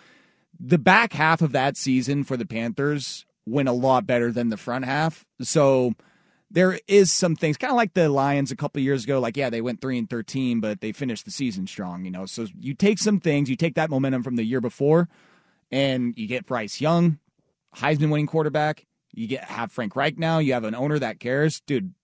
the 0.60 0.78
back 0.78 1.12
half 1.12 1.42
of 1.42 1.50
that 1.50 1.76
season 1.76 2.22
for 2.22 2.36
the 2.36 2.46
Panthers 2.46 3.26
went 3.46 3.68
a 3.68 3.72
lot 3.72 4.06
better 4.06 4.30
than 4.30 4.48
the 4.50 4.56
front 4.56 4.84
half. 4.84 5.24
So 5.40 5.94
there 6.52 6.78
is 6.86 7.10
some 7.10 7.34
things 7.34 7.56
kind 7.56 7.70
of 7.70 7.76
like 7.76 7.94
the 7.94 8.08
Lions 8.08 8.50
a 8.50 8.56
couple 8.56 8.80
years 8.82 9.04
ago. 9.04 9.18
Like, 9.20 9.36
yeah, 9.36 9.48
they 9.50 9.60
went 9.62 9.80
three 9.80 9.96
and 9.98 10.08
13, 10.08 10.60
but 10.60 10.80
they 10.82 10.92
finished 10.92 11.24
the 11.24 11.30
season 11.30 11.66
strong, 11.66 12.04
you 12.04 12.10
know? 12.10 12.26
So 12.26 12.46
you 12.60 12.74
take 12.74 12.98
some 12.98 13.20
things, 13.20 13.48
you 13.48 13.56
take 13.56 13.74
that 13.76 13.88
momentum 13.90 14.22
from 14.22 14.36
the 14.36 14.44
year 14.44 14.60
before 14.60 15.08
and 15.70 16.12
you 16.16 16.26
get 16.26 16.44
Bryce 16.46 16.80
Young, 16.80 17.18
Heisman 17.76 18.10
winning 18.10 18.26
quarterback. 18.26 18.84
You 19.14 19.26
get 19.26 19.44
have 19.44 19.72
Frank 19.72 19.96
Reich 19.96 20.18
now. 20.18 20.38
You 20.38 20.52
have 20.52 20.64
an 20.64 20.74
owner 20.74 20.98
that 20.98 21.20
cares, 21.20 21.60
dude. 21.66 21.94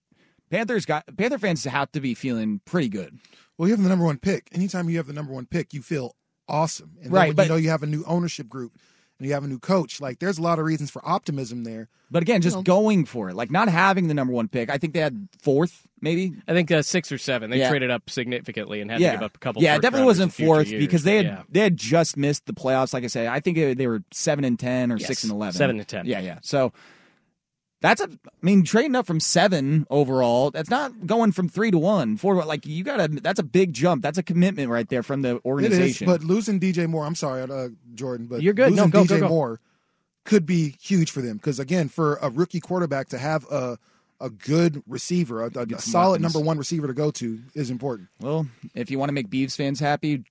Panthers 0.51 0.85
got 0.85 1.05
Panther 1.15 1.37
fans 1.37 1.63
have 1.65 1.91
to 1.91 1.99
be 2.01 2.15
feeling 2.15 2.61
pretty 2.65 2.89
good. 2.89 3.19
well 3.57 3.67
you 3.67 3.73
have 3.75 3.83
the 3.83 3.89
number 3.89 4.05
one 4.05 4.17
pick 4.17 4.47
anytime 4.51 4.89
you 4.89 4.97
have 4.97 5.05
the 5.07 5.13
number 5.13 5.31
one 5.31 5.45
pick 5.45 5.73
you 5.75 5.81
feel 5.83 6.15
awesome 6.47 6.97
and 7.03 7.11
Right, 7.11 7.35
but- 7.35 7.43
you 7.43 7.49
know 7.49 7.55
you 7.55 7.69
have 7.69 7.83
a 7.83 7.87
new 7.87 8.03
ownership 8.05 8.49
group 8.49 8.73
and 9.19 9.27
you 9.27 9.33
have 9.33 9.43
a 9.43 9.47
new 9.47 9.59
coach 9.59 10.01
like 10.01 10.19
there's 10.19 10.37
a 10.37 10.41
lot 10.41 10.57
of 10.59 10.65
reasons 10.65 10.89
for 10.89 11.01
optimism 11.07 11.63
there 11.63 11.89
But 12.11 12.23
again, 12.23 12.41
just 12.41 12.55
You 12.55 12.59
know, 12.59 12.63
going 12.63 13.05
for 13.05 13.29
it, 13.29 13.35
like 13.35 13.51
not 13.51 13.67
having 13.69 14.07
the 14.07 14.15
number 14.15 14.33
one 14.33 14.47
pick. 14.47 14.71
I 14.71 14.77
think 14.79 14.93
they 14.93 14.99
had 14.99 15.27
fourth, 15.41 15.85
maybe. 16.01 16.33
I 16.47 16.53
think 16.53 16.71
uh, 16.71 16.81
six 16.81 17.11
or 17.11 17.19
seven. 17.19 17.51
They 17.51 17.59
Yeah. 17.59 17.69
traded 17.69 17.91
up 17.91 18.09
significantly 18.09 18.81
and 18.81 18.89
had 18.89 18.99
yeah, 18.99 19.11
to 19.11 19.17
give 19.17 19.25
up 19.25 19.35
a 19.35 19.39
couple. 19.39 19.61
Yeah, 19.61 19.75
it 19.75 19.83
definitely 19.83 20.07
wasn't 20.07 20.33
fourth 20.33 20.69
years, 20.69 20.81
because 20.83 21.03
they 21.03 21.17
had 21.17 21.25
yeah. 21.25 21.43
they 21.49 21.59
had 21.59 21.77
just 21.77 22.17
missed 22.17 22.47
the 22.47 22.53
playoffs. 22.53 22.93
Like 22.93 23.03
I 23.03 23.07
said, 23.07 23.27
I 23.27 23.39
think 23.39 23.57
they 23.57 23.75
they 23.75 23.85
were 23.85 24.01
seven 24.11 24.43
and 24.43 24.57
ten 24.57 24.91
or 24.91 24.97
Yes, 24.97 25.07
six 25.07 25.23
and 25.23 25.31
eleven. 25.31 25.53
seven 25.53 25.77
and 25.77 25.87
10. 25.87 26.07
Yeah, 26.07 26.19
yeah. 26.19 26.39
So 26.41 26.73
that's 27.81 28.01
a. 28.01 28.05
I 28.05 28.29
mean, 28.41 28.63
trading 28.63 28.95
up 28.95 29.05
from 29.07 29.19
seven 29.19 29.85
overall. 29.89 30.51
That's 30.51 30.69
not 30.69 31.05
going 31.07 31.31
from 31.31 31.47
three 31.49 31.71
to 31.71 31.77
one. 31.77 32.17
Four. 32.17 32.35
to- 32.35 32.45
Like 32.45 32.65
you 32.65 32.83
gotta. 32.83 33.07
That's 33.07 33.39
a 33.39 33.43
big 33.43 33.73
jump. 33.73 34.01
That's 34.01 34.17
a 34.17 34.23
commitment 34.23 34.69
right 34.69 34.87
there 34.89 35.03
from 35.03 35.21
the 35.21 35.35
is, 35.37 35.41
organization. 35.45 36.05
but 36.07 36.23
losing 36.23 36.59
DJ 36.59 36.87
Moore, 36.87 37.05
I'm 37.05 37.15
sorry, 37.15 37.41
uh, 37.41 37.69
Jordan, 37.95 38.27
but 38.27 38.41
You're 38.41 38.53
good. 38.53 38.73
No, 38.73 38.83
Losing 38.83 38.89
go, 38.89 39.03
DJ 39.03 39.07
go, 39.07 39.19
go. 39.21 39.27
Moore 39.29 39.59
could 40.25 40.45
be 40.45 40.75
huge 40.81 41.09
for 41.11 41.21
them 41.21 41.37
because 41.37 41.59
again, 41.59 41.89
for 41.89 42.15
a 42.21 42.29
rookie 42.29 42.59
quarterback 42.59 43.09
to 43.09 43.17
have 43.17 43.45
a 43.51 43.77
a 44.21 44.29
good 44.29 44.83
receiver, 44.85 45.45
a, 45.45 45.51
a, 45.55 45.63
a 45.75 45.79
solid 45.79 46.21
weapons. 46.21 46.33
number 46.35 46.45
one 46.45 46.57
receiver 46.57 46.87
to 46.87 46.93
go 46.93 47.09
to 47.09 47.39
is 47.55 47.69
important. 47.69 48.09
well, 48.19 48.45
if 48.75 48.91
you 48.91 48.99
want 48.99 49.07
to 49.09 49.13
make 49.13 49.29
Beavs 49.29 49.55
fans 49.55 49.79
happy, 49.79 50.23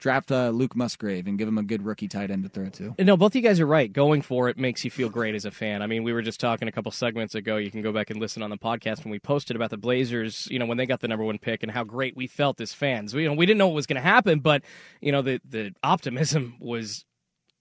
draft 0.00 0.32
uh, 0.32 0.48
Luke 0.48 0.74
Musgrave 0.74 1.26
and 1.26 1.38
give 1.38 1.46
him 1.46 1.58
a 1.58 1.62
good 1.62 1.84
rookie 1.84 2.08
tight 2.08 2.30
end 2.30 2.42
to 2.42 2.48
throw 2.48 2.68
to. 2.70 2.94
No, 2.98 3.16
both 3.16 3.32
of 3.32 3.36
you 3.36 3.42
guys 3.42 3.60
are 3.60 3.66
right. 3.66 3.92
Going 3.92 4.22
for 4.22 4.48
it 4.48 4.58
makes 4.58 4.84
you 4.84 4.90
feel 4.90 5.08
great 5.08 5.34
as 5.34 5.44
a 5.44 5.50
fan. 5.50 5.82
I 5.82 5.86
mean, 5.86 6.02
we 6.02 6.12
were 6.12 6.22
just 6.22 6.40
talking 6.40 6.66
a 6.66 6.72
couple 6.72 6.90
segments 6.90 7.34
ago. 7.34 7.58
You 7.58 7.70
can 7.70 7.82
go 7.82 7.92
back 7.92 8.10
and 8.10 8.18
listen 8.18 8.42
on 8.42 8.50
the 8.50 8.58
podcast 8.58 9.04
when 9.04 9.12
we 9.12 9.18
posted 9.18 9.54
about 9.54 9.70
the 9.70 9.76
Blazers. 9.76 10.48
You 10.50 10.58
know, 10.58 10.66
when 10.66 10.78
they 10.78 10.86
got 10.86 11.00
the 11.00 11.08
number 11.08 11.24
one 11.24 11.38
pick 11.38 11.62
and 11.62 11.70
how 11.70 11.84
great 11.84 12.16
we 12.16 12.26
felt 12.26 12.60
as 12.60 12.72
fans. 12.72 13.14
We, 13.14 13.22
you 13.22 13.28
know, 13.28 13.34
we 13.34 13.46
didn't 13.46 13.58
know 13.58 13.68
what 13.68 13.74
was 13.76 13.86
going 13.86 14.02
to 14.02 14.08
happen, 14.08 14.40
but 14.40 14.62
you 15.00 15.12
know, 15.12 15.22
the 15.22 15.40
the 15.48 15.72
optimism 15.82 16.56
was 16.58 17.04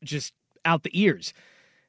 just 0.04 0.34
out 0.66 0.84
the 0.84 1.00
ears. 1.00 1.34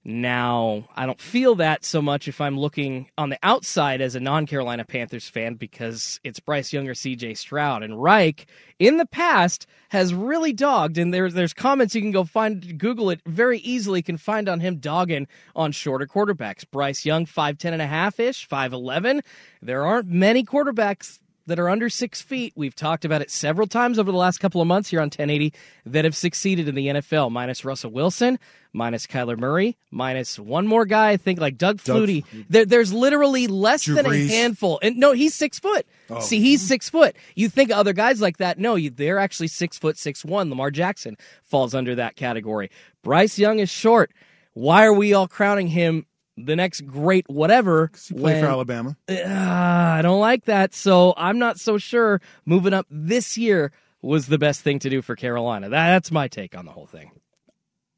Now, 0.02 0.88
I 0.96 1.04
don't 1.04 1.20
feel 1.20 1.56
that 1.56 1.84
so 1.84 2.00
much 2.00 2.26
if 2.26 2.40
I'm 2.40 2.58
looking 2.58 3.10
on 3.18 3.28
the 3.28 3.38
outside 3.42 4.00
as 4.00 4.14
a 4.14 4.20
non 4.20 4.46
Carolina 4.46 4.82
Panthers 4.84 5.28
fan 5.28 5.54
because 5.54 6.18
it's 6.24 6.40
Bryce 6.40 6.72
Young 6.72 6.88
or 6.88 6.94
CJ 6.94 7.36
Stroud. 7.36 7.82
And 7.82 8.02
Reich, 8.02 8.46
in 8.78 8.96
the 8.96 9.04
past, 9.04 9.66
has 9.90 10.14
really 10.14 10.54
dogged, 10.54 10.96
and 10.96 11.12
there's, 11.12 11.34
there's 11.34 11.52
comments 11.52 11.94
you 11.94 12.00
can 12.00 12.12
go 12.12 12.24
find, 12.24 12.78
Google 12.78 13.10
it 13.10 13.20
very 13.26 13.58
easily, 13.58 14.00
can 14.00 14.16
find 14.16 14.48
on 14.48 14.60
him 14.60 14.76
dogging 14.76 15.28
on 15.54 15.70
shorter 15.70 16.06
quarterbacks. 16.06 16.64
Bryce 16.70 17.04
Young, 17.04 17.26
5'10 17.26 17.72
and 17.72 17.82
a 17.82 17.86
half 17.86 18.18
ish, 18.18 18.48
5'11. 18.48 19.20
There 19.60 19.84
aren't 19.84 20.08
many 20.08 20.44
quarterbacks 20.44 21.18
that 21.46 21.58
are 21.58 21.68
under 21.68 21.88
six 21.88 22.20
feet. 22.20 22.52
We've 22.56 22.74
talked 22.74 23.04
about 23.04 23.22
it 23.22 23.30
several 23.30 23.66
times 23.66 23.98
over 23.98 24.10
the 24.12 24.18
last 24.18 24.38
couple 24.38 24.60
of 24.60 24.68
months 24.68 24.90
here 24.90 25.00
on 25.00 25.06
1080 25.06 25.52
that 25.86 26.04
have 26.04 26.14
succeeded 26.16 26.68
in 26.68 26.74
the 26.74 26.86
NFL, 26.88 27.30
minus 27.30 27.64
Russell 27.64 27.90
Wilson, 27.90 28.38
minus 28.72 29.06
Kyler 29.06 29.36
Murray, 29.38 29.76
minus 29.90 30.38
one 30.38 30.66
more 30.66 30.84
guy, 30.84 31.10
I 31.10 31.16
think 31.16 31.40
like 31.40 31.58
Doug 31.58 31.82
Doug- 31.82 32.06
Flutie. 32.08 32.24
There, 32.48 32.64
there's 32.64 32.92
literally 32.92 33.46
less 33.46 33.84
Drew 33.84 33.96
than 33.96 34.06
Brees. 34.06 34.26
a 34.28 34.32
handful. 34.32 34.78
And 34.82 34.96
no, 34.96 35.12
he's 35.12 35.34
six 35.34 35.58
foot. 35.58 35.86
Oh. 36.08 36.20
See, 36.20 36.40
he's 36.40 36.60
six 36.60 36.88
foot. 36.88 37.16
You 37.34 37.48
think 37.48 37.70
other 37.70 37.92
guys 37.92 38.20
like 38.20 38.36
that? 38.38 38.58
No, 38.58 38.76
you, 38.76 38.90
they're 38.90 39.18
actually 39.18 39.48
six 39.48 39.78
foot 39.78 39.96
six 39.98 40.24
one. 40.24 40.50
Lamar 40.50 40.70
Jackson 40.70 41.16
falls 41.42 41.74
under 41.74 41.94
that 41.96 42.16
category. 42.16 42.70
Bryce 43.02 43.38
Young 43.38 43.58
is 43.58 43.70
short. 43.70 44.12
Why 44.52 44.84
are 44.84 44.92
we 44.92 45.14
all 45.14 45.28
crowning 45.28 45.68
him 45.68 46.06
the 46.44 46.56
next 46.56 46.86
great 46.86 47.28
whatever? 47.28 47.90
He 48.08 48.14
played 48.14 48.40
for 48.42 48.48
Alabama. 48.50 48.96
Uh, 49.08 49.14
I 49.26 50.00
don't 50.02 50.20
like 50.20 50.44
that. 50.46 50.74
So 50.74 51.14
I'm 51.16 51.38
not 51.38 51.58
so 51.58 51.78
sure 51.78 52.20
moving 52.46 52.72
up 52.72 52.86
this 52.90 53.36
year 53.38 53.72
was 54.02 54.26
the 54.26 54.38
best 54.38 54.62
thing 54.62 54.78
to 54.80 54.90
do 54.90 55.02
for 55.02 55.14
Carolina. 55.16 55.68
That, 55.68 55.88
that's 55.90 56.10
my 56.10 56.28
take 56.28 56.56
on 56.56 56.64
the 56.64 56.72
whole 56.72 56.86
thing. 56.86 57.10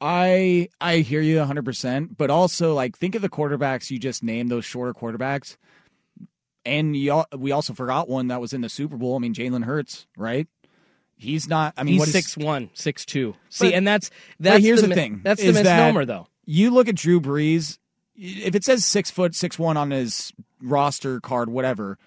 I 0.00 0.68
I 0.80 0.96
hear 0.98 1.20
you 1.20 1.36
100%, 1.38 2.16
but 2.16 2.28
also 2.30 2.74
like 2.74 2.96
think 2.98 3.14
of 3.14 3.22
the 3.22 3.28
quarterbacks 3.28 3.90
you 3.90 3.98
just 3.98 4.22
named 4.22 4.50
those 4.50 4.64
shorter 4.64 4.92
quarterbacks. 4.92 5.56
And 6.64 6.96
you, 6.96 7.10
al- 7.10 7.26
we 7.36 7.50
also 7.52 7.72
forgot 7.72 8.08
one 8.08 8.28
that 8.28 8.40
was 8.40 8.52
in 8.52 8.60
the 8.60 8.68
Super 8.68 8.96
Bowl. 8.96 9.16
I 9.16 9.18
mean, 9.18 9.34
Jalen 9.34 9.64
Hurts, 9.64 10.06
right? 10.16 10.46
He's 11.16 11.48
not. 11.48 11.74
I 11.76 11.82
mean, 11.84 11.94
he's 11.94 11.98
what 12.00 12.08
is- 12.08 12.14
six 12.14 12.36
one, 12.36 12.70
six 12.72 13.04
two. 13.04 13.34
See, 13.48 13.68
But- 13.68 13.74
and 13.74 13.86
that's 13.86 14.10
but 14.10 14.16
that's 14.44 14.64
here's 14.64 14.82
the, 14.82 14.88
mi- 14.88 14.94
thing. 14.94 15.20
That's 15.22 15.40
the 15.40 15.48
is 15.48 15.54
that 15.54 15.62
misnomer, 15.64 16.04
though. 16.04 16.26
You 16.44 16.70
look 16.72 16.88
at 16.88 16.96
Drew 16.96 17.20
Brees. 17.20 17.78
If 18.16 18.54
it 18.54 18.64
says 18.64 18.84
six 18.84 19.10
foot 19.10 19.34
six 19.34 19.58
one 19.58 19.76
on 19.76 19.90
his 19.90 20.32
roster 20.60 21.20
card, 21.20 21.48
whatever, 21.48 21.98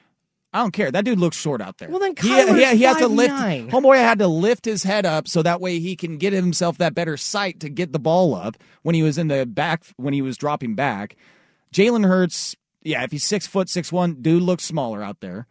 I 0.56 0.60
don't 0.60 0.72
care. 0.72 0.90
That 0.90 1.04
dude 1.04 1.20
looks 1.20 1.36
short 1.36 1.60
out 1.62 1.80
there. 1.80 1.90
Well, 1.90 2.00
then 2.00 2.12
he, 2.12 2.30
Kyler's 2.30 2.72
he, 2.72 2.78
he 2.78 2.84
has 2.84 2.96
to 2.98 3.10
lift. 3.10 3.34
5'9". 3.34 3.72
Homeboy 3.72 3.98
had 3.98 4.20
to 4.20 4.28
lift 4.28 4.64
his 4.64 4.84
head 4.84 5.06
up 5.06 5.28
so 5.28 5.44
that 5.44 5.60
way 5.60 5.80
he 5.80 5.98
can 5.98 6.18
get 6.18 6.32
himself 6.32 6.78
that 6.78 6.96
better 6.96 7.18
sight 7.18 7.60
to 7.60 7.70
get 7.70 7.92
the 7.92 8.00
ball 8.00 8.34
up 8.34 8.56
when 8.82 8.96
he 8.96 9.04
was 9.04 9.18
in 9.18 9.28
the 9.28 9.46
back 9.46 9.84
when 9.98 10.14
he 10.14 10.22
was 10.22 10.38
dropping 10.38 10.74
back. 10.74 11.18
Jalen 11.74 12.08
Hurts, 12.08 12.56
yeah, 12.84 13.04
if 13.04 13.12
he's 13.12 13.26
six 13.26 13.46
foot 13.46 13.68
six 13.68 13.92
one, 13.92 14.22
dude 14.22 14.44
looks 14.44 14.64
smaller 14.64 15.04
out 15.04 15.20
there. 15.20 15.46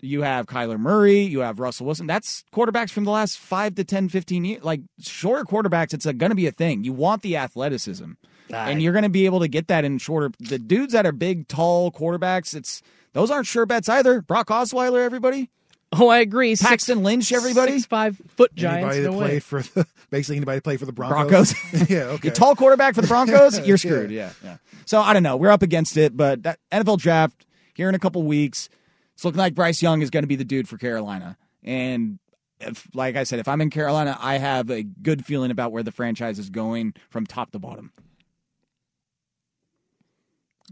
You 0.00 0.22
have 0.22 0.46
Kyler 0.46 0.78
Murray, 0.78 1.20
you 1.20 1.40
have 1.40 1.60
Russell 1.60 1.84
Wilson. 1.84 2.06
That's 2.06 2.44
quarterbacks 2.54 2.90
from 2.90 3.04
the 3.04 3.10
last 3.10 3.36
five 3.36 3.74
to 3.74 3.84
10, 3.84 4.08
15 4.08 4.44
years. 4.46 4.64
Like 4.64 4.80
shorter 5.00 5.44
quarterbacks, 5.44 5.92
it's 5.92 6.06
going 6.06 6.30
to 6.30 6.34
be 6.34 6.46
a 6.46 6.52
thing. 6.52 6.84
You 6.84 6.94
want 6.94 7.20
the 7.20 7.36
athleticism. 7.36 8.12
And 8.52 8.82
you're 8.82 8.92
going 8.92 9.02
to 9.04 9.08
be 9.08 9.26
able 9.26 9.40
to 9.40 9.48
get 9.48 9.68
that 9.68 9.84
in 9.84 9.98
shorter. 9.98 10.30
The 10.40 10.58
dudes 10.58 10.92
that 10.92 11.06
are 11.06 11.12
big, 11.12 11.48
tall 11.48 11.90
quarterbacks, 11.92 12.54
it's 12.54 12.82
those 13.12 13.30
aren't 13.30 13.46
sure 13.46 13.66
bets 13.66 13.88
either. 13.88 14.20
Brock 14.22 14.48
Osweiler, 14.48 15.04
everybody. 15.04 15.50
Oh, 15.92 16.08
I 16.08 16.18
agree. 16.18 16.54
Paxton 16.54 17.02
Lynch, 17.02 17.32
everybody. 17.32 17.72
Six 17.72 17.86
five 17.86 18.20
foot 18.36 18.54
giants. 18.54 18.96
Anybody 18.96 19.00
that 19.00 19.10
no 19.10 19.18
way. 19.18 19.26
played 19.28 19.42
for 19.44 19.62
the, 19.62 19.86
basically 20.10 20.36
anybody 20.36 20.58
that 20.58 20.64
played 20.64 20.78
for 20.80 20.86
the 20.86 20.92
Broncos. 20.92 21.54
Broncos. 21.54 21.90
yeah, 21.90 21.98
okay. 22.04 22.28
You 22.28 22.34
tall 22.34 22.54
quarterback 22.54 22.94
for 22.94 23.00
the 23.00 23.06
Broncos, 23.08 23.58
you're 23.60 23.68
Yeah. 23.68 23.76
screwed. 23.76 24.10
Yeah. 24.10 24.32
yeah. 24.44 24.56
So 24.84 25.00
I 25.00 25.12
don't 25.14 25.22
know. 25.22 25.36
We're 25.36 25.50
up 25.50 25.62
against 25.62 25.96
it, 25.96 26.16
but 26.16 26.42
that 26.42 26.58
NFL 26.70 26.98
draft 26.98 27.46
here 27.74 27.88
in 27.88 27.94
a 27.94 27.98
couple 27.98 28.22
weeks, 28.22 28.68
it's 29.14 29.24
looking 29.24 29.38
like 29.38 29.54
Bryce 29.54 29.80
Young 29.82 30.02
is 30.02 30.10
going 30.10 30.24
to 30.24 30.28
be 30.28 30.36
the 30.36 30.44
dude 30.44 30.68
for 30.68 30.76
Carolina. 30.76 31.38
And 31.64 32.18
if, 32.60 32.86
like 32.94 33.16
I 33.16 33.24
said, 33.24 33.38
if 33.38 33.48
I'm 33.48 33.60
in 33.60 33.70
Carolina, 33.70 34.16
I 34.20 34.38
have 34.38 34.70
a 34.70 34.82
good 34.82 35.24
feeling 35.24 35.50
about 35.50 35.72
where 35.72 35.82
the 35.82 35.92
franchise 35.92 36.38
is 36.38 36.50
going 36.50 36.94
from 37.08 37.26
top 37.26 37.50
to 37.52 37.58
bottom. 37.58 37.92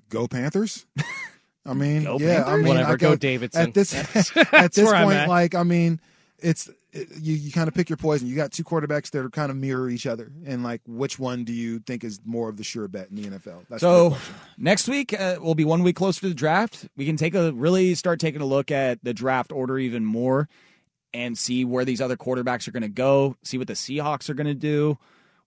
Go 0.08 0.26
Panthers. 0.28 0.86
I 1.64 1.74
mean, 1.74 2.04
Go 2.04 2.18
yeah, 2.18 2.44
I 2.46 2.56
mean, 2.56 2.68
Whatever, 2.68 2.92
I 2.92 2.96
go 2.96 3.10
got- 3.10 3.20
Davidson. 3.20 3.62
At 3.68 3.74
this 3.74 3.94
at 4.52 4.72
this 4.72 4.90
point, 4.92 5.28
like 5.28 5.54
I 5.54 5.62
mean, 5.62 6.00
it's 6.38 6.68
it, 6.92 7.08
you 7.20 7.34
you 7.34 7.52
kind 7.52 7.68
of 7.68 7.74
pick 7.74 7.88
your 7.90 7.96
poison. 7.96 8.26
You 8.28 8.36
got 8.36 8.52
two 8.52 8.64
quarterbacks 8.64 9.10
that 9.10 9.24
are 9.24 9.30
kind 9.30 9.50
of 9.50 9.56
mirror 9.56 9.88
each 9.90 10.06
other, 10.06 10.30
and 10.44 10.62
like 10.62 10.80
which 10.86 11.18
one 11.18 11.44
do 11.44 11.52
you 11.52 11.78
think 11.80 12.04
is 12.04 12.20
more 12.24 12.48
of 12.48 12.56
the 12.56 12.64
sure 12.64 12.88
bet 12.88 13.10
in 13.10 13.16
the 13.16 13.28
NFL? 13.38 13.64
That's 13.68 13.80
so 13.80 14.10
question. 14.10 14.34
next 14.58 14.88
week 14.88 15.18
uh, 15.18 15.36
will 15.40 15.54
be 15.54 15.64
one 15.64 15.82
week 15.82 15.96
closer 15.96 16.20
to 16.20 16.28
the 16.28 16.34
draft. 16.34 16.86
We 16.96 17.04
can 17.06 17.16
take 17.16 17.34
a 17.34 17.52
really 17.52 17.94
start 17.94 18.20
taking 18.20 18.40
a 18.40 18.46
look 18.46 18.70
at 18.70 19.02
the 19.02 19.12
draft 19.14 19.52
order 19.52 19.78
even 19.78 20.04
more 20.04 20.48
and 21.14 21.36
see 21.38 21.64
where 21.64 21.84
these 21.84 22.00
other 22.00 22.16
quarterbacks 22.16 22.68
are 22.68 22.72
going 22.72 22.82
to 22.82 22.88
go. 22.88 23.36
See 23.42 23.56
what 23.58 23.66
the 23.68 23.74
Seahawks 23.74 24.28
are 24.28 24.34
going 24.34 24.46
to 24.46 24.54
do 24.54 24.98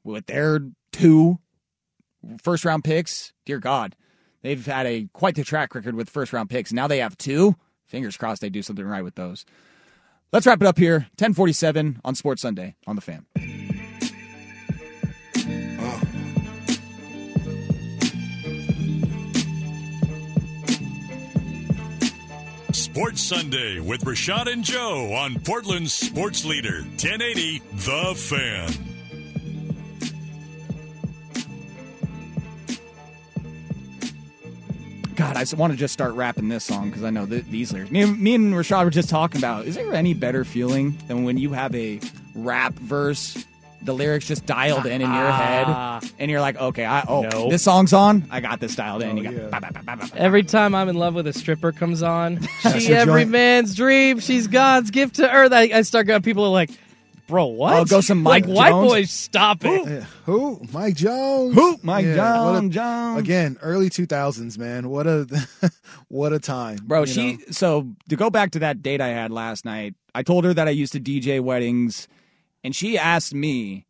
with 0.03 0.25
their 0.25 0.59
two 0.91 1.37
first 2.43 2.65
round 2.65 2.83
picks. 2.83 3.33
Dear 3.45 3.59
God, 3.59 3.95
they've 4.41 4.65
had 4.65 4.85
a 4.85 5.07
quite 5.13 5.35
the 5.35 5.43
track 5.43 5.75
record 5.75 5.95
with 5.95 6.09
first 6.09 6.33
round 6.33 6.49
picks. 6.49 6.73
Now 6.73 6.87
they 6.87 6.99
have 6.99 7.17
two. 7.17 7.55
Fingers 7.87 8.17
crossed 8.17 8.41
they 8.41 8.49
do 8.49 8.61
something 8.61 8.85
right 8.85 9.03
with 9.03 9.15
those. 9.15 9.45
Let's 10.31 10.45
wrap 10.45 10.61
it 10.61 10.67
up 10.67 10.77
here. 10.77 11.07
1047 11.17 12.01
on 12.05 12.15
Sports 12.15 12.41
Sunday 12.41 12.75
on 12.85 12.95
the 12.95 13.01
fan. 13.01 13.25
Sports 22.71 23.21
Sunday 23.21 23.79
with 23.79 24.01
Rashad 24.01 24.51
and 24.51 24.63
Joe 24.63 25.13
on 25.13 25.39
Portland's 25.39 25.93
Sports 25.93 26.43
Leader, 26.43 26.81
1080 26.81 27.61
The 27.73 28.13
Fan. 28.15 28.88
God, 35.19 35.35
I 35.37 35.45
want 35.57 35.73
to 35.73 35.77
just 35.77 35.93
start 35.93 36.13
rapping 36.13 36.47
this 36.49 36.63
song 36.63 36.89
because 36.89 37.03
I 37.03 37.09
know 37.09 37.25
th- 37.25 37.45
these 37.49 37.73
lyrics. 37.73 37.91
Me, 37.91 38.01
and- 38.03 38.19
me 38.19 38.35
and 38.35 38.53
Rashad 38.53 38.85
were 38.85 38.89
just 38.89 39.09
talking 39.09 39.39
about. 39.39 39.65
Is 39.65 39.75
there 39.75 39.93
any 39.93 40.13
better 40.13 40.45
feeling 40.45 40.97
than 41.07 41.25
when 41.25 41.37
you 41.37 41.51
have 41.51 41.75
a 41.75 41.99
rap 42.35 42.73
verse, 42.75 43.45
the 43.81 43.93
lyrics 43.93 44.27
just 44.27 44.45
dialed 44.45 44.85
in 44.85 45.01
in 45.01 45.11
your 45.11 45.27
Ah. 45.29 45.99
head, 46.01 46.11
and 46.19 46.31
you're 46.31 46.39
like, 46.41 46.57
okay, 46.59 46.85
I 46.85 47.03
oh 47.07 47.21
No. 47.23 47.49
this 47.49 47.63
song's 47.63 47.91
on. 47.93 48.25
I 48.31 48.39
got 48.39 48.59
this 48.61 48.75
dialed 48.75 49.01
in. 49.03 49.11
Oh, 49.17 49.21
you 49.21 49.23
got 49.23 49.33
yeah. 49.53 50.07
Every 50.15 50.43
time 50.43 50.73
I'm 50.75 50.87
in 50.89 50.95
love 50.95 51.13
with 51.15 51.27
a 51.27 51.33
stripper 51.33 51.71
comes 51.73 52.01
on, 52.01 52.39
That's 52.63 52.81
she 52.83 52.93
every 52.93 53.23
joint. 53.23 53.31
man's 53.31 53.75
dream. 53.75 54.19
She's 54.19 54.47
God's 54.47 54.89
gift 54.91 55.15
to 55.15 55.29
earth. 55.29 55.51
I, 55.53 55.69
I 55.73 55.81
start 55.83 56.07
going. 56.07 56.21
People 56.21 56.45
are 56.45 56.49
like, 56.51 56.69
"Bro, 57.29 57.45
what? 57.47 57.73
Oh, 57.75 57.85
go 57.85 58.01
some 58.01 58.23
like 58.23 58.45
Mike 58.45 58.55
white 58.55 58.69
Jones? 58.71 58.89
boys. 58.91 59.11
Stop 59.11 59.63
it." 59.63 59.87
Yeah. 59.87 60.05
Who? 60.25 60.61
Mike 60.73 60.95
Jones. 60.95 61.55
Who? 61.55 61.79
Mike 61.83 62.05
Yeah, 62.05 62.43
what 62.43 62.55
a- 62.55 62.59
Jones, 62.59 62.75
Jones. 62.75 63.19
Again, 63.19 63.57
early 63.61 63.89
two 63.89 64.05
thousands, 64.05 64.57
man. 64.57 64.89
What 64.89 65.07
a 65.07 65.27
what 66.09 66.33
a 66.33 66.39
time, 66.39 66.79
Bro, 66.83 67.05
she 67.05 67.33
know? 67.33 67.39
so 67.51 67.87
to 68.09 68.15
go 68.15 68.29
back 68.29 68.51
to 68.51 68.59
that 68.59 68.81
date 68.81 68.99
I 69.01 69.09
had 69.09 69.31
last 69.31 69.63
night, 69.65 69.95
I 70.13 70.23
told 70.23 70.43
her 70.43 70.53
that 70.53 70.67
I 70.67 70.71
used 70.71 70.93
to 70.93 70.99
DJ 70.99 71.39
weddings, 71.41 72.07
and 72.63 72.75
she 72.75 72.97
asked 72.97 73.33
me, 73.33 73.85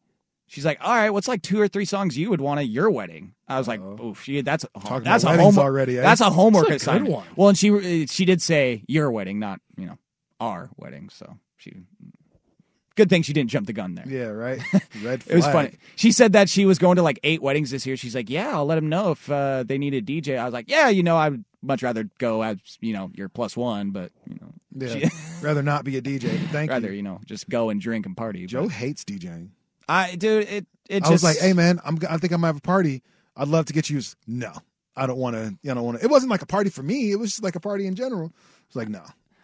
she's 0.47 0.65
like, 0.65 0.77
"All 0.81 0.93
right, 0.93 1.09
what's 1.09 1.27
like 1.27 1.41
two 1.41 1.59
or 1.59 1.67
three 1.67 1.85
songs 1.85 2.17
you 2.17 2.29
would 2.29 2.41
want 2.41 2.59
at 2.59 2.67
your 2.67 2.89
wedding?" 2.91 3.33
I 3.47 3.57
was 3.57 3.67
like, 3.67 3.81
"Oh, 3.81 4.13
she 4.13 4.41
that's 4.41 4.65
Talking 4.83 5.03
that's 5.03 5.23
a 5.23 5.27
about 5.27 5.37
weddings 5.37 5.55
homework 5.55 5.65
already, 5.73 5.97
eh? 5.97 6.01
That's 6.01 6.21
a 6.21 6.29
homework 6.29 6.67
That's 6.67 6.83
a 6.83 6.85
good 6.85 6.91
assignment." 7.01 7.13
one. 7.13 7.27
Well, 7.35 7.49
and 7.49 7.57
she 7.57 8.05
she 8.07 8.25
did 8.25 8.41
say 8.41 8.83
your 8.87 9.09
wedding, 9.11 9.39
not 9.39 9.59
you 9.77 9.85
know 9.87 9.97
our 10.39 10.69
wedding. 10.77 11.09
So 11.11 11.37
she 11.57 11.73
good 12.99 13.09
thing 13.09 13.21
she 13.21 13.33
didn't 13.33 13.49
jump 13.49 13.65
the 13.67 13.73
gun 13.73 13.95
there. 13.95 14.05
Yeah, 14.07 14.25
right. 14.27 14.61
Red 15.03 15.23
flag. 15.23 15.23
It 15.27 15.35
was 15.35 15.45
funny. 15.45 15.71
She 15.95 16.11
said 16.11 16.33
that 16.33 16.49
she 16.49 16.65
was 16.65 16.77
going 16.77 16.97
to 16.97 17.01
like 17.01 17.19
eight 17.23 17.41
weddings 17.41 17.71
this 17.71 17.85
year. 17.85 17.95
She's 17.97 18.13
like, 18.13 18.29
"Yeah, 18.29 18.51
I'll 18.51 18.65
let 18.65 18.75
them 18.75 18.89
know 18.89 19.11
if 19.11 19.29
uh, 19.31 19.63
they 19.63 19.77
need 19.77 19.93
a 19.93 20.01
DJ." 20.01 20.37
I 20.37 20.43
was 20.45 20.53
like, 20.53 20.69
"Yeah, 20.69 20.89
you 20.89 21.01
know, 21.03 21.15
I 21.17 21.29
would 21.29 21.45
much 21.61 21.81
rather 21.83 22.09
go 22.19 22.41
as 22.41 22.57
you 22.81 22.93
know 22.93 23.09
your 23.13 23.29
plus 23.29 23.55
one, 23.57 23.91
but 23.91 24.11
you 24.27 24.37
know, 24.41 24.51
Yeah. 24.87 25.09
she- 25.09 25.15
rather 25.45 25.63
not 25.63 25.83
be 25.85 25.97
a 25.97 26.01
DJ. 26.01 26.37
Thank 26.51 26.69
you. 26.69 26.73
rather 26.75 26.89
you. 26.89 26.97
you 26.97 27.03
know 27.03 27.19
just 27.25 27.47
go 27.49 27.69
and 27.69 27.79
drink 27.81 28.05
and 28.05 28.15
party." 28.17 28.45
Joe 28.45 28.63
But 28.63 28.71
hates 28.73 29.03
DJing. 29.05 29.49
I 29.87 30.15
dude, 30.15 30.47
it 30.49 30.65
it 30.89 30.97
I 31.03 31.09
just 31.09 31.11
was 31.11 31.23
like, 31.23 31.37
"Hey, 31.37 31.53
man, 31.53 31.79
I'm. 31.85 31.97
I 32.09 32.17
think 32.17 32.31
I'm 32.33 32.41
gonna 32.41 32.47
have 32.47 32.57
a 32.57 32.61
party. 32.61 33.01
I'd 33.37 33.47
love 33.47 33.65
to 33.65 33.73
get 33.73 33.89
you." 33.89 34.01
No, 34.27 34.51
I 34.95 35.07
don't 35.07 35.17
want 35.17 35.35
to. 35.35 35.57
I 35.69 35.73
don't 35.73 35.83
want 35.83 35.99
to. 35.99 36.03
It 36.03 36.11
wasn't 36.11 36.31
like 36.31 36.41
a 36.41 36.45
party 36.47 36.69
for 36.69 36.83
me. 36.83 37.11
It 37.11 37.15
was 37.15 37.31
just 37.31 37.43
like 37.43 37.55
a 37.55 37.59
party 37.61 37.87
in 37.87 37.95
general. 37.95 38.31
It's 38.67 38.75
like, 38.75 38.89
no, 38.89 39.01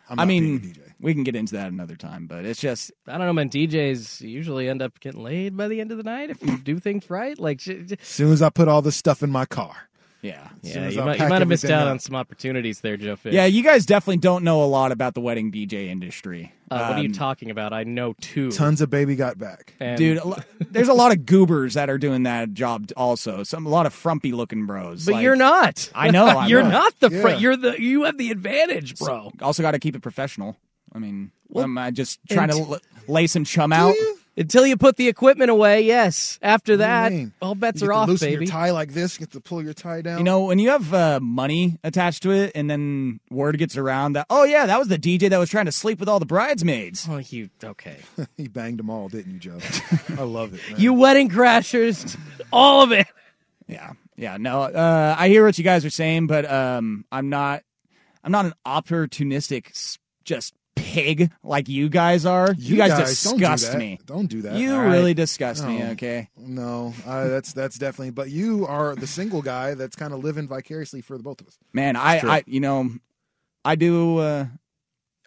I'm 0.10 0.18
not 0.18 0.24
I 0.24 0.26
mean, 0.26 0.60
DJ. 0.60 0.85
We 1.00 1.14
can 1.14 1.24
get 1.24 1.36
into 1.36 1.54
that 1.56 1.72
another 1.72 1.96
time, 1.96 2.28
but 2.28 2.46
it's 2.46 2.60
just 2.62 2.92
I 3.08 3.18
don't 3.18 3.28
know, 3.28 3.34
man. 3.34 3.50
DJs 3.50 4.22
usually 4.22 4.70
end 4.70 4.82
up 4.82 5.00
getting 5.00 5.24
laid 5.24 5.56
by 5.58 5.68
the 5.68 5.82
end 5.82 5.92
of 5.92 5.98
the 5.98 6.04
night 6.04 6.30
if 6.30 6.42
you 6.42 6.58
do 6.64 6.80
things 6.80 7.10
right. 7.10 7.38
Like, 7.40 7.60
sh- 7.60 7.70
sh- 7.88 7.94
As 8.02 8.08
soon 8.08 8.32
as 8.32 8.42
I 8.42 8.50
put 8.50 8.68
all 8.68 8.82
this 8.82 8.96
stuff 8.96 9.22
in 9.24 9.30
my 9.32 9.46
car, 9.46 9.76
yeah. 10.22 10.48
Yeah, 10.64 10.88
you 10.90 11.04
might, 11.04 11.20
you 11.20 11.28
might 11.28 11.40
have 11.40 11.48
missed 11.48 11.66
out 11.66 11.86
up. 11.86 11.92
on 11.92 12.00
some 12.00 12.16
opportunities 12.16 12.80
there, 12.82 12.98
Joe 12.98 13.16
Fish. 13.16 13.34
Yeah, 13.34 13.46
you 13.46 13.62
guys 13.62 13.86
definitely 13.86 14.18
don't 14.18 14.44
know 14.44 14.64
a 14.64 14.66
lot 14.66 14.92
about 14.92 15.14
the 15.14 15.22
wedding 15.22 15.52
DJ 15.52 15.90
industry. 15.90 16.52
Uh, 16.72 16.88
what 16.88 16.98
are 16.98 17.02
you 17.02 17.10
Um, 17.10 17.14
talking 17.14 17.52
about? 17.52 17.74
I 17.74 17.84
know 17.84 18.16
two. 18.22 18.50
tons 18.52 18.82
of 18.82 18.90
baby 18.90 19.16
got 19.16 19.38
back. 19.38 19.76
And- 19.80 20.00
Dude, 20.00 20.18
a 20.18 20.28
lo- 20.28 20.38
there's 20.72 20.88
a 20.88 20.96
lot 20.96 21.12
of 21.12 21.28
goobers 21.28 21.76
that 21.76 21.92
are 21.92 22.00
doing 22.00 22.24
that 22.24 22.56
job 22.56 22.90
also. 22.98 23.44
Some 23.44 23.68
a 23.68 23.70
lot 23.70 23.86
of 23.86 23.94
frumpy 23.94 24.32
looking 24.32 24.66
bros. 24.66 25.06
but 25.06 25.14
Like, 25.16 25.24
you're 25.24 25.36
not. 25.36 25.92
I 25.94 26.10
know, 26.10 26.26
I'm 26.40 26.50
you're 26.50 26.64
not. 26.64 26.72
not 26.72 27.00
the 27.02 27.16
Yeah. 27.16 27.22
front. 27.22 27.40
You're 27.42 27.58
the. 27.58 27.80
You 27.80 28.06
have 28.06 28.18
the 28.18 28.32
advantage, 28.32 28.98
bro. 28.98 29.32
Also, 29.44 29.62
got 29.62 29.72
to 29.72 29.80
keep 29.80 29.96
it 29.96 30.02
professional. 30.02 30.58
I 30.96 31.00
mean, 31.00 31.32
Well, 31.50 31.66
am 31.66 31.78
I 31.78 31.92
just 31.92 32.20
trying 32.30 32.50
to 32.50 32.56
l- 32.56 32.80
lay 33.08 33.28
some 33.28 33.44
chum 33.44 33.74
out? 33.74 33.94
Until 34.38 34.66
you 34.68 34.76
put 34.76 34.98
the 34.98 35.08
equipment 35.08 35.50
away, 35.50 35.82
yes. 35.82 36.40
After 36.42 36.74
What 36.74 36.78
do 37.10 37.16
you 37.16 37.26
that, 37.28 37.32
all 37.42 37.56
bets 37.56 37.82
you 37.82 37.88
are 37.88 37.92
get 37.92 37.98
off, 37.98 38.08
loosen 38.10 38.30
baby. 38.30 38.46
Your 38.46 38.52
tie 38.52 38.72
like 38.72 38.94
this. 38.94 39.16
You 39.18 39.26
get 39.26 39.32
to 39.34 39.40
pull 39.40 39.64
your 39.64 39.74
tie 39.74 40.02
down. 40.02 40.18
You 40.18 40.26
know, 40.26 40.42
when 40.46 40.60
you 40.60 40.70
have 40.72 40.94
uh, 40.94 41.20
money 41.22 41.80
attached 41.86 42.24
to 42.24 42.32
it, 42.32 42.52
and 42.54 42.70
then 42.70 43.22
word 43.30 43.58
gets 43.58 43.78
around 43.78 44.14
that, 44.14 44.26
oh 44.30 44.44
yeah, 44.44 44.66
that 44.66 44.78
was 44.78 44.90
the 44.90 44.98
DJ 44.98 45.30
that 45.30 45.38
was 45.38 45.50
trying 45.50 45.66
to 45.66 45.72
sleep 45.72 46.00
with 46.02 46.10
all 46.10 46.20
the 46.20 46.26
bridesmaids. 46.26 47.08
Oh, 47.10 47.18
you 47.18 47.50
okay? 47.64 47.98
he 48.38 48.50
banged 48.50 48.80
them 48.80 48.90
all, 48.90 49.08
didn't 49.08 49.34
you, 49.34 49.40
Joe? 49.40 49.60
I 50.18 50.24
love 50.24 50.54
it. 50.54 50.60
Man. 50.72 50.82
you 50.82 50.94
wedding 50.94 51.30
crashers, 51.30 52.18
all 52.52 52.82
of 52.84 52.92
it. 52.92 53.08
Yeah, 53.68 53.94
yeah. 54.18 54.36
No, 54.38 54.64
uh, 54.64 55.16
I 55.18 55.30
hear 55.30 55.46
what 55.46 55.58
you 55.58 55.64
guys 55.64 55.86
are 55.86 55.90
saying, 55.90 56.28
but 56.28 56.50
um, 56.50 57.06
I'm 57.12 57.30
not. 57.30 57.64
I'm 58.22 58.32
not 58.32 58.46
an 58.46 58.54
opportunistic, 58.66 59.98
just 60.26 60.54
pig 60.76 61.32
like 61.44 61.68
you 61.68 61.90
guys 61.90 62.26
are. 62.26 62.54
You, 62.58 62.78
guys, 62.78 62.90
don't 63.24 63.38
do 63.38 63.40
disgust 63.40 63.78
me. 63.78 64.00
Don't 64.06 64.28
do 64.28 64.42
that. 64.44 64.56
You 64.56 64.74
All 64.74 64.82
right. 64.82 64.92
really 64.92 65.14
disgust 65.14 65.66
me. 65.66 65.84
Okay. 65.92 66.30
No, 66.38 66.94
uh, 67.06 67.28
that's 67.28 67.54
that's 67.54 67.78
definitely. 67.78 68.12
But 68.12 68.30
you 68.30 68.66
are 68.68 68.96
the 68.96 69.08
single 69.08 69.42
guy 69.42 69.74
that's 69.74 69.96
kind 69.96 70.14
of 70.14 70.24
living 70.24 70.48
vicariously 70.48 71.02
for 71.02 71.18
the 71.18 71.24
both 71.24 71.42
of 71.42 71.48
us. 71.48 71.58
Man, 71.74 71.96
I, 71.96 72.20
True. 72.20 72.30
I, 72.30 72.44
you 72.46 72.60
know, 72.60 72.92
I 73.64 73.76
do, 73.76 74.20
uh, 74.20 74.46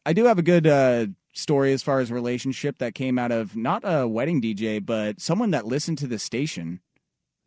I 0.07 0.13
do 0.13 0.25
have 0.27 0.39
a 0.39 0.43
good 0.43 0.67
uh, 0.67 1.07
story 1.33 1.73
as 1.73 1.83
far 1.83 2.01
as 2.01 2.11
relationship 2.11 2.79
that 2.79 2.95
came 2.95 3.19
out 3.19 3.33
of 3.33 3.57
not 3.57 3.83
a 3.85 4.07
wedding 4.07 4.41
DJ, 4.41 4.85
but 4.85 5.21
someone 5.21 5.51
that 5.53 5.67
listened 5.67 5.99
to 5.99 6.07
the 6.07 6.19
station 6.19 6.81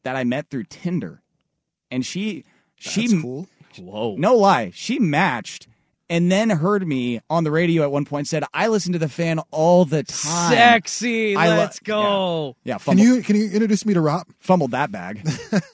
that 0.04 0.16
I 0.16 0.24
met 0.24 0.49
through 0.49 0.66
Tinder, 0.66 1.22
and 1.89 2.06
she, 2.06 2.45
she, 2.76 3.22
cool. 3.22 3.47
Whoa. 3.80 4.16
no 4.18 4.36
lie, 4.36 4.72
she 4.74 4.99
matched. 4.99 5.68
And 6.12 6.30
then 6.30 6.49
heard 6.49 6.86
me 6.86 7.22
on 7.30 7.45
the 7.45 7.51
radio 7.51 7.84
at 7.84 7.91
one 7.91 8.03
point. 8.03 8.28
Said 8.28 8.43
I 8.53 8.68
listen 8.68 8.91
to 8.91 8.99
the 8.99 9.07
fan 9.07 9.39
all 9.49 9.86
the 9.86 10.03
time. 10.03 10.51
Sexy. 10.51 11.38
I 11.38 11.57
Let's 11.57 11.80
go. 11.80 12.57
Yeah, 12.66 12.74
Can 12.74 12.80
fumbled, 12.80 13.07
you 13.07 13.22
can 13.22 13.38
you 13.38 13.45
introduce 13.45 13.86
me 13.86 13.93
to 13.93 14.01
Rob? 14.01 14.28
fumbled 14.39 14.72
that 14.72 14.91
bag. 14.91 15.26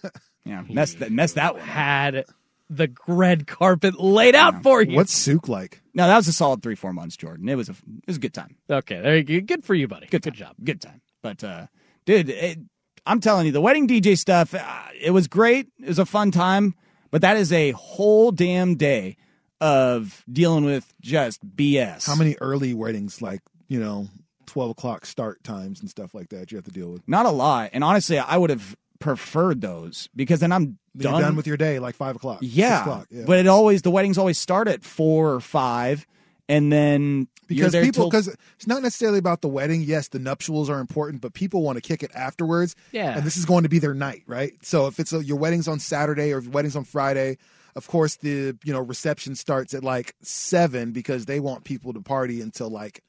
yeah, 0.45 0.63
messed 0.69 0.99
that 0.99 1.11
messed 1.11 1.35
that 1.35 1.55
one. 1.55 1.63
Had 1.63 2.25
the 2.69 2.91
red 3.07 3.47
carpet 3.47 3.99
laid 3.99 4.35
out 4.35 4.61
for 4.61 4.83
you. 4.83 4.95
What's 4.95 5.11
Souk 5.11 5.47
like? 5.47 5.81
No, 5.95 6.05
that 6.05 6.15
was 6.15 6.27
a 6.27 6.33
solid 6.33 6.61
three 6.61 6.75
four 6.75 6.93
months, 6.93 7.17
Jordan. 7.17 7.49
It 7.49 7.55
was 7.55 7.69
a 7.69 7.71
it 7.71 8.05
was 8.05 8.17
a 8.17 8.19
good 8.19 8.35
time. 8.35 8.57
Okay, 8.69 9.01
there 9.01 9.17
you 9.17 9.41
go. 9.41 9.55
Good 9.55 9.65
for 9.65 9.73
you, 9.73 9.87
buddy. 9.87 10.05
Good, 10.05 10.21
Good 10.21 10.35
job. 10.35 10.55
Good 10.63 10.81
time. 10.81 11.01
But 11.23 11.43
uh, 11.43 11.65
dude, 12.05 12.29
it, 12.29 12.59
I'm 13.07 13.21
telling 13.21 13.47
you, 13.47 13.51
the 13.51 13.61
wedding 13.61 13.87
DJ 13.87 14.15
stuff, 14.15 14.53
uh, 14.53 14.83
it 15.01 15.09
was 15.09 15.27
great. 15.27 15.69
It 15.81 15.87
was 15.87 15.97
a 15.97 16.05
fun 16.05 16.29
time, 16.29 16.75
but 17.09 17.21
that 17.21 17.37
is 17.37 17.51
a 17.51 17.71
whole 17.71 18.31
damn 18.31 18.75
day 18.75 19.17
of 19.61 20.23
dealing 20.31 20.65
with 20.65 20.93
just 21.01 21.45
BS. 21.55 22.05
How 22.05 22.15
many 22.15 22.35
early 22.41 22.73
weddings, 22.73 23.21
like 23.21 23.41
you 23.67 23.79
know, 23.79 24.07
twelve 24.45 24.71
o'clock 24.71 25.05
start 25.05 25.43
times 25.43 25.81
and 25.81 25.89
stuff 25.89 26.13
like 26.13 26.29
that, 26.29 26.51
you 26.51 26.57
have 26.57 26.65
to 26.65 26.71
deal 26.71 26.89
with? 26.91 27.07
Not 27.07 27.25
a 27.25 27.31
lot. 27.31 27.71
And 27.73 27.83
honestly, 27.83 28.19
I 28.19 28.37
would 28.37 28.49
have 28.49 28.75
preferred 28.99 29.61
those 29.61 30.09
because 30.15 30.39
then 30.39 30.51
I'm 30.51 30.77
Then 30.95 31.11
done. 31.11 31.13
You're 31.13 31.21
done 31.21 31.35
with 31.35 31.47
your 31.47 31.57
day, 31.57 31.79
like 31.79 31.95
five 31.95 32.15
o'clock. 32.15 32.39
yeah, 32.41 32.81
o'clock, 32.81 33.07
yeah. 33.11 33.23
but 33.27 33.39
it 33.39 33.47
always 33.47 33.81
the 33.81 33.91
weddings 33.91 34.17
always 34.17 34.37
start 34.39 34.67
at 34.67 34.83
four 34.83 35.33
or 35.33 35.39
five, 35.39 36.05
and 36.49 36.71
then 36.71 37.27
you're 37.49 37.65
because 37.67 37.71
there 37.73 37.83
people 37.83 38.03
till- 38.03 38.09
because 38.09 38.27
it's 38.55 38.67
not 38.67 38.81
necessarily 38.81 39.19
about 39.19 39.39
the 39.41 39.47
wedding 39.47 39.81
yes 39.81 40.09
the 40.09 40.19
nuptials 40.19 40.69
are 40.69 40.79
important 40.81 41.21
but 41.21 41.33
people 41.33 41.61
want 41.61 41.77
to 41.77 41.81
kick 41.81 42.03
it 42.03 42.11
afterwards 42.13 42.75
Yeah. 42.91 43.15
and 43.15 43.25
this 43.25 43.37
is 43.37 43.45
going 43.45 43.63
to 43.63 43.69
be 43.69 43.79
their 43.79 43.93
night 43.93 44.23
right 44.27 44.51
so 44.63 44.87
if 44.87 44.99
it's 44.99 45.13
a, 45.13 45.23
your 45.23 45.37
wedding's 45.37 45.65
on 45.69 45.79
saturday 45.79 46.33
or 46.33 46.39
if 46.39 46.43
your 46.43 46.51
wedding's 46.51 46.75
on 46.75 46.83
friday 46.83 47.37
of 47.77 47.87
course 47.87 48.17
the 48.17 48.57
you 48.65 48.73
know 48.73 48.79
reception 48.81 49.35
starts 49.35 49.73
at 49.73 49.83
like 49.83 50.15
seven 50.21 50.91
because 50.91 51.25
they 51.27 51.39
want 51.39 51.63
people 51.63 51.93
to 51.93 52.01
party 52.01 52.41
until 52.41 52.69
like 52.69 53.03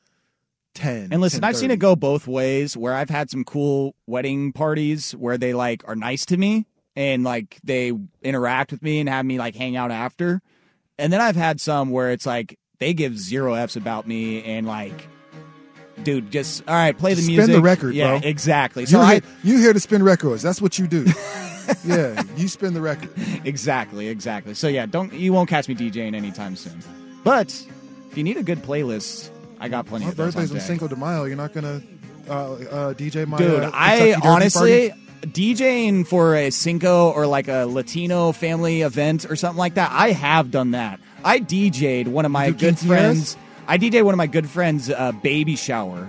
10 0.74 1.08
And 1.10 1.20
listen, 1.20 1.42
I've 1.42 1.56
seen 1.56 1.70
it 1.72 1.78
go 1.78 1.96
both 1.96 2.28
ways 2.28 2.76
where 2.76 2.94
I've 2.94 3.10
had 3.10 3.30
some 3.30 3.44
cool 3.44 3.96
wedding 4.06 4.52
parties 4.52 5.12
where 5.12 5.36
they 5.36 5.52
like 5.54 5.82
are 5.88 5.96
nice 5.96 6.24
to 6.26 6.36
me 6.36 6.66
and 6.94 7.24
like 7.24 7.58
they 7.64 7.92
interact 8.22 8.70
with 8.70 8.82
me 8.82 9.00
and 9.00 9.08
have 9.08 9.24
me 9.24 9.38
like 9.38 9.56
hang 9.56 9.76
out 9.76 9.90
after. 9.90 10.40
And 10.98 11.12
then 11.12 11.20
I've 11.20 11.36
had 11.36 11.60
some 11.60 11.90
where 11.90 12.10
it's 12.12 12.26
like 12.26 12.58
they 12.78 12.94
give 12.94 13.18
zero 13.18 13.54
F's 13.54 13.76
about 13.76 14.06
me 14.06 14.44
and 14.44 14.66
like 14.66 15.08
dude, 16.04 16.30
just 16.30 16.62
all 16.68 16.74
right, 16.74 16.96
play 16.96 17.14
the 17.14 17.22
Spin 17.22 17.36
music. 17.36 17.54
the 17.56 17.62
record, 17.62 17.94
yeah, 17.94 18.18
bro. 18.18 18.28
exactly. 18.28 18.86
So 18.86 18.98
you're, 18.98 19.06
I 19.06 19.12
here, 19.14 19.22
you 19.42 19.58
here 19.58 19.72
to 19.72 19.80
spin 19.80 20.02
records 20.04 20.42
that's 20.42 20.62
what 20.62 20.78
you 20.78 20.86
do 20.86 21.04
yeah 21.84 22.22
you 22.36 22.48
spin 22.48 22.74
the 22.74 22.80
record 22.80 23.10
exactly, 23.44 24.08
exactly. 24.08 24.54
So 24.54 24.68
yeah, 24.68 24.86
don't 24.86 25.12
you 25.12 25.32
won't 25.32 25.48
catch 25.48 25.68
me 25.68 25.74
DJing 25.74 26.14
anytime 26.14 26.56
soon. 26.56 26.82
But 27.24 27.48
if 28.10 28.16
you 28.16 28.24
need 28.24 28.36
a 28.36 28.42
good 28.42 28.62
playlist, 28.62 29.30
I 29.60 29.68
got 29.68 29.86
plenty 29.86 30.04
my 30.06 30.10
of 30.12 30.16
those 30.16 30.34
birthday's 30.34 30.52
on. 30.52 30.60
Cinco 30.60 30.88
de 30.88 30.96
Mayo 30.96 31.24
you're 31.24 31.36
not 31.36 31.52
gonna 31.52 31.82
uh, 32.28 32.32
uh, 32.32 32.94
dj 32.94 33.26
my 33.26 33.38
Dude, 33.38 33.64
uh, 33.64 33.70
I 33.72 34.14
honestly 34.22 34.90
party? 34.90 35.04
DJing 35.26 36.06
for 36.06 36.34
a 36.36 36.50
Cinco 36.50 37.10
or 37.10 37.26
like 37.26 37.48
a 37.48 37.64
Latino 37.66 38.32
family 38.32 38.82
event 38.82 39.30
or 39.30 39.36
something 39.36 39.58
like 39.58 39.74
that. 39.74 39.90
I 39.92 40.12
have 40.12 40.50
done 40.50 40.72
that. 40.72 41.00
I 41.24 41.40
DJ'd 41.40 42.08
one 42.08 42.24
of 42.24 42.30
my 42.30 42.50
good 42.50 42.78
friends. 42.78 43.36
I 43.66 43.78
DJ'd 43.78 44.04
one 44.04 44.14
of 44.14 44.18
my 44.18 44.26
good 44.26 44.48
friends' 44.48 44.88
uh, 44.90 45.12
baby 45.12 45.56
shower, 45.56 46.08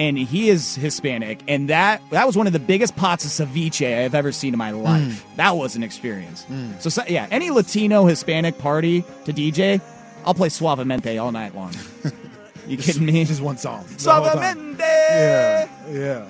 and 0.00 0.16
he 0.16 0.48
is 0.48 0.76
Hispanic, 0.76 1.42
and 1.46 1.68
that 1.68 2.00
that 2.08 2.26
was 2.26 2.34
one 2.34 2.46
of 2.46 2.54
the 2.54 2.58
biggest 2.58 2.96
pots 2.96 3.26
of 3.26 3.48
ceviche 3.48 4.02
I've 4.02 4.14
ever 4.14 4.32
seen 4.32 4.54
in 4.54 4.58
my 4.58 4.70
life. 4.70 5.02
Mm. 5.02 5.36
That 5.36 5.56
was 5.56 5.76
an 5.76 5.82
experience. 5.82 6.46
Mm. 6.46 6.80
So, 6.80 6.88
so 6.88 7.02
yeah, 7.06 7.28
any 7.30 7.50
Latino 7.50 8.06
Hispanic 8.06 8.56
party 8.56 9.04
to 9.26 9.32
DJ, 9.34 9.78
I'll 10.24 10.32
play 10.32 10.48
Suavemente 10.48 11.22
all 11.22 11.32
night 11.32 11.54
long. 11.54 11.74
you 12.66 12.78
kidding 12.78 13.04
me? 13.04 13.26
just 13.26 13.42
one 13.42 13.58
song 13.58 13.84
the 13.98 14.10
whole 14.10 14.24
time. 14.24 14.56
Suavemente. 14.56 14.78
yeah 14.78 15.68
yeah 15.90 16.26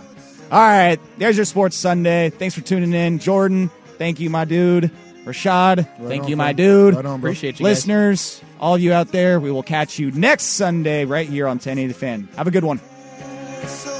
All 0.50 0.58
right, 0.58 0.98
there's 1.18 1.36
your 1.36 1.46
Sports 1.46 1.76
Sunday. 1.76 2.30
Thanks 2.30 2.56
for 2.56 2.62
tuning 2.62 2.92
in, 2.92 3.20
Jordan. 3.20 3.70
Thank 3.98 4.18
you, 4.18 4.30
my 4.30 4.44
dude. 4.44 4.90
Rashad, 5.24 5.86
thank 6.08 6.24
on, 6.24 6.28
you, 6.28 6.36
my 6.36 6.52
dude. 6.52 6.96
Right 6.96 7.06
on. 7.06 7.20
Appreciate 7.20 7.60
you 7.60 7.66
guys. 7.66 7.76
Listeners, 7.76 8.42
all 8.58 8.74
of 8.74 8.80
you 8.80 8.92
out 8.92 9.12
there, 9.12 9.38
we 9.38 9.52
will 9.52 9.62
catch 9.62 9.98
you 9.98 10.10
next 10.10 10.44
Sunday 10.44 11.04
right 11.04 11.28
here 11.28 11.46
on 11.46 11.58
1080 11.58 11.86
The 11.86 11.94
Fan. 11.94 12.28
Have 12.36 12.48
a 12.48 12.50
good 12.50 12.64
one 12.64 12.80
so 13.68 13.99